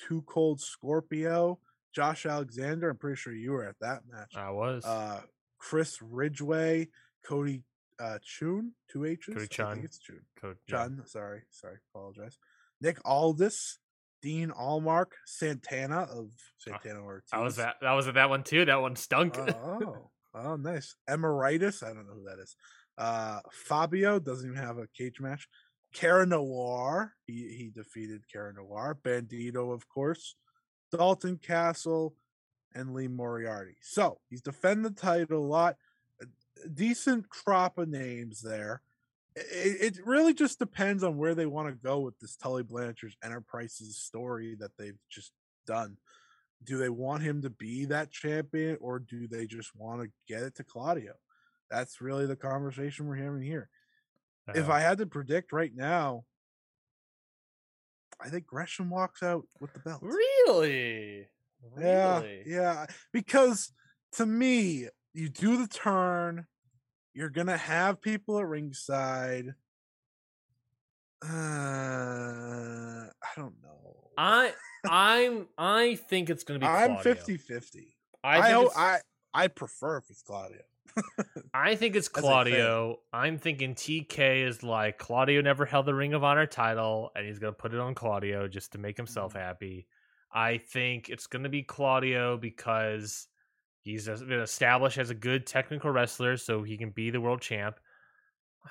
[0.09, 1.59] Too Cold Scorpio,
[1.95, 2.91] Josh Alexander.
[2.91, 4.33] I'm pretty sure you were at that match.
[4.37, 4.85] I was.
[4.85, 5.21] Uh,
[5.59, 6.89] Chris Ridgeway,
[7.27, 7.63] Cody
[8.01, 9.27] uh, Chhun, two H's.
[9.27, 9.73] Cody I Chhun.
[9.75, 10.21] think it's Chhun.
[10.41, 10.75] Code, yeah.
[10.77, 12.39] Chhun, sorry, sorry, apologize.
[12.81, 13.79] Nick Aldis,
[14.23, 17.29] Dean Allmark, Santana of Santana Ortiz.
[17.33, 17.77] I was that.
[17.81, 18.65] That was at that one too.
[18.65, 19.37] That one stunk.
[19.39, 20.97] oh, oh, nice.
[21.09, 22.57] Emeritus, I don't know who that is.
[22.97, 25.49] Uh, Fabio doesn't even have a cage match.
[25.95, 28.99] Kara Noir, he he defeated Kara Noir.
[29.03, 30.37] Bandito, of course.
[30.97, 32.15] Dalton Castle
[32.75, 33.77] and Lee Moriarty.
[33.83, 35.77] So he's defended the title a lot.
[36.21, 38.83] A decent crop of names there.
[39.37, 43.17] It, it really just depends on where they want to go with this Tully Blanchard's
[43.23, 45.33] Enterprises story that they've just
[45.67, 45.97] done
[46.65, 50.43] do they want him to be that champion or do they just want to get
[50.43, 51.13] it to Claudio?
[51.71, 53.69] That's really the conversation we're having here.
[54.55, 56.25] If Uh, I had to predict right now,
[58.25, 60.01] I think Gresham walks out with the belt.
[60.03, 61.27] really,
[61.79, 62.87] Yeah, really, yeah.
[63.13, 63.73] Because
[64.13, 66.47] to me, you do the turn,
[67.13, 69.55] you're gonna have people at ringside.
[71.23, 74.11] Uh, I don't know.
[74.17, 74.53] I
[74.89, 76.67] I'm I think it's gonna be.
[76.67, 77.15] I'm Claudio.
[77.15, 77.97] 50 50.
[78.23, 79.01] I I, I
[79.35, 80.63] I prefer if it's Claudio.
[81.55, 82.23] I think it's As a fan.
[82.23, 83.01] Claudio.
[83.13, 87.39] I'm thinking TK is like Claudio never held the Ring of Honor title, and he's
[87.39, 89.39] gonna put it on Claudio just to make himself Mhm.
[89.41, 89.87] happy.
[90.33, 93.29] I think it's gonna be Claudio because
[93.83, 97.79] he's been established as a good technical wrestler, so he can be the world champ.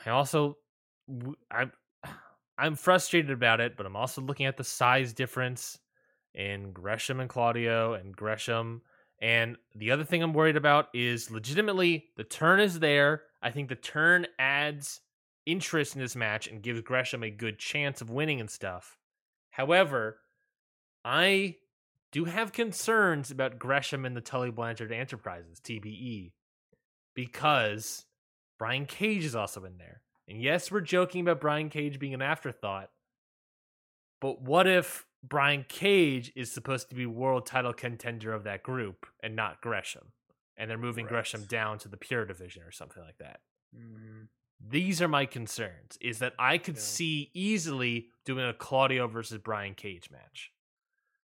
[0.05, 0.57] I also,
[1.51, 1.71] I'm,
[2.57, 5.79] I'm frustrated about it, but I'm also looking at the size difference
[6.33, 8.81] in Gresham and Claudio, and Gresham
[9.19, 13.23] and the other thing I'm worried about is legitimately the turn is there.
[13.41, 15.01] I think the turn adds
[15.45, 18.97] interest in this match and gives Gresham a good chance of winning and stuff.
[19.51, 20.17] However,
[21.05, 21.57] I
[22.11, 26.31] do have concerns about Gresham and the Tully Blanchard Enterprises, TBE,
[27.15, 28.05] because
[28.57, 30.01] Brian Cage is also in there.
[30.27, 32.89] And yes, we're joking about Brian Cage being an afterthought,
[34.21, 39.05] but what if Brian Cage is supposed to be world title contender of that group
[39.21, 40.11] and not Gresham?
[40.57, 43.39] And they're moving Gresham down to the pure division or something like that.
[43.75, 44.27] Mm,
[44.65, 45.97] These are my concerns.
[45.99, 46.81] Is that I could Yeah.
[46.81, 50.51] see easily doing a Claudio versus Brian Cage match.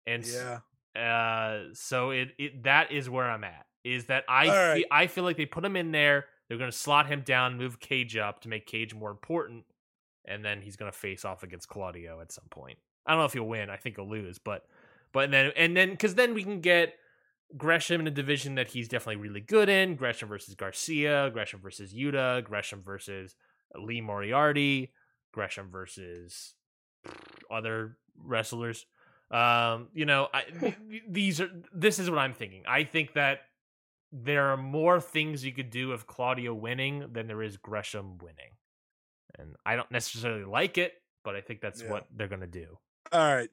[0.08, 0.60] And yeah.
[1.00, 3.66] uh, so it, it that is where I'm at.
[3.84, 4.86] Is that I right.
[4.92, 6.26] I feel like they put him in there.
[6.48, 9.64] They're going to slot him down, move Cage up to make Cage more important,
[10.26, 12.78] and then he's going to face off against Claudio at some point.
[13.06, 13.69] I don't know if he'll win.
[13.69, 14.65] I think he'll lose, but
[15.11, 16.94] But then and then because then we can get
[17.57, 19.95] Gresham in a division that he's definitely really good in.
[19.95, 23.36] Gresham versus Garcia, Gresham versus Yuta, Gresham versus
[23.76, 24.94] Lee Moriarty,
[25.34, 26.53] Gresham versus
[27.49, 28.86] other wrestlers.
[29.32, 30.76] Um, you know, I,
[31.10, 32.64] these are this is what I'm thinking.
[32.68, 33.40] I think that
[34.14, 38.52] there are more things you could do with Claudio winning than there is Gresham winning.
[39.40, 40.91] And I don't necessarily like it,
[41.23, 41.91] but I think that's Yeah.
[41.91, 42.78] what they're going to do.
[43.11, 43.49] All right.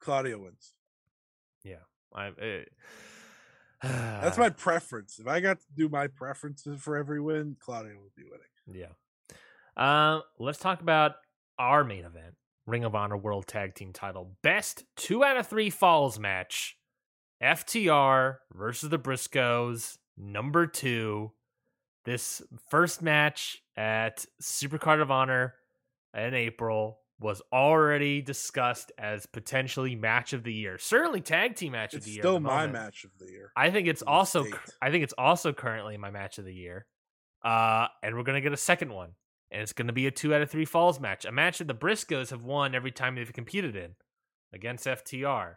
[0.00, 0.72] Claudio wins.
[1.64, 1.84] Yeah.
[2.14, 2.62] I, uh,
[3.82, 5.18] That's my preference.
[5.18, 8.86] If I got to do my preferences for every win, Claudio would be winning.
[8.86, 8.92] Yeah.
[9.76, 11.12] Um, let's talk about
[11.58, 12.34] our main event
[12.66, 14.36] Ring of Honor World Tag Team title.
[14.42, 16.76] Best two out of three falls match.
[17.42, 21.32] FTR versus the Briscoes, number two.
[22.04, 22.40] This
[22.70, 25.54] first match at Supercard of Honor
[26.14, 30.78] in April was already discussed as potentially match of the year.
[30.78, 32.22] Certainly tag team match of the year.
[32.22, 33.52] still my match of the year.
[33.56, 34.44] I think it's also.
[34.82, 36.86] I think it's also currently my match of the year.
[37.42, 39.12] Uh, and we're gonna get a second one,
[39.50, 41.74] and it's gonna be a two out of three falls match, a match that the
[41.74, 43.94] Briscoes have won every time they've competed in
[44.52, 45.56] against FTR.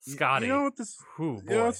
[0.00, 1.76] Scotty, You know what this who you know boy,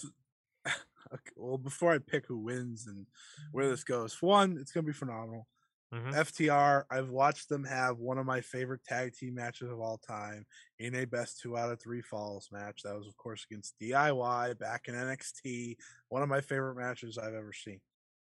[1.12, 3.06] okay, well, before I pick who wins and
[3.52, 5.46] where this goes, one, it's gonna be phenomenal.
[5.94, 6.14] Mhm.
[6.14, 10.46] FTR, I've watched them have one of my favorite tag team matches of all time
[10.78, 12.82] in a best two out of three falls match.
[12.82, 15.78] That was, of course, against DIY back in NXT.
[16.08, 17.80] One of my favorite matches I've ever seen.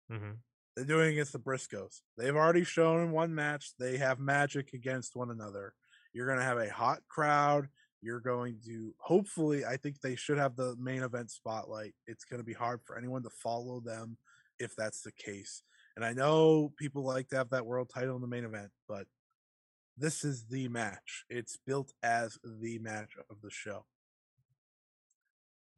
[0.09, 0.43] Mhm.
[0.75, 2.01] They're doing it against the Briscoes.
[2.17, 5.75] They've already shown in one match they have magic against one another.
[6.13, 7.69] You're going to have a hot crowd.
[8.01, 11.95] You're going to hopefully, I think they should have the main event spotlight.
[12.07, 14.17] It's going to be hard for anyone to follow them
[14.59, 15.63] if that's the case.
[15.95, 19.05] And I know people like to have that world title in the main event, but
[19.97, 21.25] this is the match.
[21.29, 23.85] It's built as the match of the show.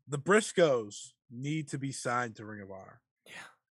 [0.08, 3.02] The Briscoes need to be signed to Ring of Honor.
[3.26, 3.32] Yeah.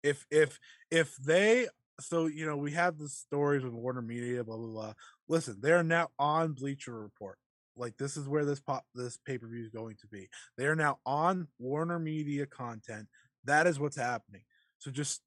[0.04, 0.60] If if
[0.92, 1.68] if they
[2.00, 4.94] so you know we have the stories with Warner Media, blah blah blah.
[5.28, 7.38] Listen, they are now on Bleacher Report.
[7.78, 10.30] Like this is where this pop this pay per view is going to be.
[10.58, 13.08] They are now on Warner Media content.
[13.46, 14.42] That is what's happening.
[14.80, 15.22] So just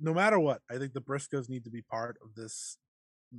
[0.00, 2.76] no matter what, I think the Briscoes need to be part of this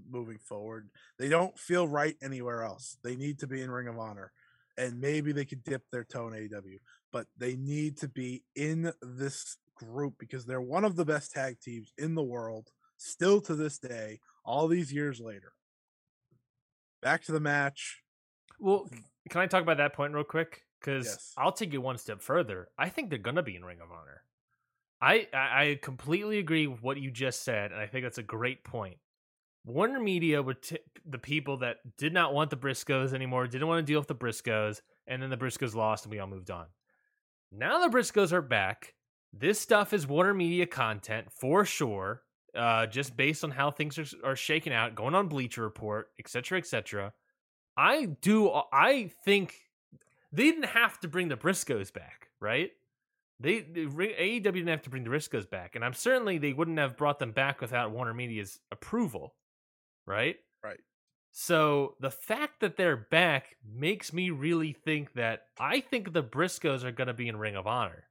[0.09, 0.89] moving forward.
[1.17, 2.97] They don't feel right anywhere else.
[3.03, 4.31] They need to be in Ring of Honor.
[4.77, 6.77] And maybe they could dip their toe in AEW,
[7.11, 11.59] but they need to be in this group because they're one of the best tag
[11.59, 15.53] teams in the world, still to this day, all these years later.
[17.01, 18.03] Back to the match.
[18.59, 18.89] Well,
[19.29, 20.63] can I talk about that point real quick?
[20.79, 21.33] Because Yes.
[21.37, 22.69] I'll take it one step further.
[22.77, 24.23] I think they're gonna be in Ring of Honor.
[25.01, 28.63] I, I completely agree with what you just said, and I think that's a great
[28.63, 28.97] point.
[29.63, 33.85] Warner Media were t- the people that did not want the Briscoes anymore, didn't want
[33.85, 36.67] to deal with the Briscoes, and then the Briscoes lost, and we all moved on.
[37.51, 38.93] Now the Briscoes are back.
[39.33, 42.23] This stuff is Warner Media content for sure.
[42.55, 46.57] Uh, just based on how things are, are shaking out, going on Bleacher Report, etc.,
[46.57, 47.13] etc.
[47.75, 48.49] I do.
[48.73, 49.53] I think
[50.31, 52.71] they didn't have to bring the Briscoes back, right?
[53.39, 56.79] They, they AEW didn't have to bring the Briscoes back, and I'm certainly they wouldn't
[56.79, 59.35] have brought them back without Warner Media's approval,
[60.07, 60.37] right?
[60.63, 60.79] Right.
[61.31, 66.83] So the fact that they're back makes me really think that I think the Briscoes
[66.83, 68.05] are going to be in Ring of Honor.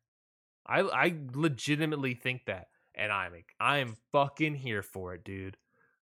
[0.65, 5.57] I I legitimately think that, and I'm I'm fucking here for it, dude.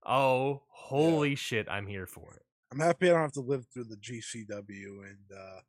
[0.06, 2.42] Oh, holy shit, I'm here for it.
[2.72, 5.60] I'm happy I don't have to live through the GCW and uh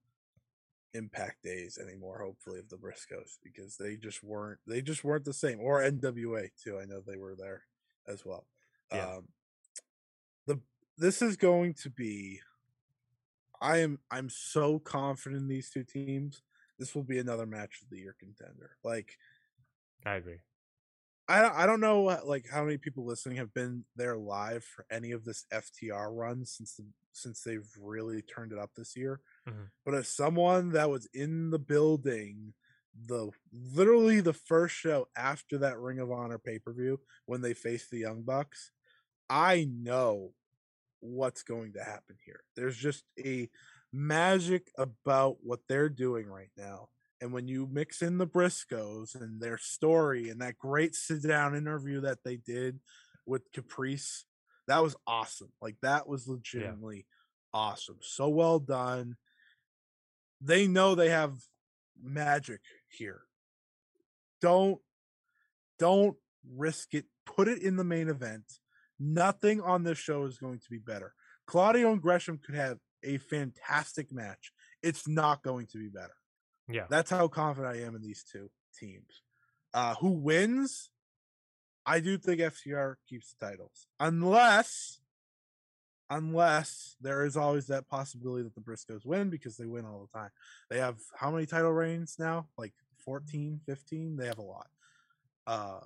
[0.95, 5.33] Impact days anymore, hopefully, of the Briscoes, because they just weren't they just weren't the
[5.33, 5.59] same.
[5.59, 6.79] Or NWA too.
[6.79, 7.63] I know they were there
[8.07, 8.47] as well.
[8.93, 9.15] Yeah.
[9.15, 9.27] Um
[10.47, 10.59] the
[10.97, 12.39] this is going to be
[13.61, 16.41] I am I'm so confident in these two teams.
[16.79, 18.77] This will be another match of the year contender.
[18.83, 19.17] Like
[20.05, 20.39] I agree.
[21.27, 24.63] I don't- I don't know what, like how many people listening have been there live
[24.63, 28.95] for any of this FTR run since the, since they've really turned it up this
[28.95, 29.21] year.
[29.47, 29.71] Mhm.
[29.83, 32.53] But as someone that was in the building,
[32.93, 37.53] the literally the first show after that Ring of Honor pay per view when they
[37.53, 38.71] faced the Young Bucks,
[39.29, 40.35] I know
[41.01, 42.43] what's going to happen here.
[42.55, 43.49] There's just a
[43.91, 46.89] magic about what they're doing right now.
[47.21, 51.55] And when you mix in the Briscoes and their story and that great sit down
[51.55, 52.79] interview that they did
[53.25, 54.25] with Caprice,
[54.67, 55.51] that was awesome.
[55.61, 57.05] Like that was legitimately
[57.53, 57.97] awesome.
[58.01, 59.15] So well done.
[60.41, 61.35] They know they have
[62.01, 62.59] magic
[62.89, 63.21] here.
[64.41, 64.79] Don't
[65.79, 66.17] don't
[66.55, 67.05] risk it.
[67.25, 68.43] Put it in the main event.
[68.99, 71.13] Nothing on this show is going to be better.
[71.47, 74.51] Claudio and Gresham could have a fantastic match.
[74.83, 76.13] it's not going to be better.
[76.67, 76.85] Yeah.
[76.89, 79.21] That's how confident I am in these two teams.
[79.73, 80.89] Uh who wins?
[81.85, 83.87] I do think FTR keeps the titles.
[83.99, 84.99] Unless
[86.09, 90.19] unless there is always that possibility that the Briscoes win because they win all the
[90.19, 90.29] time.
[90.69, 92.47] They have how many title reigns now?
[92.57, 92.73] Like
[93.03, 94.17] 14, 15?
[94.17, 94.67] They have a lot.
[95.47, 95.79] Uh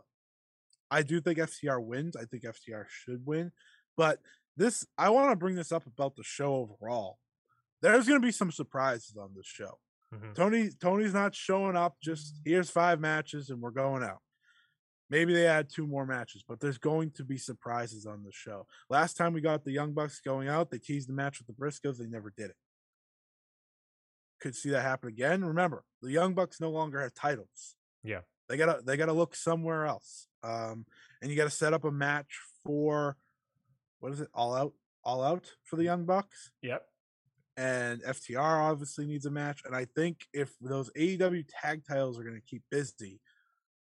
[0.91, 2.15] I do think FTR wins.
[2.15, 3.51] I think FTR should win.
[3.95, 4.19] But
[4.57, 7.19] this I want to bring this up about the show overall.
[7.81, 9.79] There's going to be some surprises on this show.
[10.13, 10.33] Mhm.
[10.35, 11.97] Tony Tony's not showing up.
[12.01, 14.21] Just here's five matches and we're going out.
[15.09, 18.67] Maybe they add two more matches, but there's going to be surprises on the show.
[18.89, 21.53] Last time we got the Young Bucks going out, they teased the match with the
[21.53, 21.97] Briscoes.
[21.97, 22.57] They never did it.
[24.39, 25.43] Could see that happen again.
[25.43, 27.75] Remember, the Young Bucks no longer have titles.
[28.03, 28.21] Yeah.
[28.47, 30.27] They gotta they gotta look somewhere else.
[30.43, 30.85] Um,
[31.21, 33.17] and you gotta set up a match for
[33.99, 34.29] what is it?
[34.33, 34.73] All out,
[35.03, 36.88] all out for the Young Bucks Yep.
[37.59, 39.63] And FTR obviously needs a match.
[39.65, 43.19] And I think if those AEW tag titles are going to keep busy,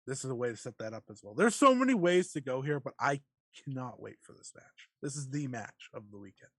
[0.05, 1.35] this is a way to set that up as well.
[1.35, 3.21] There's so many ways to go here, but I
[3.65, 4.89] cannot wait for this match.
[5.01, 6.51] This is the match of the weekend.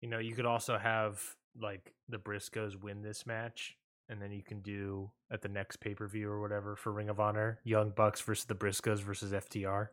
[0.00, 1.20] You know, you could also have
[1.60, 3.76] like the Briscoes win this match,
[4.08, 7.08] and then you can do at the next pay per view or whatever for Ring
[7.08, 9.88] of Honor, Young Bucks versus the Briscoes versus FTR.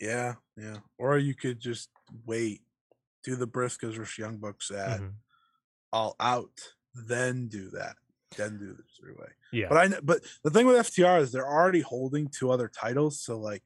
[0.00, 0.78] Yeah, yeah.
[0.96, 1.90] Or you could just
[2.24, 2.62] wait,
[3.24, 5.14] do the Briscoes versus Young Bucks at Mhm.
[5.92, 7.96] all out, then do that,
[8.36, 9.28] then do the three way.
[9.52, 9.68] Yeah.
[9.68, 13.20] But I kn- but the thing with FTR is they're already holding two other titles,
[13.20, 13.62] so like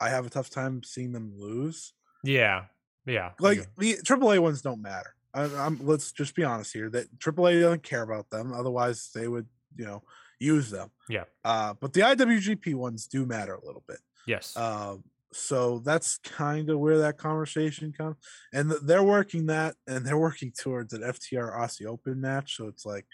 [0.00, 1.94] I have a tough time seeing them lose.
[2.22, 2.66] yeah.
[3.06, 3.32] Yeah.
[3.40, 5.14] Like the AAA ones don't matter.
[5.32, 8.52] I, I'm let's just be honest here that AAA doesn't care about them.
[8.52, 10.02] Otherwise, they would you know
[10.38, 10.90] use them.
[11.08, 11.24] Yeah.
[11.42, 14.00] Uh, but the IWGP ones do matter a little bit.
[14.26, 14.54] yes.
[14.58, 18.16] Um, so that's kind of where that conversation comes,
[18.52, 22.56] and th- they're working that, and they're working towards an FTR Aussie Open match.
[22.56, 23.06] So it's like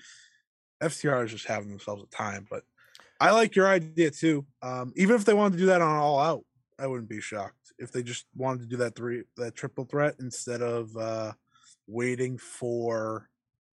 [0.82, 2.46] FTR is just having themselves a time.
[2.48, 2.62] But
[3.20, 4.46] I like your idea too.
[4.62, 6.44] Um, even if they wanted to do that on All Out,
[6.78, 10.16] I wouldn't be shocked if they just wanted to do that three that triple threat
[10.20, 11.32] instead of uh,
[11.86, 13.28] waiting for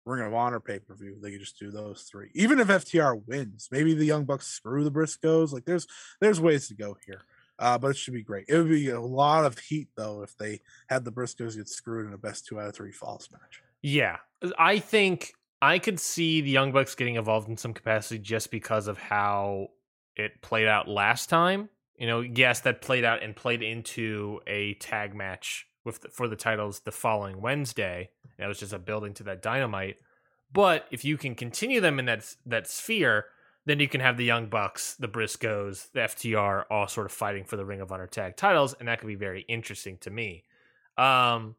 [0.05, 1.17] Ring of Honor pay per view.
[1.21, 2.31] They could just do those three.
[2.35, 5.53] Even if FTR wins, maybe the Young Bucks screw the Briscoes.
[5.53, 5.87] Like there's
[6.21, 7.23] there's ways to go here.
[7.59, 8.45] Uh, but it should be great.
[8.49, 12.07] It would be a lot of heat though if they had the Briscoes get screwed
[12.07, 13.63] in a best two out of three falls match.
[13.83, 14.17] Yeah,
[14.59, 18.89] I think I could see the Young Bucks getting involved in some capacity just because
[18.89, 19.69] of how
[20.17, 21.69] it played out last time.
[21.97, 26.29] You know, yes, that played out and played into a tag match with the, for
[26.29, 28.11] the titles the following Wednesday.
[28.39, 29.97] That was just a building to that dynamite.
[30.53, 33.27] But if you can continue them in that that sphere,
[33.67, 37.45] then you can have the Young Bucks, the Briscoes, the FTR all sort of fighting
[37.45, 40.45] for the Ring of Honor tag titles, and that could be very interesting to me.
[40.97, 41.57] Um,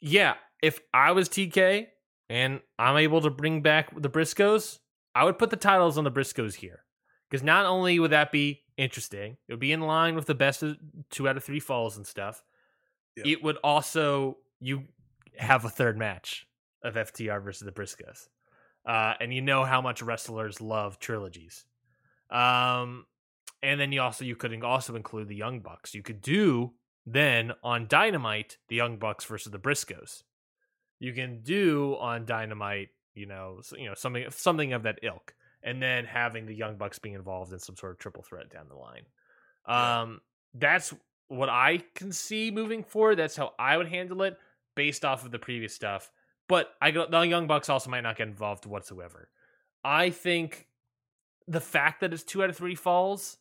[0.00, 1.86] yeah, if I was TK
[2.30, 4.78] and I'm able to bring back the Briscoes,
[5.14, 6.80] I would put the titles on the Briscoes here.
[7.30, 10.62] Because not only would that be interesting, it would be in line with the best
[10.62, 10.76] of
[11.10, 12.42] two out of three falls and stuff.
[13.16, 13.26] Yep.
[13.26, 14.84] It would also you
[15.36, 16.46] have a third match
[16.82, 18.28] of FTR versus the Briscoes.
[18.86, 21.64] Uh, and you know how much wrestlers love trilogies.
[22.30, 23.06] Um,
[23.62, 25.94] and then you also you could also include the Young Bucks.
[25.94, 26.72] You could do
[27.06, 30.22] then on Dynamite the Young Bucks versus the Briscoes.
[30.98, 35.82] You can do on Dynamite, you know, you know something something of that ilk, and
[35.82, 38.76] then having the Young Bucks being involved in some sort of triple threat down the
[38.76, 39.04] line.
[39.66, 40.20] Um,
[40.54, 40.92] that's
[41.28, 43.16] what I can see moving forward.
[43.16, 44.36] That's how I would handle it
[44.74, 46.10] based off of the previous stuff.
[46.48, 49.30] But I the Young Bucks also might not get involved whatsoever.
[49.82, 50.68] I think
[51.46, 53.38] the fact that it's two out of three falls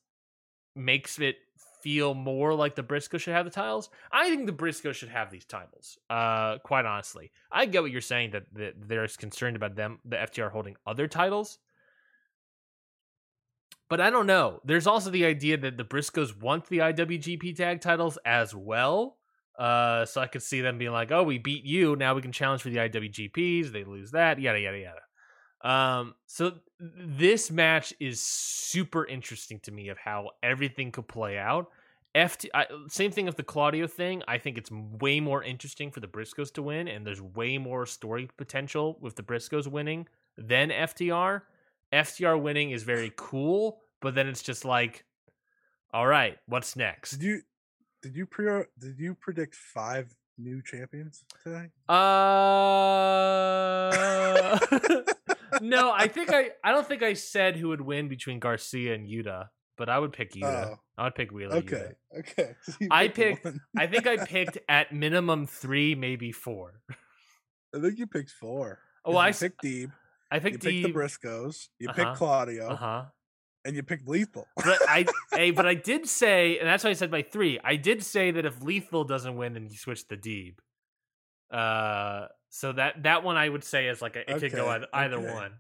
[0.75, 1.38] makes it
[1.81, 3.89] feel more like the Briscoe should have the titles.
[4.11, 5.97] I think the Briscoe should have these titles.
[6.09, 10.15] Uh, quite honestly, I get what you're saying that, that there's concerned about them, the
[10.15, 11.59] FTR holding other titles.
[13.89, 14.61] But I don't know.
[14.63, 19.17] There's also the idea that the Briscoes want the IWGP tag titles as well.
[19.57, 21.95] Uh, so I could see them being like, "Oh, we beat you.
[21.95, 25.01] Now we can challenge for the IWGPs." They lose that, yada yada yada.
[25.63, 31.69] Um, so this match is super interesting to me of how everything could play out.
[32.15, 34.21] FT, I, same thing with the Claudio thing.
[34.27, 37.85] I think it's way more interesting for the Briscoes to win, and there's way more
[37.85, 40.07] story potential with the Briscoes winning
[40.38, 41.41] than FTR.
[41.91, 45.05] FTR winning is very cool, but then it's just like,
[45.91, 47.11] all right, what's next?
[47.11, 47.41] Did you
[48.03, 48.45] did you pre
[48.77, 51.69] did you predict five new champions today?
[53.03, 54.59] Uh,
[55.61, 59.07] no, I think I I don't think I said who would win between Garcia and
[59.07, 59.47] Yuta,
[59.77, 60.73] but I would pick Yuta.
[60.73, 61.55] Oh, I would pick Wheeler.
[61.57, 62.19] okay, Yuta.
[62.19, 62.55] okay.
[62.63, 63.57] So I picked picked-.
[63.77, 66.81] I think I picked at minimum three, maybe four.
[67.75, 68.80] I think you picked four.
[69.05, 69.91] Oh, 'Cause I picked Deeb,
[70.31, 71.95] I you picked picked the Briscoes, you Uh-huh.
[72.05, 73.05] picked Claudio, Uh huh.
[73.65, 74.48] And you picked Lethal.
[74.56, 77.60] But I, hey, but I did say, and that's why I said by three.
[77.64, 80.56] I did say that if Lethal doesn't win, then you switch to Deeb.
[81.52, 84.72] Uh, so that that one I would say is like a, it could go Okay,
[84.72, 85.34] either, either okay.
[85.34, 85.52] one.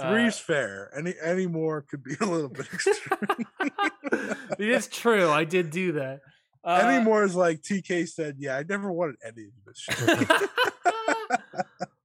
[0.00, 0.90] Three's fair.
[0.96, 3.46] Any any more could be a little bit extreme.
[3.60, 3.68] Uh,
[4.58, 5.28] it is true.
[5.30, 6.20] I did do that.
[6.64, 8.36] Uh, any more is like TK said.
[8.38, 10.50] Yeah, I never wanted any of this shit.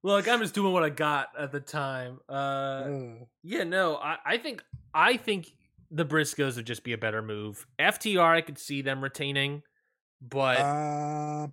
[0.02, 2.18] Look, I'm just doing what I got at the time.
[2.28, 3.26] Uh, Ugh.
[3.42, 4.62] yeah, no, I, I think
[4.98, 5.54] I think
[5.92, 7.68] the Briscoes would just be a better move.
[7.78, 9.62] FTR, I could see them retaining,
[10.20, 11.46] but uh,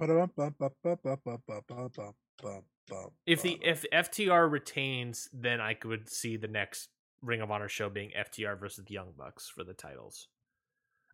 [3.27, 6.89] if the if FTR retains, then I could see the next
[7.21, 10.27] Ring of Honor show being FTR versus the Young Bucks for the titles.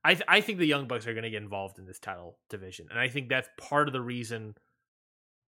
[0.06, 2.38] I th- I think the Young Bucks are going to get involved in this title
[2.50, 4.56] division, and I think that's part of the reason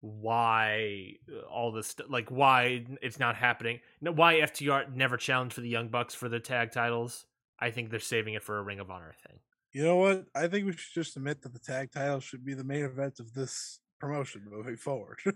[0.02, 3.80] why uh, all this st- like why it's not happening.
[4.00, 7.24] Why FTR never challenged for the Young Bucks for the tag titles.
[7.58, 9.38] I think they're saving it for a Ring of Honor thing.
[9.72, 10.26] You know what?
[10.34, 13.20] I think we should just admit that the tag title should be the main event
[13.20, 15.18] of this promotion moving forward.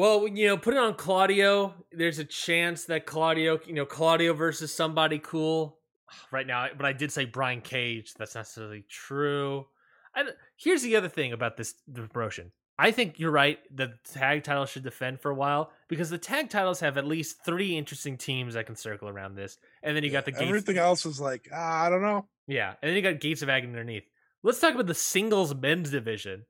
[0.00, 1.74] Well, you know, put it on Claudio.
[1.92, 5.78] There's a chance that Claudio, you know, Claudio versus somebody cool
[6.32, 6.68] right now.
[6.74, 8.14] But I did say Brian Cage.
[8.14, 9.66] That's not necessarily true.
[10.14, 10.24] I,
[10.56, 12.50] here's the other thing about this the promotion.
[12.80, 13.58] I think you're right.
[13.76, 17.44] The tag title should defend for a while because the tag titles have at least
[17.44, 20.78] three interesting teams that can circle around this, and then you got the Gates, everything
[20.78, 22.26] else is like ah, I don't know.
[22.46, 24.04] yeah, and then you got Gates of Agony underneath.
[24.42, 26.46] Let's talk about the singles men's division.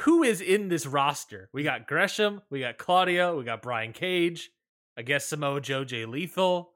[0.00, 1.48] Who is in this roster?
[1.52, 4.50] We got Gresham, we got Claudio, we got Brian Cage,
[4.98, 6.72] I guess Samoa Joe, Jay Lethal.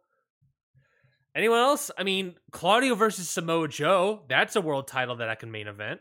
[1.35, 1.91] Anyone else?
[1.99, 5.99] I mean, Claudio versus Samoa Joe, that's a world title that I can main event.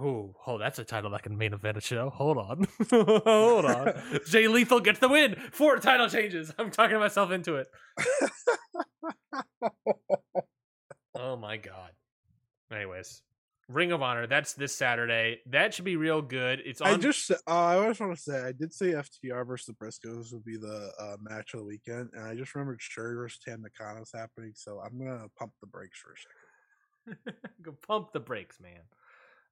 [0.00, 2.08] Oh, oh, that's a title that can main event a show.
[2.10, 2.66] Hold on.
[2.90, 4.02] Hold on.
[4.26, 5.36] Jay Lethal gets the win.
[5.52, 6.52] Four title changes.
[6.58, 7.68] I'm talking myself into it.
[11.14, 11.90] Oh my god.
[12.72, 13.22] Anyways,
[13.68, 14.26] Ring of Honor.
[14.26, 15.40] That's this Saturday.
[15.50, 16.60] That should be real good.
[16.64, 19.66] It's On- I just uh, I just want to say I did say FTR versus
[19.66, 23.14] the Briscoes would be the uh, match of the weekend, and I just remembered Sherry
[23.14, 27.34] versus Tam Nakano's happening, so I'm gonna pump the brakes for a second.
[27.62, 28.80] Go pump the brakes, man.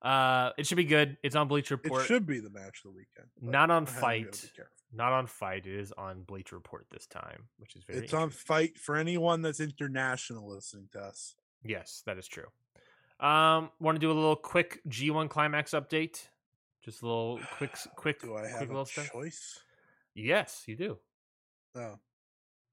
[0.03, 1.17] Uh, it should be good.
[1.23, 2.03] It's on Bleacher Report.
[2.03, 4.51] It should be the match of the weekend, Not on I have to be Fight.
[4.93, 5.67] Not on FITE.
[5.67, 8.01] It is on Bleacher Report this time, which is very.
[8.05, 8.31] It's on.
[8.31, 11.37] FITE for anyone that's international listening to us.
[11.63, 12.47] Yes, that is true.
[13.21, 16.27] Um, want to do a little quick G1 climax update?
[16.85, 19.13] Just a little quick, quick, Do I quick have little a stuff.
[19.13, 19.61] choice?
[20.15, 20.99] Yes, you do.
[21.77, 21.99] Oh,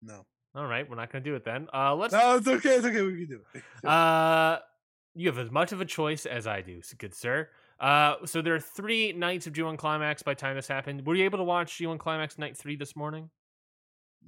[0.02, 0.26] no,
[0.56, 1.68] All right, we're not going to do it then.
[1.72, 2.38] Uh, let's no.
[2.38, 2.78] It's okay.
[2.78, 3.02] It's okay.
[3.04, 3.64] We can do it.
[3.88, 4.58] Uh,
[5.18, 7.50] you have as much of a choice as I do, good sir.
[7.80, 11.06] Uh, so there are three nights of G1 Climax by the time this happened.
[11.06, 13.30] Were you able to watch G1 Climax night three this morning?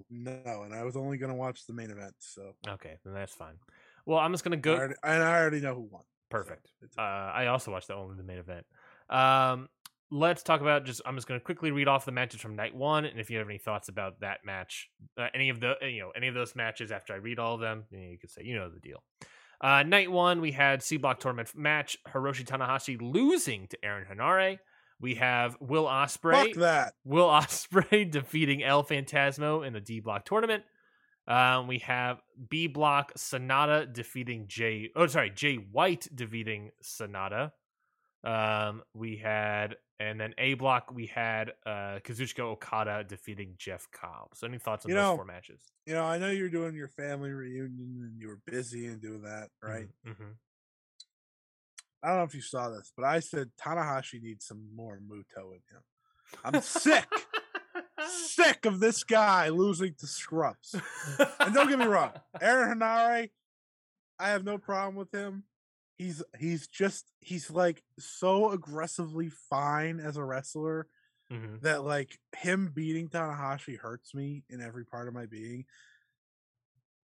[0.09, 3.55] no, and I was only gonna watch the main event, so Okay, then that's fine.
[4.05, 4.75] Well, I'm just gonna I go.
[4.75, 6.03] already, and I already know who won.
[6.29, 6.69] Perfect.
[6.81, 8.65] it's Uh, I also watched that only the main event.
[9.09, 9.67] Um,
[10.11, 11.01] let's talk about just.
[11.05, 13.49] I'm just gonna quickly read off the matches from night one, and if you have
[13.49, 16.91] any thoughts about that match, uh, any of the you know any of those matches
[16.91, 19.03] after I read all of them, you, know, you could say you know the deal.
[19.61, 21.97] Uh, night one, we had C Block tournament match.
[22.07, 24.59] Hiroshi Tanahashi losing to Aaron Henare.
[25.01, 26.47] We have Will Ospreay.
[26.47, 26.93] Fuck that.
[27.03, 30.63] Will Ospreay defeating El Phantasmo in the D Block tournament.
[31.27, 34.89] Um, we have B Block Sanada defeating Jay.
[34.95, 37.51] Oh, sorry, Jay White defeating Sanada.
[38.23, 44.35] Um, we had, and then A Block we had uh, Kazuchika Okada defeating Jeff Cobb.
[44.35, 45.61] So, any thoughts on You those know, four matches?
[45.85, 49.21] You know, I know you're doing your family reunion and you were busy and doing
[49.21, 49.87] that, right?
[50.05, 50.31] Mm-hmm.
[52.03, 55.51] I don't know if you saw this, but I said Tanahashi needs some more Muto
[55.51, 55.83] in him.
[56.45, 57.07] I'm sick,
[58.07, 60.75] sick of this guy losing to scrubs.
[61.39, 63.29] And don't get me wrong, Aaron Henare,
[64.17, 65.43] I have no problem with him.
[65.99, 70.87] He's he's just he's like so aggressively fine as a wrestler
[71.29, 75.65] hmm that like him beating Tanahashi hurts me in every part of my being.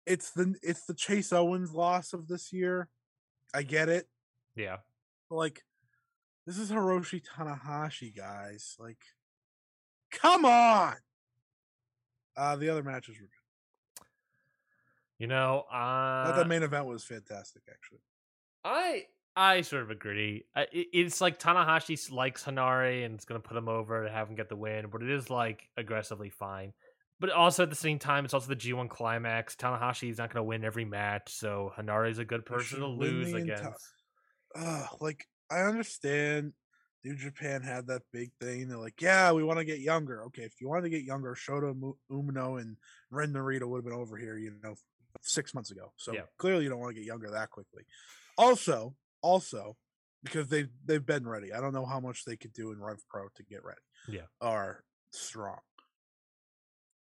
[0.04, 2.88] It's the it's the Chase Owens loss of this year.
[3.54, 4.08] I get it.
[4.56, 4.78] Yeah.
[5.30, 5.62] Like
[6.44, 8.74] this is Hiroshi Tanahashi, guys.
[8.80, 8.98] Like
[10.10, 10.96] come on.
[12.36, 14.06] Uh the other matches were good.
[15.20, 18.00] You know, uh, the main event was fantastic actually.
[18.64, 20.44] I I sort of agree.
[20.72, 24.34] It's like Tanahashi likes Henare and it's going to put him over to have him
[24.34, 26.74] get the win, but it is like aggressively fine.
[27.18, 29.56] But also at the same time, it's also the G1 climax.
[29.56, 32.86] Tanahashi is not going to win every match, so Henare is a good person to
[32.88, 33.94] lose the enti- against.
[34.54, 36.52] uh like I understand
[37.04, 38.68] New Japan had that big thing.
[38.68, 40.24] They're like, yeah, we want to get younger.
[40.26, 41.74] Okay, if you wanted to get younger, Shota
[42.10, 42.76] Umino and
[43.10, 44.74] Ren Narita would have been over here, you know,
[45.20, 45.92] six months ago.
[45.96, 46.22] So Yeah.
[46.38, 47.84] clearly, you don't want to get younger that quickly.
[48.38, 49.76] Also, also
[50.22, 51.52] because they they've been ready.
[51.52, 53.80] I don't know how much they could do in Rev Pro to get ready.
[54.08, 54.26] Yeah.
[54.40, 55.60] are strong.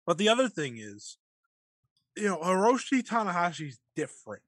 [0.05, 1.17] But the other thing is,
[2.17, 4.41] you know, Hiroshi Tanahashi's different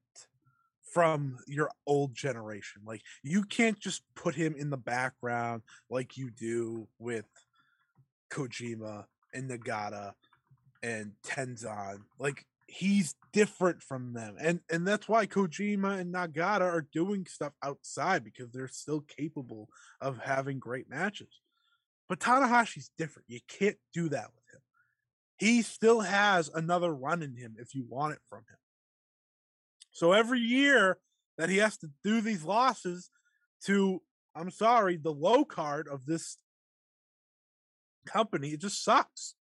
[0.92, 2.82] from your old generation.
[2.86, 7.26] Like you can't just put him in the background like you do with
[8.30, 10.12] Kojima and Nagata
[10.82, 11.98] and Tenzan.
[12.18, 14.36] Like he's different from them.
[14.40, 19.68] And and that's why Kojima and Nagata are doing stuff outside because they're still capable
[20.00, 21.40] of having great matches.
[22.08, 23.28] But Tanahashi's different.
[23.28, 24.60] You can't do that with him.
[25.38, 28.58] He still has another run in him if you want it from him.
[29.90, 30.98] So every year
[31.38, 33.10] that he has to do these losses
[33.66, 34.02] to,
[34.34, 36.36] I'm sorry, the low card of this
[38.06, 39.34] company, it just sucks.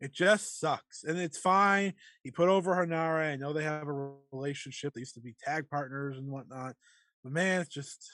[0.00, 1.04] It just sucks.
[1.04, 1.94] And it's fine.
[2.22, 3.32] He put over Henare.
[3.32, 4.92] I know they have a relationship.
[4.94, 6.74] They used to be tag partners and whatnot.
[7.22, 8.10] But man, it's just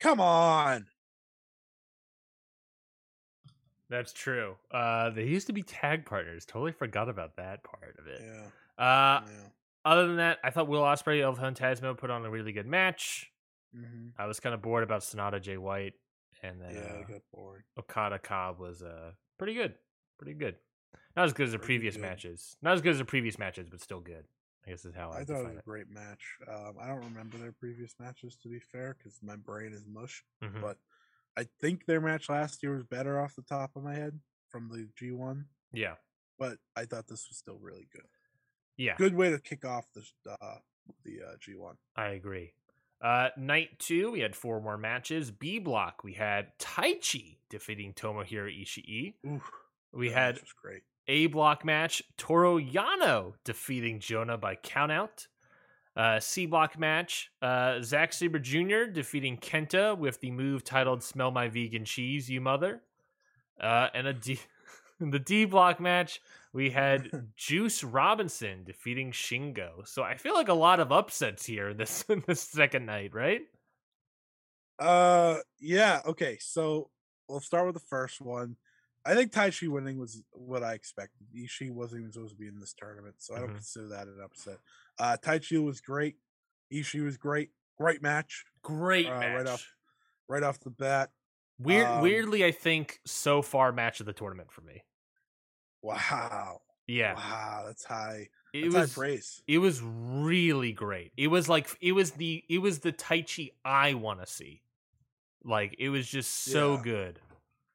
[0.00, 0.86] come on.
[3.90, 4.56] That's true.
[4.70, 6.44] Uh, they used to be tag partners.
[6.46, 8.20] Totally forgot about that part of it.
[8.22, 8.46] Yeah.
[8.82, 9.48] Uh, yeah.
[9.84, 13.30] other than that, I thought Will Ospreay, El Phantasmo put on a really good match.
[13.74, 15.94] hmm I was kind of bored about Sanada J White,
[16.42, 17.62] and then Yeah, uh, got boring.
[17.78, 19.74] Okada Cobb was uh pretty good,
[20.18, 20.56] pretty good.
[21.16, 22.02] Not as good as the Pretty previous good.
[22.02, 22.56] matches.
[22.62, 24.24] Not as good as the previous matches, but still good.
[24.66, 26.24] I guess is how I, I thought it was a great match.
[26.48, 30.24] Um, I don't remember their previous matches to be fair, because my brain is mush.
[30.42, 30.60] Mhm.
[30.60, 30.78] But
[31.36, 34.18] I think their match last year was better off the top of my head
[34.48, 35.44] from the G1.
[35.72, 35.96] Yeah,
[36.38, 38.06] But I thought this was still really good.
[38.76, 40.04] yeah, Good way to kick off the
[40.40, 40.58] uh,
[41.04, 41.76] the uh, G1.
[41.96, 42.54] I agree.
[43.00, 45.30] Uh, night two, we had four more matches.
[45.30, 49.14] B block, we had Taichi defeating Tomohiro Ishii.
[49.26, 49.42] Ooh,
[49.94, 50.82] We that had great.
[51.06, 55.26] A block match, Toru Yano defeating Jonah by countout.
[55.96, 58.84] Uh, C block match, uh, Zack Sabre Jr.
[58.92, 62.82] defeating Kenta with the move titled "Smell My Vegan Cheese, You Mother."
[63.60, 64.40] Uh, and a D,
[65.00, 66.20] in the D block match,
[66.52, 69.86] we had Juice Robinson defeating Shingo.
[69.86, 73.42] So I feel like a lot of upsets here this this second night, right?
[74.80, 76.00] Uh, yeah.
[76.06, 76.90] Okay, so
[77.28, 78.56] we'll start with the first one.
[79.06, 81.26] I think Taichi winning was what I expected.
[81.36, 83.54] Ishii wasn't even supposed to be in this tournament, so I don't Mhm.
[83.56, 84.58] consider that an upset.
[84.98, 86.16] Uh, Taichi was great.
[86.72, 87.50] Ishii was great.
[87.76, 89.34] Great match Great Uh, match.
[89.36, 89.74] right off-
[90.28, 91.12] right off the bat.
[91.58, 94.82] Weird, um, weirdly, I think so far match of the tournament for me.
[95.82, 96.62] Wow.
[96.86, 98.28] Yeah, Wow, that's high.
[98.52, 99.42] it That's was high praise.
[99.46, 101.12] It was really great.
[101.16, 104.62] It was like it was the it was the Taichi I want to see.
[105.42, 106.82] Like it was just so Yeah.
[106.82, 107.20] good.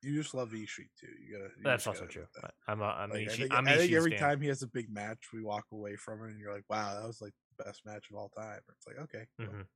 [0.02, 1.08] You just love Ishii too.
[1.22, 1.50] You gotta.
[1.58, 2.26] you That's also gotta true.
[2.42, 2.54] that.
[2.68, 4.30] I'm a I'm Like, a I Ishii, think, I'm I think every stan.
[4.30, 7.00] time he has a big match, we walk away from it, and you're like, "Wow,
[7.00, 9.68] that was like the best match of all time." It's like, okay, well, Mhm.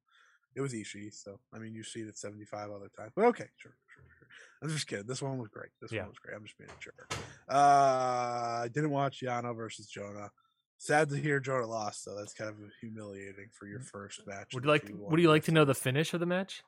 [0.56, 3.50] it was Ishii, so I mean, you see seen it 75 other times, but okay,
[3.58, 4.28] sure, sure, sure.
[4.62, 5.06] I'm just kidding.
[5.08, 5.72] This one was great.
[5.82, 6.02] This Yeah.
[6.04, 6.36] one was great.
[6.38, 7.14] I'm just being a jerk.
[7.50, 10.32] Uh, I didn't watch Yano versus Jonah.
[10.78, 12.16] Sad to hear Jonah lost, though.
[12.16, 14.54] That's kind of humiliating for your first match.
[14.54, 16.64] Would you like Would you like to know the finish of the match?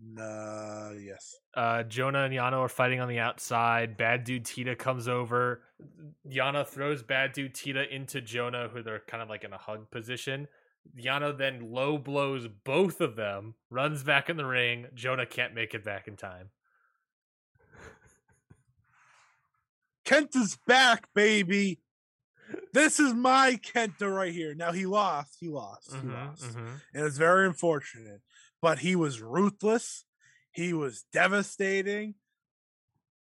[0.00, 1.34] Uh, yes.
[1.54, 3.96] Uh, Jonah and Yano are fighting on the outside.
[3.96, 5.62] Bad dude Tito comes over.
[6.28, 9.90] Yano throws bad dude Tito into Jonah, who they're kind of like in a hug
[9.90, 10.46] position.
[10.96, 14.86] Yano then low blows both of them, runs back in the ring.
[14.94, 16.50] Jonah can't make it back in time.
[20.04, 21.80] Kent is back, baby.
[22.72, 24.54] This is my Kenta right here.
[24.54, 25.36] Now he lost.
[25.38, 25.92] He lost.
[25.92, 26.44] He Mhm, lost.
[26.44, 26.80] mhm.
[26.94, 28.22] and it's very unfortunate.
[28.60, 30.04] But he was ruthless.
[30.52, 32.14] He was devastating.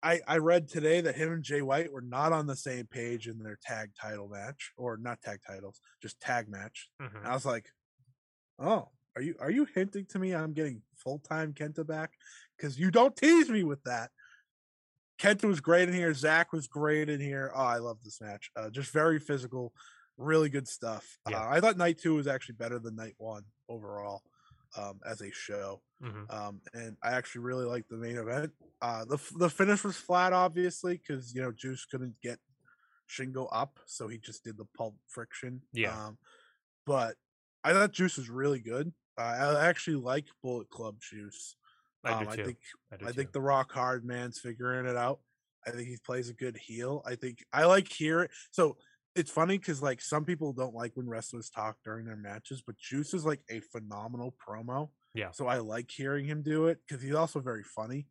[0.02, 3.28] I I read today that him and Jay White were not on the same page
[3.28, 6.90] in their tag title match, or not tag titles, just tag match.
[7.02, 7.18] Mhm.
[7.18, 7.70] And I was like,
[8.60, 12.14] "Oh, are you are you hinting to me I'm getting full time Kenta back?
[12.56, 14.12] Because you don't tease me with that."
[15.20, 16.14] Kenta was great in here.
[16.14, 17.52] Zack was great in here.
[17.56, 18.52] Oh, I love this match.
[18.56, 19.74] Uh, just very physical,
[20.16, 21.18] really good stuff.
[21.28, 21.42] Yeah.
[21.42, 24.24] Uh, I thought night two was actually better than night one overall
[24.78, 25.82] um, as a show.
[26.02, 26.32] Mhm.
[26.32, 28.54] Um, and I actually really liked the main event.
[28.82, 32.40] Uh, the the finish was flat, obviously, because you know Juice couldn't get
[33.10, 35.62] Shingo up, so he just did the pulp friction.
[35.74, 36.08] Yeah.
[36.08, 36.18] Um,
[36.86, 37.16] but
[37.64, 38.94] I thought Juice was really good.
[39.18, 39.22] Uh,
[39.58, 41.56] I actually like Bullet Club Juice.
[42.04, 42.46] I Um, do I too.
[42.46, 42.60] think
[42.92, 45.22] I, do I think the Rock Hard man's figuring it out.
[45.66, 47.02] I think he plays a good heel.
[47.06, 48.78] I think I like hear So
[49.18, 52.78] it's funny because like some people don't like when wrestlers talk during their matches, but
[52.78, 54.90] Juice is like a phenomenal promo.
[55.14, 55.32] Yeah.
[55.32, 58.06] So I like hearing him do it because he's also very funny.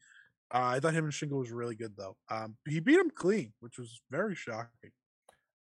[0.53, 2.17] Uh, I thought him and Shingo was really good though.
[2.31, 4.91] Um, he beat him clean, which was very shocking.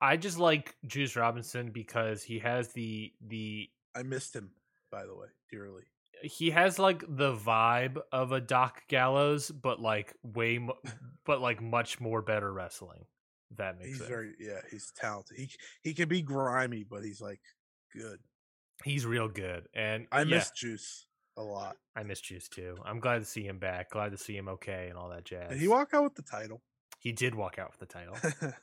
[0.00, 4.50] I just like Juice Robinson because he has the the I missed him,
[4.90, 5.84] by the way, dearly.
[6.22, 10.78] he has like the vibe of a Doc Gallows, but like way, mo-
[11.26, 13.04] but like much more better wrestling.
[13.56, 14.08] That makes He's sense.
[14.08, 15.36] very yeah, he's talented.
[15.36, 15.50] He
[15.82, 17.40] he can be grimy, but he's like
[17.94, 18.18] good.
[18.84, 21.06] He's real good, and I yeah, miss Juice
[21.36, 21.76] a lot.
[21.96, 22.76] I miss Juice too.
[22.84, 23.90] I'm glad to see him back.
[23.90, 25.50] Glad to see him okay and all that jazz.
[25.50, 26.62] Did he walk out with the title?
[26.98, 28.16] He did walk out with the title.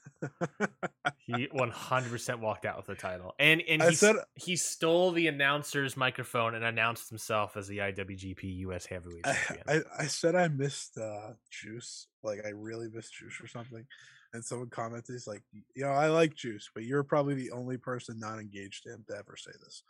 [1.25, 5.95] He 100% walked out with the title, and and he, said- he stole the announcer's
[5.95, 9.83] microphone and announced himself as the IWGP US Heavyweight I, Champion.
[9.97, 13.85] I, I said I missed uh, Juice, like I really missed Juice or something,
[14.33, 17.77] and someone commented, "He's like, you know, I like Juice, but you're probably the only
[17.77, 19.83] person not engaged to him to ever say this."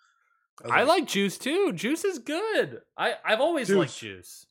[0.64, 1.74] was I like Juice too.
[1.74, 2.82] Juice is good.
[2.98, 4.00] I I've always liked Juice.
[4.00, 4.46] Juice.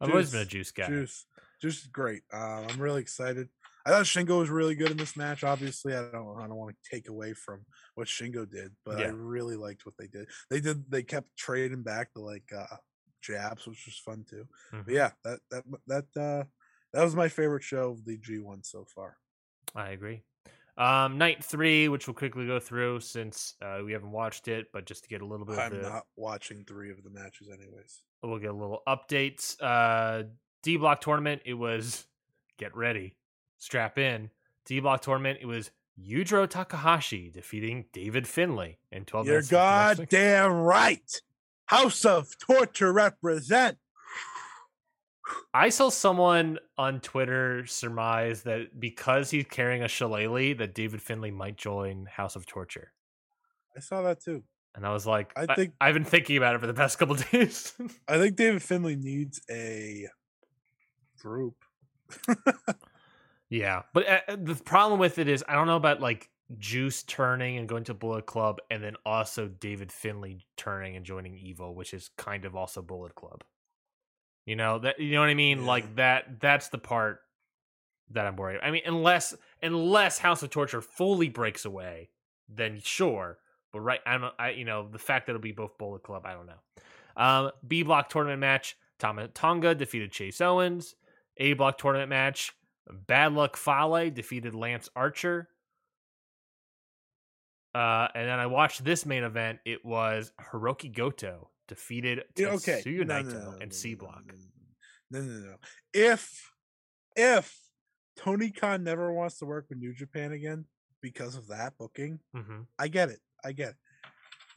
[0.00, 0.86] I've always been a Juice guy.
[0.86, 1.26] Juice.
[1.60, 2.22] Juice is great.
[2.32, 3.48] Um, I'm really excited.
[3.84, 5.42] I thought Shingo was really good in this match.
[5.42, 9.06] Obviously, I don't I don't want to take away from what Shingo did, but I
[9.08, 10.28] really liked what they did.
[10.50, 12.76] They did they kept trading back the like uh
[13.22, 14.46] jabs, which was fun too.
[14.72, 14.84] Mhm.
[14.84, 16.44] But yeah, that that that uh
[16.92, 19.16] that was my favorite show of the G1 so far.
[19.74, 20.22] I agree.
[20.76, 24.86] Um, night three, which we'll quickly go through since uh, we haven't watched it, but
[24.86, 27.48] just to get a little bit of I'm the, not watching three of the matches
[27.52, 28.02] anyways.
[28.22, 29.56] we'll get a little updates.
[29.60, 30.24] Uh,
[30.62, 31.42] D block tournament.
[31.44, 32.06] It was
[32.58, 33.14] get ready,
[33.58, 34.30] strap in.
[34.64, 35.38] D block tournament.
[35.42, 35.70] It was
[36.02, 39.48] Yujiro Takahashi defeating David Finlay in 12 You're minutes.
[39.50, 39.98] 50 seconds.
[39.98, 41.20] goddamn right.
[41.66, 43.76] House of Torture represent.
[45.54, 51.30] I saw someone on Twitter surmise that because he's carrying a shillelagh, that David Finlay
[51.30, 52.92] might join House of Torture.
[53.76, 54.42] I saw that too.
[54.74, 56.98] And I was like, I I think- I've been thinking about it for the past
[56.98, 57.72] couple days.
[58.08, 60.06] I think David Finlay needs a
[61.18, 61.56] group.
[63.48, 66.28] yeah, but uh, uh, the problem with it is I don't know about like
[66.58, 71.36] Juice turning and going to Bullet Club, and then also David Finlay turning and joining
[71.36, 73.42] Evil, which is kind of also Bullet Club.
[74.50, 75.60] You know that you know what I mean?
[75.60, 75.66] Yeah.
[75.66, 76.40] Like that.
[76.40, 77.20] That's the part
[78.10, 78.58] that I'm worried.
[78.60, 79.32] I mean, unless
[79.62, 82.10] unless House of Torture fully breaks away,
[82.48, 83.38] then sure.
[83.72, 86.32] But right, I'm I you know the fact that it'll be both Bullet Club, I
[86.32, 86.58] don't know.
[87.16, 90.96] Um, B block tournament match: Tama Tonga defeated Chase Owens.
[91.36, 92.50] A block tournament match:
[93.06, 95.48] Bad Luck Fale defeated Lance Archer.
[97.72, 99.60] Uh, and then I watched this main event.
[99.64, 102.82] It was Hiroki Goto defeated Yeah, okay.
[102.84, 104.24] Tetsuya No, Naito no, no, and C Block.
[105.10, 105.54] No, no, no, no.
[105.94, 106.50] If
[107.16, 107.56] if
[108.16, 110.64] Tony Khan never wants to work with New Japan again
[111.00, 113.20] because of that booking, hmm I get it.
[113.44, 113.76] I get it.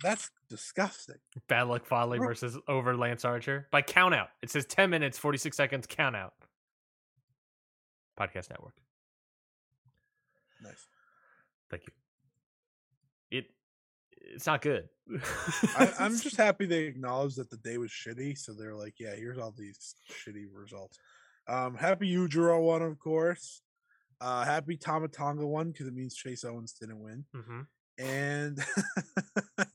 [0.01, 1.15] That's disgusting.
[1.47, 4.29] Bad Luck Fale Bro- versus over Lance Archer by count out.
[4.41, 6.33] It says 10 minutes, 46 seconds, count out.
[8.19, 8.73] Podcast Network.
[10.61, 10.87] Nice.
[11.69, 11.93] Thank you.
[14.33, 14.89] It it's not good.
[15.77, 19.15] I, I'm just happy they acknowledged that the day was shitty, so they're like, "Yeah,
[19.15, 20.97] here's all these shitty results."
[21.47, 23.61] Um, happy Yujiro won, of course.
[24.21, 27.61] Uh, happy Tama Tonga won because it means Chase Owens didn't win, hmm
[27.99, 28.57] and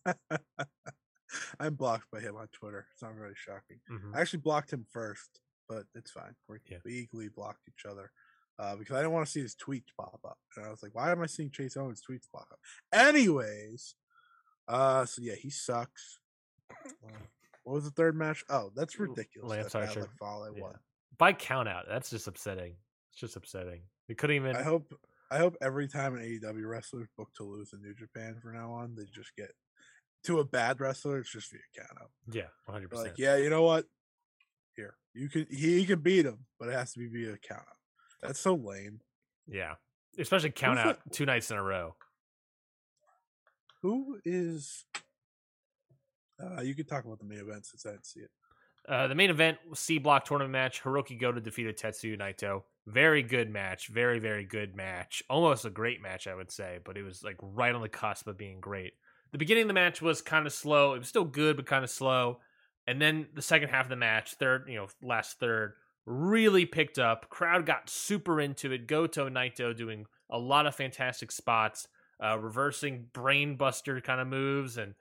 [1.60, 2.86] I'm blocked by him on Twitter.
[2.92, 3.80] It's not really shocking.
[3.88, 6.34] hmm I actually blocked him first, but it's fine.
[6.48, 6.78] We're, Yeah.
[6.84, 8.10] We equally blocked each other
[8.58, 10.94] uh, because I didn't want to see his tweets pop up, and I was like,
[10.94, 12.58] "Why am I seeing Chase Owens' tweets pop up?"
[12.92, 13.94] Anyways,
[14.68, 16.20] uh, so yeah, he sucks.
[16.70, 17.10] Uh,
[17.64, 18.44] what was the third match?
[18.48, 19.50] Oh, that's ridiculous.
[19.50, 20.08] Lance that Archer.
[20.18, 20.64] Fale Yeah.
[21.18, 21.86] By count out.
[21.88, 22.76] That's just upsetting.
[23.10, 23.80] It's just upsetting.
[24.08, 24.56] We couldn't even.
[24.56, 24.92] I hope.
[25.30, 28.54] I hope every time an AEW wrestler is booked to lose in New Japan from
[28.54, 29.50] now on, they just get
[30.24, 31.18] to a bad wrestler.
[31.18, 32.10] It's just via count out.
[32.32, 32.94] yeah, 100%.
[32.94, 33.84] Like, yeah, you know what?
[34.74, 37.76] Here, you can he, can beat him, but it has to be via count out.
[38.22, 39.00] That's so lame.
[39.46, 39.74] yeah.
[40.18, 41.94] Especially count Who's out two nights in a row.
[43.82, 44.84] Who is?
[46.40, 48.30] Uh, you could talk about the main event since I didn't see it.
[48.88, 50.82] Uh, the main event was C block tournament match.
[50.82, 52.62] Hiroki Goto defeated Tetsuya Naito.
[52.86, 53.88] Very good match.
[53.88, 55.22] Very very good match.
[55.28, 58.26] Almost a great match, I would say, but it was like right on the cusp
[58.26, 58.94] of being great.
[59.32, 60.94] The beginning of the match was kind of slow.
[60.94, 62.38] It was still good, but kind of slow.
[62.86, 65.74] And then the second half of the match, third, you know, last third,
[66.06, 67.28] really picked up.
[67.28, 68.86] Crowd got super into it.
[68.86, 71.88] Goto Naito doing a lot of fantastic spots,
[72.22, 74.94] uh, reversing brainbuster kind of moves, and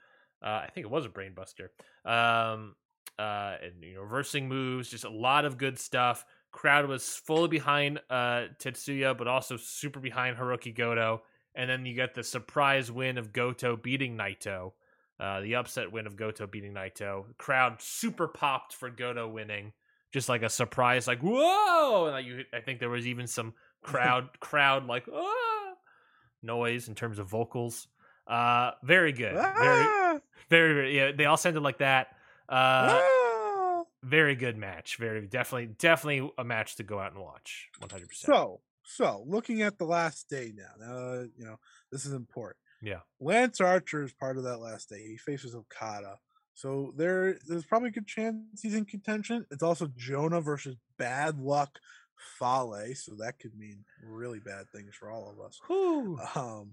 [0.44, 1.70] uh, I think it was a brainbuster.
[2.06, 2.76] Um,
[3.20, 6.26] uh, and you know, reversing moves, just a lot of good stuff.
[6.52, 11.24] Crowd was fully behind uh, Tetsuya, but also super behind Hiroki Goto.
[11.56, 14.74] And then you get the surprise win of Goto beating Naito.
[15.20, 17.26] Uh, the upset win of Goto beating Naito.
[17.38, 19.74] Crowd super popped for Goto winning,
[20.14, 22.06] just like a surprise, like whoa!
[22.06, 25.67] And like you, I think there was even some crowd crowd like ah
[26.48, 27.88] noise in terms of vocals.
[28.26, 30.20] Uh, very good, very Ah!
[30.50, 31.12] very, very yeah.
[31.12, 32.08] They all sounded like that.
[32.50, 33.84] Uh, Ah!
[34.04, 34.98] very good match.
[34.98, 37.70] Very definitely definitely a match to go out and watch.
[37.80, 38.34] One hundred percent.
[38.34, 41.58] So, so looking at the last day now, now you know
[41.92, 42.58] this is important.
[42.82, 43.00] Yeah.
[43.20, 45.02] Lance Archer is part of that last day.
[45.08, 46.18] He faces Okada,
[46.54, 49.46] so there there's probably a good chance he's in contention.
[49.52, 51.80] It's also Jonah versus Bad Luck
[52.40, 55.60] Fale, so that could mean really bad things for all of us.
[55.68, 56.20] Whew.
[56.36, 56.72] Um,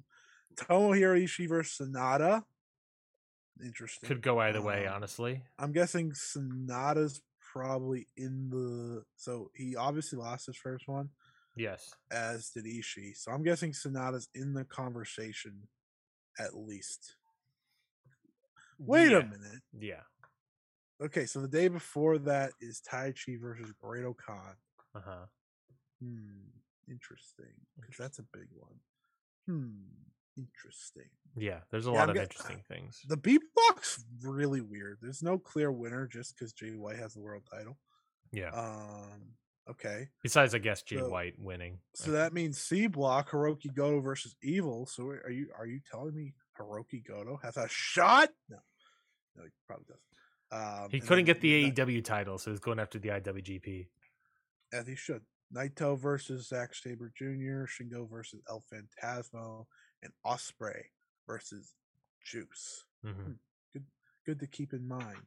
[0.56, 2.44] Tomohiro Ishii versus Sanada.
[3.64, 4.08] Interesting.
[4.08, 5.42] Could go either way, Um, honestly.
[5.58, 7.22] I'm guessing Sanada's
[7.52, 9.04] probably in the.
[9.16, 11.10] So he obviously lost his first one
[11.56, 11.94] Yes.
[12.10, 13.16] as did Ishii.
[13.16, 15.68] So I'm guessing Sanada's in the conversation
[16.38, 17.16] at least.
[18.78, 19.18] Wait yeah.
[19.18, 19.62] a minute.
[19.72, 20.02] Yeah.
[21.02, 24.56] Okay, so the day before that is Taichi versus Great Khan.
[24.94, 25.26] Uh huh.
[26.02, 26.48] Hmm,
[26.88, 27.52] interesting.
[27.80, 28.76] Because that's a big one.
[29.46, 29.80] Hmm,
[30.36, 31.08] interesting.
[31.36, 31.60] Yeah.
[31.70, 33.00] There's a Yeah, lot I'm of get- interesting things.
[33.08, 34.98] The B block's really weird.
[35.00, 37.78] There's no clear winner just because Jay White has the world title.
[38.32, 38.50] Yeah.
[38.50, 39.34] Um,
[39.70, 40.08] okay.
[40.22, 41.78] Besides, I guess Jay so- White winning.
[41.94, 44.86] So that means C block Hiroki Goto versus Evil.
[44.86, 48.30] So are you are you telling me Hiroki Goto has a shot?
[48.48, 48.58] No,
[49.36, 50.00] no, he probably doesn't.
[50.84, 53.88] Um, he couldn't then get the AEW title, so he's going after the IWGP.
[54.74, 55.22] As he should.
[55.54, 59.66] Naito versus Zack Sabre Jr., Shingo versus El Phantasmo,
[60.02, 60.82] and Ospreay
[61.26, 61.72] versus
[62.24, 62.84] Juice.
[63.04, 63.32] hmm
[64.26, 65.18] Good to keep in mind.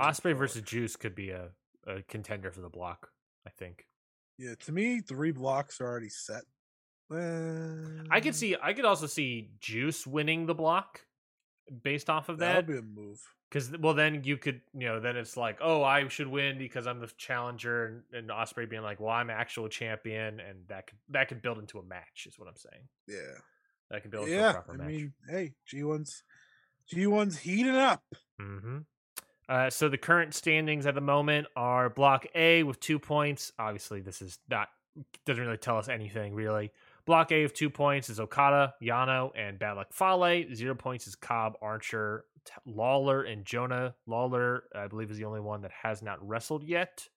[0.00, 0.38] Ospreay forward.
[0.38, 1.50] versus Juice could be a,
[1.86, 3.08] a contender for the block.
[3.46, 3.86] I think.
[4.38, 4.54] yeah.
[4.66, 6.42] To me, three blocks are already set.
[7.10, 8.56] I could see.
[8.60, 11.00] I could also see Juice winning the block
[11.82, 12.56] based off of that that.
[12.56, 13.20] would be a move.
[13.48, 16.86] Because well, then you could, you know, then it's like, oh, I should win because
[16.86, 20.98] I'm the challenger, and, and Ospreay being like, well, I'm actual champion, and that could
[21.10, 22.82] that could build into a match, is what I'm saying.
[23.06, 23.38] Yeah.
[23.90, 24.86] That could build into a yeah, proper I match.
[24.88, 26.22] mean, hey, G one's
[26.88, 28.02] G one's heating up.
[28.38, 28.78] hmm
[29.48, 33.50] Uh, so the current standings at the moment are Block A with two points.
[33.58, 34.68] Obviously, this is not
[35.24, 36.70] doesn't really tell us anything really.
[37.06, 40.44] Block A of two points is Okada, Yano, and Bad Luck Fale.
[40.54, 42.24] Zero points is Cobb, Archer,
[42.66, 43.94] Lawlor, and Jonah.
[44.06, 47.08] Lawlor, I believe, is the only one that has not wrestled yet.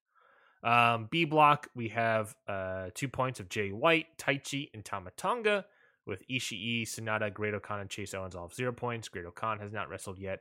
[0.64, 5.66] Um, B block, we have uh, two points of Jay White, Taichi, and Tama Tonga,
[6.06, 9.10] with Ishii, Sanada, Great Khan, and Chase Owens all have zero points.
[9.10, 10.40] Great Khan has not wrestled yet.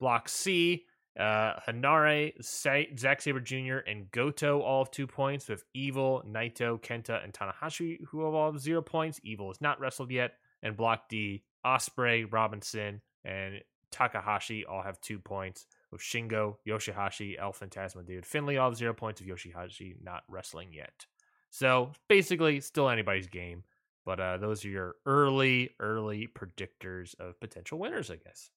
[0.00, 0.84] Block C,
[1.18, 6.80] uh, Henare, Sa- Zack Sabre Jr., and Goto all have two points, with Evil, Naito,
[6.80, 9.20] Kenta, and Tanahashi who have all have zero points.
[9.22, 10.32] Evil has not wrestled yet.
[10.62, 13.60] And Block D, Ospreay, Robinson, and
[13.92, 18.94] Takahashi all have two points, with Shingo, Yoshihashi, El Phantasmo Dude, Finlay all have zero
[18.94, 21.06] points, of Yoshihashi not wrestling yet.
[21.50, 23.62] So basically, still anybody's game.
[24.04, 28.50] But uh, those are your early, early predictors of potential winners, I guess.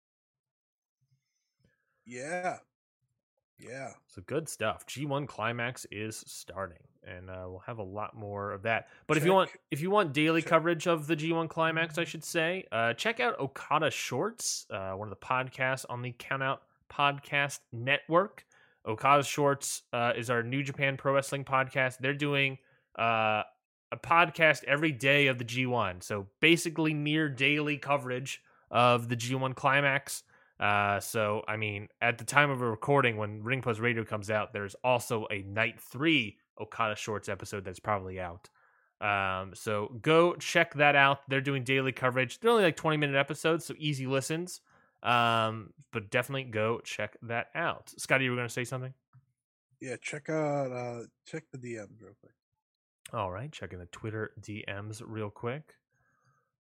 [2.05, 2.57] Yeah.
[3.59, 3.91] Yeah.
[4.07, 4.87] So good stuff.
[4.87, 8.87] G1 Climax is starting, and uh, we'll have a lot more of that.
[9.07, 12.03] But if you want, if you want daily check- coverage of the G1 Climax, I
[12.03, 16.59] should say, uh, check out Okada Shorts, uh, one of the podcasts on the Countout
[16.91, 18.45] Podcast Network.
[18.87, 21.97] Okada Shorts uh, is our New Japan Pro Wrestling podcast.
[21.99, 22.57] They're doing
[22.97, 23.43] uh,
[23.91, 29.55] a podcast every day of the G1, so basically near daily coverage of the G1
[29.55, 30.23] Climax.
[30.59, 34.29] Uh, so I mean, at the time of a recording, when Ring Post Radio comes
[34.29, 38.49] out, there's also a Night Three Okada Shorts episode that's probably out.
[39.01, 41.19] Um, so go check that out.
[41.27, 42.39] They're doing daily coverage.
[42.39, 44.61] They're only like 20 minute episodes, so easy listens.
[45.03, 47.91] Um, but definitely go check that out.
[47.97, 48.93] Scotty, you were going to say something?
[49.81, 49.97] Yeah.
[50.01, 52.33] Check out uh check the DMs real quick.
[53.13, 55.75] All right, checking the Twitter DMs real quick.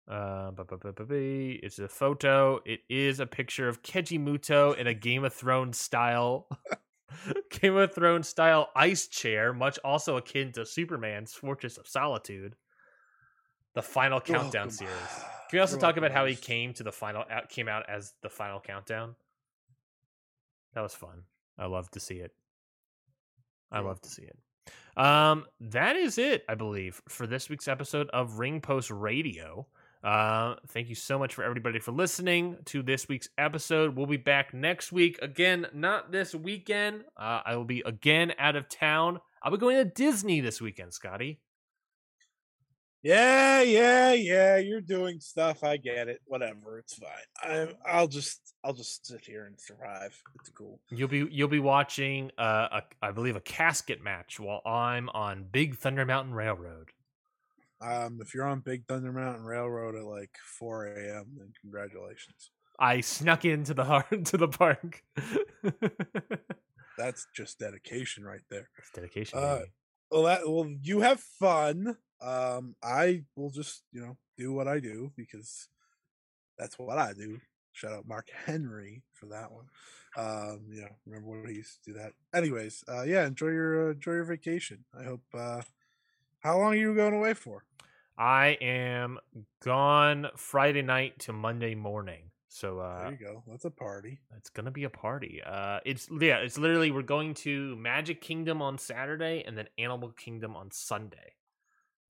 [0.09, 0.51] Uh,
[0.91, 2.61] it's a photo.
[2.65, 6.49] It is a picture of Keiji Muto in a Game of Thrones style,
[7.51, 12.57] Game of Thrones style ice chair, much also akin to Superman's Fortress of Solitude.
[13.75, 14.71] The final countdown welcome.
[14.71, 15.25] series.
[15.49, 18.15] Can we also talk about how he came to the final out came out as
[18.23, 19.15] the final countdown?
[20.75, 21.23] That was fun.
[21.59, 22.33] I love to see it.
[23.71, 24.37] I love to see it.
[24.97, 29.67] Um, that is it, I believe, for this week's episode of Ring Post Radio.
[30.03, 33.97] Uh, thank you so much for everybody for listening to this week's episode.
[33.97, 35.19] We'll be back next week.
[35.21, 37.05] Again, not this weekend.
[37.17, 39.21] Uh, I will be again out of town.
[39.43, 41.41] I'll be going to Disney this weekend, Scotty.
[43.03, 44.57] Yeah, yeah, yeah.
[44.59, 45.65] You're doing stuff.
[45.65, 46.21] I get it.
[46.27, 46.79] Whatever.
[46.79, 47.09] It's fine.
[47.43, 50.15] I, I'll just, I'll just sit here and survive.
[50.39, 50.81] It's cool.
[50.91, 55.47] You'll be you'll be watching uh, a I believe a casket match while I'm on
[55.51, 56.91] Big Thunder Mountain Railroad.
[57.81, 62.51] Um, if you're on Big Thunder Mountain Railroad at like 4 a.m., then congratulations.
[62.79, 65.03] I snuck into the heart to the park.
[66.99, 68.69] That's just dedication right there.
[68.79, 69.39] It's dedication.
[69.39, 69.61] Uh.
[70.11, 71.97] Well, that well, you have fun.
[72.21, 75.69] Um, I will just you know do what I do because
[76.59, 77.39] that's what I do.
[77.73, 79.67] Shout out Mark Henry for that one.
[80.17, 82.13] Um, you know, remember when he used to do that.
[82.35, 84.85] Anyways, uh, yeah, enjoy your uh, enjoy your vacation.
[84.99, 85.23] I hope.
[85.33, 85.63] Uh,
[86.41, 87.65] how long are you going away for?
[88.21, 89.19] I am
[89.65, 92.25] gone Friday night to Monday morning.
[92.49, 93.43] So uh There you go.
[93.47, 94.21] That's a party.
[94.37, 95.41] it's gonna be a party.
[95.45, 100.11] Uh it's yeah, it's literally we're going to Magic Kingdom on Saturday and then Animal
[100.11, 101.33] Kingdom on Sunday.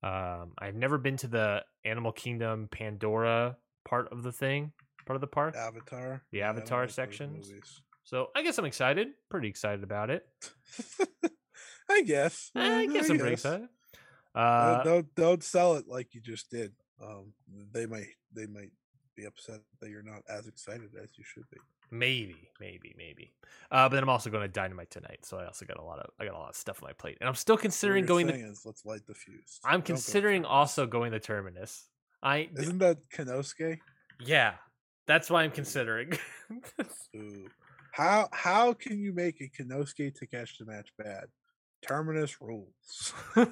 [0.03, 4.73] Um I've never been to the Animal Kingdom Pandora part of the thing,
[5.07, 5.55] part of the park.
[5.55, 6.23] Avatar.
[6.33, 7.83] The Yeah, Avatar like movies.
[8.03, 9.09] So I guess I'm excited.
[9.31, 10.27] Pretty excited about it.
[11.89, 12.51] I guess.
[12.57, 13.69] Eh, I guess I'm pretty excited.
[14.35, 16.73] Uh, don't don't sell it like you just did.
[17.03, 17.33] Um,
[17.73, 18.71] they might they might
[19.17, 21.59] be upset that you're not as excited as you should be.
[21.93, 23.33] Maybe, maybe, maybe.
[23.71, 25.99] Uh, but then I'm also going to Dynamite tonight, so I also got a lot
[25.99, 28.29] of I got a lot of stuff on my plate, and I'm still considering going.
[28.29, 29.59] To, is, let's light the fuse.
[29.65, 30.51] I'm Don't go considering Terminus.
[30.51, 31.89] also going to Terminus.
[32.23, 33.79] I Isn't that Konosuke?
[34.21, 34.55] yeah,
[35.07, 36.13] that's why I'm considering.
[37.93, 41.25] How how can you make a Konosuke Takeshi match bad?
[41.83, 43.13] Terminus rules.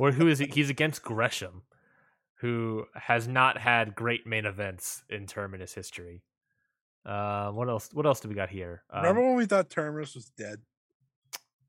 [0.00, 0.46] or who is he?
[0.46, 1.62] He's against Gresham,
[2.40, 6.22] who has not had great main events in Terminus history.
[7.06, 7.90] Uh, what else?
[7.92, 8.82] What else do we got here?
[8.90, 10.58] Um, Remember when we thought Terminus was dead?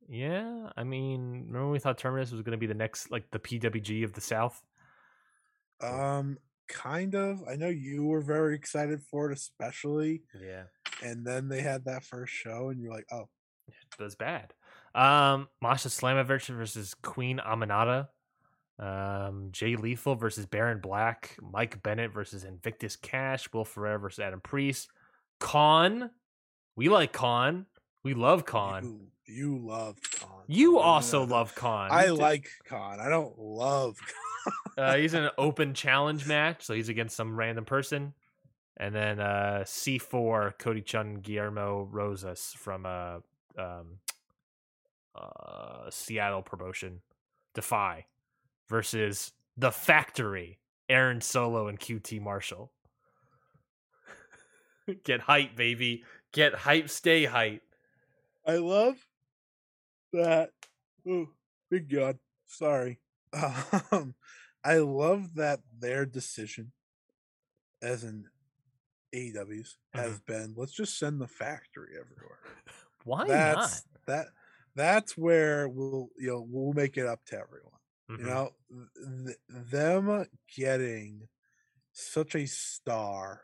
[0.07, 3.31] Yeah, I mean, remember when we thought Terminus was going to be the next, like
[3.31, 4.61] the PWG of the South?
[5.81, 6.37] Um,
[6.69, 7.41] kind of.
[7.49, 10.21] I know you were very excited for it, especially.
[10.39, 10.63] Yeah,
[11.03, 13.27] And then they had that first show, and you're like, oh,
[13.67, 14.53] it was bad.
[14.95, 18.07] Um, Masha Slamovich versus Queen Aminata.
[18.79, 21.37] Um, Jay Lethal versus Baron Black.
[21.41, 23.51] Mike Bennett versus Invictus Cash.
[23.53, 24.89] Will Ferrer versus Adam Priest.
[25.39, 26.09] Khan.
[26.77, 27.65] We like Khan.
[28.03, 29.09] We love Khan.
[29.25, 30.43] You, you love Khan.
[30.47, 31.89] You also love Khan.
[31.91, 32.99] I like Khan.
[32.99, 33.97] I don't love.
[34.77, 38.13] Uh, he's in an open challenge match, so he's against some random person.
[38.77, 43.19] And then uh, C4 Cody Chhun Guillermo Rosas from uh,
[43.57, 43.97] um,
[45.15, 47.01] uh, Seattle promotion
[47.53, 48.05] Defy
[48.69, 50.59] versus The Factory
[50.89, 52.71] Aaron Solo and QT Marshall.
[55.03, 56.03] Get hype, baby.
[56.31, 57.63] Get hype, stay hype.
[58.45, 58.97] I love
[60.13, 60.51] that.
[61.07, 61.29] Oh,
[61.69, 62.19] big God.
[62.45, 62.99] Sorry.
[63.91, 64.15] Um,
[64.63, 66.71] I love that their decision,
[67.81, 68.25] as in
[69.13, 72.39] AEW's, has been let's just send the factory everywhere.
[73.03, 74.27] Why that's that.
[74.75, 77.71] That's where we'll you know we'll make it up to everyone.
[78.09, 78.19] not?
[78.19, 79.37] You know, th-
[79.71, 80.25] them
[80.55, 81.27] getting
[81.93, 83.41] such a star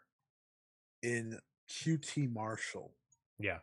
[1.02, 1.40] in
[1.70, 2.94] QT Marshall.
[3.40, 3.60] Yeah.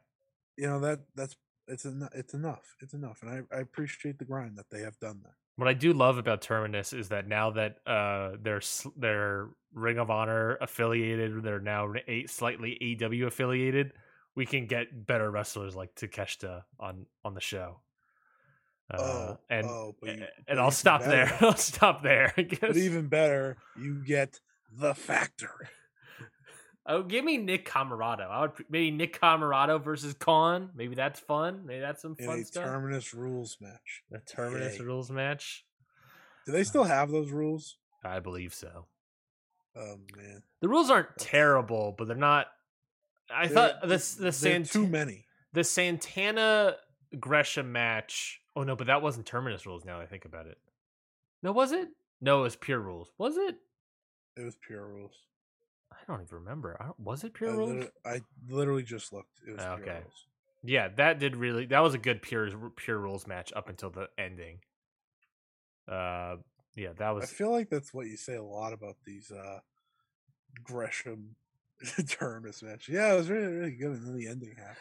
[0.56, 1.36] You know that that's
[1.68, 2.76] it's en- it's enough.
[2.80, 5.36] It's enough, and I, I appreciate the grind that they have done there.
[5.56, 8.62] What I do love about Terminus is that now that uh, they're
[8.96, 13.92] they're Ring of Honor affiliated, they're now a, slightly AW affiliated.
[14.39, 17.81] We can get better wrestlers like Takeshita on on the show.
[18.89, 21.39] Uh, oh, and oh, you, and I'll stop better- there.
[21.40, 22.32] I'll stop there.
[22.36, 22.60] I guess.
[22.60, 24.39] But even better, you get
[24.73, 25.66] the factory.
[26.90, 28.31] Oh, give me Nick Comoroto.
[28.31, 30.70] I would maybe Nick Comoroto versus Khan.
[30.74, 31.66] Maybe that's fun.
[31.66, 32.65] Maybe that's some in fun a stuff.
[32.65, 34.05] Terminus rules match.
[34.10, 34.85] the Terminus Yay.
[34.86, 35.66] rules match.
[36.47, 37.77] Do they still have those rules?
[38.02, 38.86] I believe so.
[39.77, 42.47] Oh man, The rules aren't terrible, but they're not.
[43.30, 45.26] I thought They're- the they're Sant- too many.
[45.52, 46.76] the Santana
[47.18, 48.40] Gresham match.
[48.56, 49.84] Oh no, but that wasn't Terminus rules.
[49.84, 50.59] Now that I think about it,
[51.42, 51.88] no, was it?
[52.20, 53.12] No, it was pure rules.
[53.18, 53.56] Was it?
[54.36, 55.12] It was pure rules.
[55.92, 56.76] I don't even remember.
[56.80, 57.68] I don't, was it I, pure rules?
[57.70, 59.40] literally, I literally just looked.
[59.46, 60.00] It was Oh, pure okay.
[60.00, 60.26] rules.
[60.64, 61.66] Yeah, that did really.
[61.66, 64.59] That was a good pure pure rules match up until the ending.
[65.86, 66.36] Uh,
[66.76, 67.24] yeah, that was.
[67.24, 69.60] I feel like that's what you say a lot about these uh
[70.62, 71.36] Gresham
[72.09, 72.88] Terminus match.
[72.88, 74.76] Yeah, it was really really good, and then the ending happened.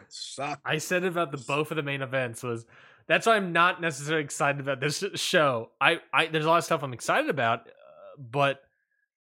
[0.00, 0.62] It sucked.
[0.64, 2.66] I said about the both of the main events was
[3.06, 5.70] that's why I'm not necessarily excited about this show.
[5.80, 7.70] I, I there's a lot of stuff I'm excited about, uh,
[8.18, 8.60] but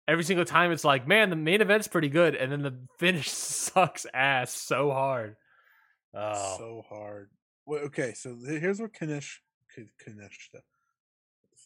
[0.07, 3.29] every single time it's like, man, the main event's pretty good, and then the finish
[3.29, 5.35] sucks ass so hard.
[6.13, 7.29] Oh, so hard.
[7.65, 9.37] Well, okay, so here's what Kanish
[9.75, 10.61] K- Kanishta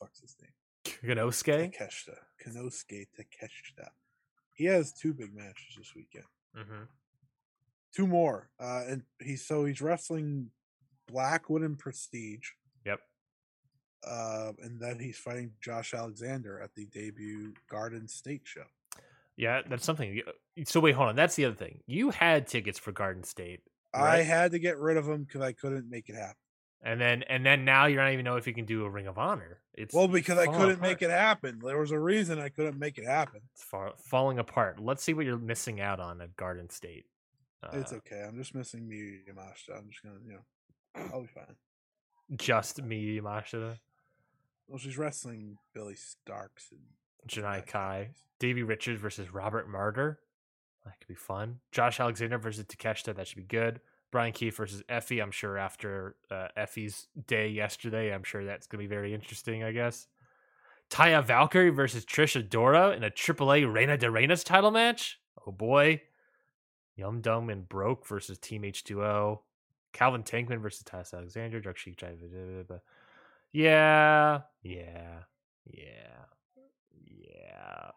[0.03, 0.51] fuck's his name?
[0.85, 1.73] Konosuke.
[1.73, 2.15] Takeshita.
[2.45, 3.89] Konosuke Takeshita.
[4.53, 6.25] He has two big matches this weekend.
[6.57, 6.83] Mm-hmm.
[7.95, 8.49] Two more.
[8.59, 10.49] Uh, and he's so he's wrestling
[11.07, 12.49] Blackwood and Prestige.
[12.85, 12.99] Yep.
[14.05, 18.63] Uh, and then he's fighting Josh Alexander at the debut Garden State show.
[19.37, 20.21] Yeah, that's something.
[20.65, 21.15] So wait, hold on.
[21.15, 21.79] That's the other thing.
[21.87, 23.61] You had tickets for Garden State,
[23.93, 26.35] I had to get rid of them because I couldn't make it happen.
[26.85, 29.07] And then and then now you don't even know if you can do a Ring
[29.07, 29.59] of Honor.
[29.73, 31.59] It's Well, because I couldn't make it happen.
[31.63, 33.41] There was a reason I couldn't make it happen.
[33.53, 34.79] It's far, falling apart.
[34.79, 37.05] Let's see what you're missing out on at Garden State.
[37.63, 38.23] Uh, it's okay.
[38.27, 39.77] I'm just missing Miyu Yamashita.
[39.77, 41.55] I'm just gonna, you know, I'll be fine.
[42.37, 43.77] just me, Mashida,
[44.67, 46.81] Well, she's wrestling Billie Starkz and
[47.27, 50.19] Janai Kai, Davey Richards versus Robert Martyr.
[50.85, 51.59] That could be fun.
[51.71, 53.15] Josh Alexander versus Takeshita.
[53.15, 53.79] That should be good.
[54.13, 55.21] Brian Keefe versus Effy.
[55.21, 59.63] I'm sure after uh, Effy's day yesterday, I'm sure that's going to be very interesting,
[59.63, 60.07] I guess.
[60.89, 65.19] Taya Valkyrie versus Trish Adora in a AAA Reina de Reinas title match.
[65.45, 66.01] Oh boy.
[66.95, 69.39] Yum Dum and Broke versus Team H2O.
[69.93, 71.59] Calvin Tankman versus Tyus Alexander.
[71.59, 71.97] Drug Sheik.
[71.97, 72.19] Drive-
[73.51, 74.41] Yeah.
[74.61, 75.19] Yeah.
[75.65, 76.23] Yeah.
[76.95, 77.89] Yeah.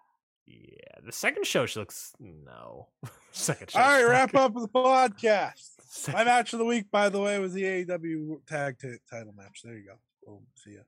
[0.47, 1.01] Yeah.
[1.05, 2.88] The second show she looks no.
[3.32, 3.78] second show.
[3.80, 5.76] All right, wrap up the podcast.
[6.13, 9.61] My match of the week, by the way, was the AEW tag t- title match.
[9.65, 9.95] There you go.
[10.27, 10.47] Boom.
[10.55, 10.81] See ya.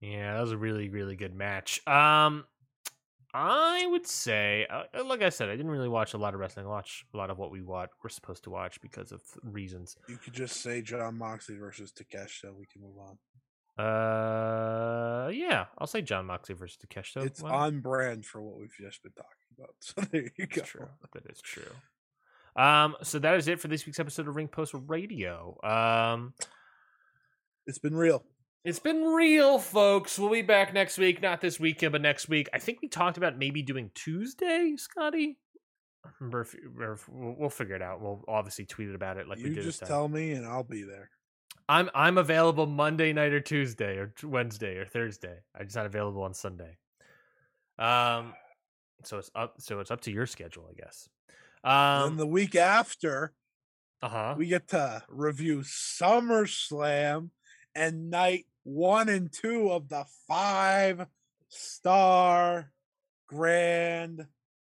[0.00, 1.86] Yeah, that was a really, really good match.
[1.86, 2.44] Um,
[3.32, 6.40] I would say, uh, uh, like I said, I didn't really watch a lot of
[6.40, 6.66] wrestling.
[6.66, 9.96] I watched a lot of what we watch, we're supposed to watch because of reasons.
[10.08, 12.54] You could just say Jon Moxley versus Takeshita.
[12.54, 13.18] We can move on.
[13.78, 17.24] Uh, yeah, I'll say Jon Moxley versus Takeshita.
[17.24, 19.74] it's Well, on brand for what we've just been talking about.
[19.80, 20.62] So there you go.
[20.62, 20.88] True.
[21.12, 21.62] That is true.
[22.56, 25.56] Um, so that is it for this week's episode of Ring Post Radio.
[25.62, 26.34] Um,
[27.66, 28.24] It's been real.
[28.64, 30.18] It's been real, folks.
[30.18, 31.22] We'll be back next week.
[31.22, 32.48] Not this weekend, but next week.
[32.52, 35.38] I think we talked about maybe doing Tuesday, Scotty.
[36.18, 38.00] Remember, if, or if we'll, figure it out.
[38.00, 39.64] We'll obviously tweet it about it like we you did.
[39.64, 41.10] just tell me, and I'll be there.
[41.68, 45.38] I'm I'm available Monday night or Tuesday or Wednesday or Thursday.
[45.58, 46.76] I'm just not available on Sunday.
[47.78, 48.34] Um,
[49.04, 49.54] so it's up.
[49.58, 51.08] So it's up to your schedule, I guess.
[51.64, 53.32] And Um, the week after,
[54.02, 54.34] uh huh.
[54.38, 57.30] we get to review SummerSlam
[57.74, 61.06] and night one and two of the five
[61.48, 62.72] star
[63.26, 64.26] Grand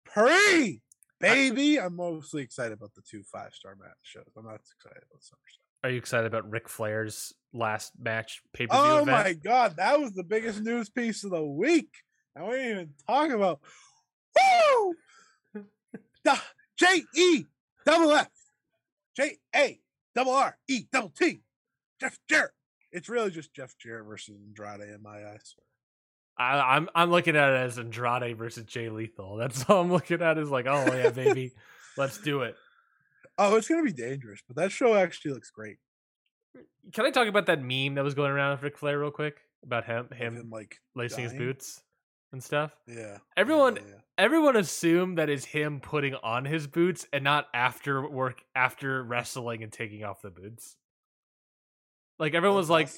[0.04, 0.80] Prix.
[1.20, 4.24] Baby, I'm mostly excited about the two five star match shows.
[4.36, 5.60] I'm not excited about SummerSlam.
[5.84, 9.10] Are you excited about Ric Flair's last match pay per view Oh event?
[9.10, 11.90] my god, that was the biggest news piece of the week.
[12.36, 13.60] And we didn't even talk about
[14.36, 14.94] woo
[16.24, 16.38] the
[16.78, 17.44] J E
[17.86, 18.28] double F
[19.16, 19.80] J A
[20.14, 21.40] double R E double T
[22.00, 22.52] Jeff Jarrett.
[22.92, 25.54] It's really just Jeff Jarrett versus Andrade in my eyes.
[26.36, 29.36] I, I'm I'm looking at it as Andrade versus Jay Lethal.
[29.36, 31.52] That's all I'm looking at is like, oh yeah, baby,
[31.96, 32.56] let's do it.
[33.38, 35.76] Oh, it's gonna be dangerous, but that show actually looks great.
[36.92, 39.38] Can I talk about that meme that was going around with Ric Flair real quick
[39.64, 41.82] about him him him like lacing his boots
[42.32, 42.72] and stuff?
[42.86, 43.18] yeah.
[43.36, 43.94] Everyone- yeah, yeah.
[44.16, 49.62] Everyone assumed that is him putting on his boots and not after work after wrestling
[49.62, 50.76] and taking off the boots.
[52.20, 52.88] Like everyone was like.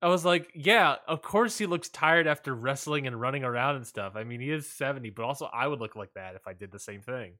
[0.00, 3.84] I was like, yeah, of course he looks tired after wrestling and running around and
[3.86, 4.12] stuff.
[4.14, 6.70] I mean, he is 70, but also I would look like that if I did
[6.70, 7.32] the same thing.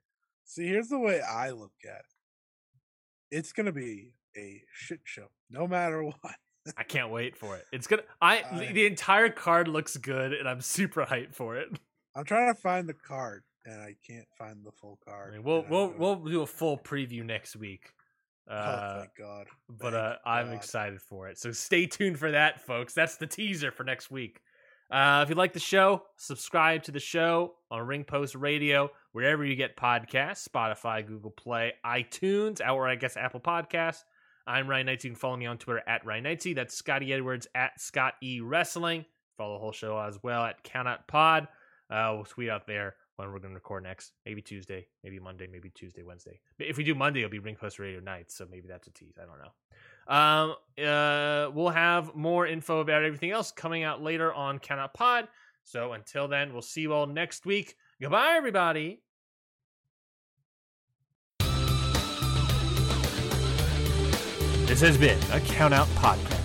[0.45, 3.37] See, here's the way I look at it.
[3.39, 6.35] It's gonna be a shit show, no matter what.
[6.77, 7.65] I can't wait for it.
[7.73, 8.03] It's gonna.
[8.21, 11.69] I I- the entire card looks good, and I'm super hyped for it.
[12.15, 15.33] I'm trying to find the card, and I can't find the full I card.
[15.33, 17.93] mean, we'll we'll we'll do a full preview next week.
[18.51, 19.47] oh, Uh, thank God!
[19.69, 20.55] but thank uh, I'm God.
[20.55, 21.39] excited for it.
[21.39, 22.93] So stay tuned for that, folks.
[22.95, 24.41] That's the teaser for next week.
[24.91, 29.43] Uh, if you like the show, subscribe to the show on Ring Post Radio, wherever
[29.43, 34.03] you get podcasts Spotify, Google Play, iTunes, or I guess Apple Podcasts.
[34.47, 35.05] I'm Ryan Knights.
[35.05, 36.55] You can follow me on Twitter at Ryan Knightsy.
[36.55, 39.07] That's Scotty Edwards at Scott E Wrestling.
[39.39, 41.49] Follow the whole show as well at Count Out Pod.
[41.93, 44.13] Uh, we'll tweet out there when we're going to record next.
[44.25, 46.41] Maybe Tuesday, maybe Monday, maybe Tuesday, Wednesday.
[46.59, 49.19] If we do Monday, it'll be Ring Post Radio night, so maybe that's a tease.
[49.21, 49.53] I don't know.
[50.09, 54.95] Um, uh, we'll have more info about everything else coming out later on Count Out
[54.95, 55.29] Pod.
[55.65, 57.77] So until then, we'll see you all next week.
[58.01, 59.03] Goodbye, everybody.
[64.67, 66.42] This has been a Count Out Podcast.